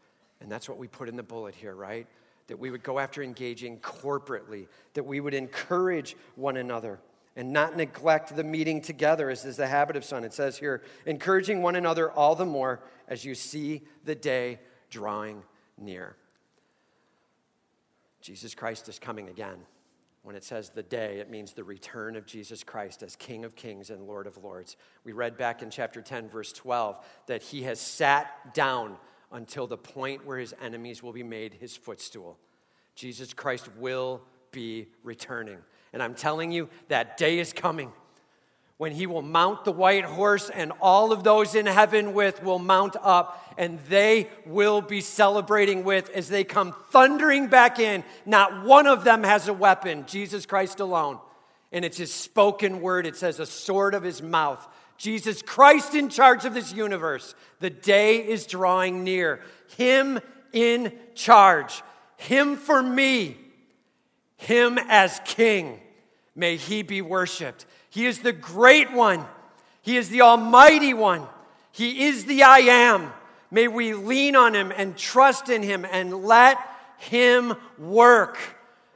And 0.41 0.51
that's 0.51 0.67
what 0.67 0.77
we 0.77 0.87
put 0.87 1.07
in 1.07 1.15
the 1.15 1.23
bullet 1.23 1.55
here, 1.55 1.75
right? 1.75 2.07
That 2.47 2.59
we 2.59 2.71
would 2.71 2.83
go 2.83 2.99
after 2.99 3.23
engaging 3.23 3.77
corporately, 3.79 4.67
that 4.95 5.03
we 5.05 5.19
would 5.19 5.33
encourage 5.33 6.17
one 6.35 6.57
another. 6.57 6.99
and 7.35 7.53
not 7.53 7.77
neglect 7.77 8.35
the 8.35 8.43
meeting 8.43 8.81
together, 8.81 9.29
as 9.29 9.45
is 9.45 9.57
the 9.57 9.67
habit 9.67 9.95
of 9.95 10.03
some. 10.03 10.23
It 10.23 10.33
says 10.33 10.57
here, 10.57 10.81
encouraging 11.05 11.61
one 11.61 11.75
another 11.75 12.11
all 12.11 12.35
the 12.35 12.45
more 12.45 12.81
as 13.07 13.23
you 13.23 13.35
see 13.35 13.83
the 14.03 14.15
day 14.15 14.59
drawing 14.89 15.43
near. 15.77 16.15
Jesus 18.21 18.53
Christ 18.53 18.89
is 18.89 18.99
coming 18.99 19.29
again. 19.29 19.57
When 20.23 20.35
it 20.35 20.43
says 20.43 20.69
the 20.69 20.83
day, 20.83 21.19
it 21.19 21.31
means 21.31 21.53
the 21.53 21.63
return 21.63 22.15
of 22.15 22.27
Jesus 22.27 22.63
Christ 22.63 23.01
as 23.01 23.15
King 23.15 23.43
of 23.43 23.55
kings 23.55 23.89
and 23.89 24.05
Lord 24.05 24.27
of 24.27 24.37
lords. 24.43 24.75
We 25.03 25.13
read 25.13 25.35
back 25.35 25.63
in 25.63 25.71
chapter 25.71 26.01
10, 26.01 26.29
verse 26.29 26.53
12, 26.53 27.03
that 27.25 27.41
he 27.41 27.63
has 27.63 27.79
sat 27.79 28.53
down 28.53 28.97
until 29.31 29.67
the 29.67 29.77
point 29.77 30.25
where 30.25 30.37
his 30.37 30.53
enemies 30.61 31.01
will 31.01 31.13
be 31.13 31.23
made 31.23 31.53
his 31.53 31.75
footstool. 31.75 32.37
Jesus 32.95 33.33
Christ 33.33 33.69
will 33.77 34.21
be 34.51 34.87
returning. 35.03 35.57
And 35.93 36.01
I'm 36.03 36.15
telling 36.15 36.51
you, 36.51 36.69
that 36.89 37.17
day 37.17 37.39
is 37.39 37.53
coming 37.53 37.91
when 38.81 38.91
he 38.91 39.05
will 39.05 39.21
mount 39.21 39.63
the 39.63 39.71
white 39.71 40.05
horse, 40.05 40.49
and 40.49 40.71
all 40.81 41.11
of 41.11 41.23
those 41.23 41.53
in 41.53 41.67
heaven 41.67 42.15
with 42.15 42.41
will 42.41 42.57
mount 42.57 42.95
up, 43.03 43.53
and 43.55 43.77
they 43.89 44.27
will 44.43 44.81
be 44.81 45.01
celebrating 45.01 45.83
with 45.83 46.09
as 46.09 46.29
they 46.29 46.43
come 46.43 46.73
thundering 46.89 47.45
back 47.45 47.77
in. 47.77 48.03
Not 48.25 48.65
one 48.65 48.87
of 48.87 49.03
them 49.03 49.21
has 49.21 49.47
a 49.47 49.53
weapon, 49.53 50.05
Jesus 50.07 50.47
Christ 50.47 50.79
alone. 50.79 51.19
And 51.71 51.85
it's 51.85 51.97
his 51.97 52.11
spoken 52.11 52.81
word, 52.81 53.05
it 53.05 53.15
says, 53.15 53.39
a 53.39 53.45
sword 53.45 53.93
of 53.93 54.01
his 54.01 54.19
mouth. 54.19 54.67
Jesus 55.01 55.41
Christ 55.41 55.95
in 55.95 56.09
charge 56.09 56.45
of 56.45 56.53
this 56.53 56.71
universe. 56.71 57.33
The 57.59 57.71
day 57.71 58.17
is 58.17 58.45
drawing 58.45 59.03
near. 59.03 59.41
Him 59.75 60.19
in 60.53 60.93
charge. 61.15 61.81
Him 62.17 62.55
for 62.55 62.83
me. 62.83 63.35
Him 64.37 64.77
as 64.77 65.19
king. 65.25 65.79
May 66.35 66.55
he 66.55 66.83
be 66.83 67.01
worshiped. 67.01 67.65
He 67.89 68.05
is 68.05 68.19
the 68.19 68.31
great 68.31 68.91
one. 68.91 69.25
He 69.81 69.97
is 69.97 70.09
the 70.09 70.21
almighty 70.21 70.93
one. 70.93 71.23
He 71.71 72.05
is 72.05 72.25
the 72.25 72.43
I 72.43 72.59
am. 72.59 73.11
May 73.49 73.67
we 73.67 73.95
lean 73.95 74.35
on 74.35 74.53
him 74.53 74.71
and 74.71 74.95
trust 74.95 75.49
in 75.49 75.63
him 75.63 75.83
and 75.83 76.25
let 76.25 76.59
him 76.99 77.55
work. 77.79 78.37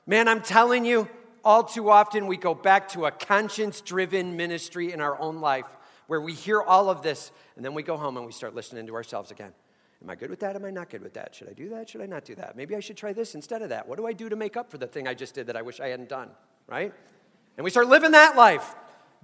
Man, 0.06 0.28
I'm 0.28 0.42
telling 0.42 0.86
you, 0.86 1.10
all 1.44 1.64
too 1.64 1.90
often 1.90 2.28
we 2.28 2.38
go 2.38 2.54
back 2.54 2.90
to 2.90 3.08
a 3.08 3.12
conscience 3.12 3.82
driven 3.82 4.38
ministry 4.38 4.94
in 4.94 5.02
our 5.02 5.20
own 5.20 5.42
life 5.42 5.66
where 6.08 6.22
we 6.22 6.34
hear 6.34 6.62
all 6.62 6.90
of 6.90 7.02
this 7.02 7.32
and 7.56 7.64
then 7.64 7.74
we 7.74 7.84
go 7.84 7.98
home 7.98 8.18
and 8.18 8.26
we 8.26 8.32
start 8.32 8.56
listening 8.56 8.88
to 8.88 8.96
ourselves 8.96 9.32
again. 9.32 9.54
Am 10.04 10.10
I 10.10 10.16
good 10.16 10.30
with 10.30 10.42
that? 10.42 10.56
Am 10.56 10.66
I 10.66 10.72
not 10.72 10.90
good 10.90 11.02
with 11.02 11.14
that? 11.14 11.34
Should 11.34 11.50
I 11.50 11.54
do 11.54 11.70
that? 11.70 11.90
Should 11.90 12.02
I 12.02 12.06
not 12.06 12.26
do 12.26 12.36
that? 12.36 12.56
Maybe 12.56 12.76
I 12.76 12.80
should 12.80 12.98
try 12.98 13.14
this 13.14 13.34
instead 13.34 13.62
of 13.62 13.70
that. 13.70 13.88
What 13.88 13.98
do 13.98 14.06
I 14.06 14.14
do 14.14 14.30
to 14.30 14.36
make 14.36 14.58
up 14.58 14.70
for 14.70 14.78
the 14.78 14.88
thing 14.88 15.08
I 15.08 15.14
just 15.14 15.34
did 15.34 15.48
that 15.48 15.56
I 15.56 15.62
wish 15.62 15.80
I 15.80 15.88
hadn't 15.88 16.10
done? 16.10 16.30
Right? 16.68 16.94
And 17.58 17.64
we 17.64 17.70
start 17.70 17.88
living 17.88 18.12
that 18.12 18.36
life. 18.36 18.76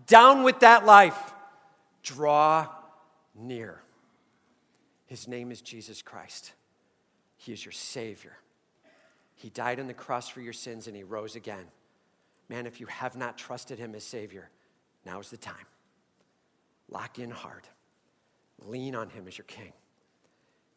Down 0.08 0.44
with 0.44 0.62
that 0.62 0.86
life. 0.86 1.34
Draw 2.04 2.68
near. 3.36 3.82
His 5.06 5.28
name 5.28 5.52
is 5.52 5.62
Jesus 5.62 6.02
Christ. 6.02 6.54
He 7.38 7.52
is 7.52 7.66
your 7.66 7.74
Savior. 7.74 8.38
He 9.36 9.50
died 9.50 9.80
on 9.80 9.88
the 9.88 9.94
cross 9.94 10.30
for 10.30 10.42
your 10.42 10.54
sins 10.54 10.88
and 10.88 10.96
He 10.96 11.04
rose 11.04 11.36
again. 11.36 11.66
Man, 12.50 12.66
if 12.66 12.80
you 12.80 12.86
have 12.88 13.16
not 13.16 13.38
trusted 13.38 13.78
Him 13.78 13.94
as 13.96 14.04
Savior, 14.04 14.50
now 15.06 15.20
is 15.20 15.30
the 15.30 15.38
time. 15.38 15.56
Lock 16.92 17.20
in 17.20 17.32
hard. 17.32 17.68
Lean 18.66 18.96
on 18.96 19.10
Him 19.10 19.28
as 19.28 19.38
your 19.38 19.46
King. 19.46 19.74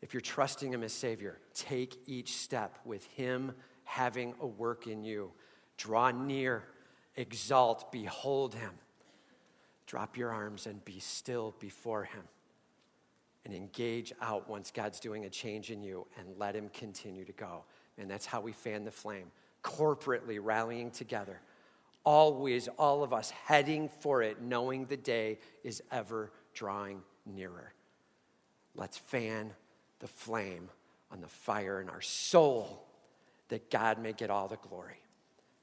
If 0.00 0.14
you're 0.14 0.20
trusting 0.20 0.72
Him 0.72 0.82
as 0.82 0.92
Savior, 0.92 1.38
take 1.54 1.98
each 2.06 2.36
step 2.36 2.78
with 2.84 3.06
Him 3.08 3.52
having 3.84 4.34
a 4.40 4.46
work 4.46 4.86
in 4.86 5.04
you. 5.04 5.32
Draw 5.76 6.12
near, 6.12 6.64
exalt, 7.16 7.90
behold 7.92 8.54
Him. 8.54 8.72
Drop 9.86 10.16
your 10.16 10.30
arms 10.30 10.66
and 10.66 10.84
be 10.84 10.98
still 10.98 11.54
before 11.58 12.04
Him. 12.04 12.22
And 13.44 13.52
engage 13.52 14.12
out 14.22 14.48
once 14.48 14.70
God's 14.70 15.00
doing 15.00 15.26
a 15.26 15.30
change 15.30 15.70
in 15.70 15.82
you 15.82 16.06
and 16.18 16.38
let 16.38 16.54
Him 16.56 16.70
continue 16.72 17.24
to 17.26 17.32
go. 17.32 17.64
And 17.98 18.10
that's 18.10 18.24
how 18.24 18.40
we 18.40 18.52
fan 18.52 18.84
the 18.84 18.90
flame, 18.90 19.26
corporately 19.62 20.38
rallying 20.40 20.90
together. 20.90 21.40
Always, 22.04 22.68
all 22.78 23.02
of 23.02 23.12
us 23.12 23.30
heading 23.30 23.88
for 24.00 24.22
it, 24.22 24.42
knowing 24.42 24.86
the 24.86 24.96
day 24.96 25.38
is 25.62 25.82
ever 25.90 26.32
drawing 26.52 27.02
nearer. 27.24 27.72
Let's 28.74 28.98
fan 28.98 29.52
the 30.00 30.06
flame 30.06 30.68
on 31.10 31.20
the 31.20 31.28
fire 31.28 31.80
in 31.80 31.88
our 31.88 32.02
soul 32.02 32.86
that 33.48 33.70
God 33.70 33.98
may 33.98 34.12
get 34.12 34.30
all 34.30 34.48
the 34.48 34.56
glory. 34.56 35.00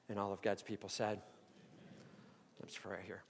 And 0.10 0.18
all 0.18 0.34
of 0.34 0.42
God's 0.42 0.62
people 0.62 0.89
said, 0.89 1.22
Let's 2.60 2.78
pray 2.78 3.00
here. 3.06 3.24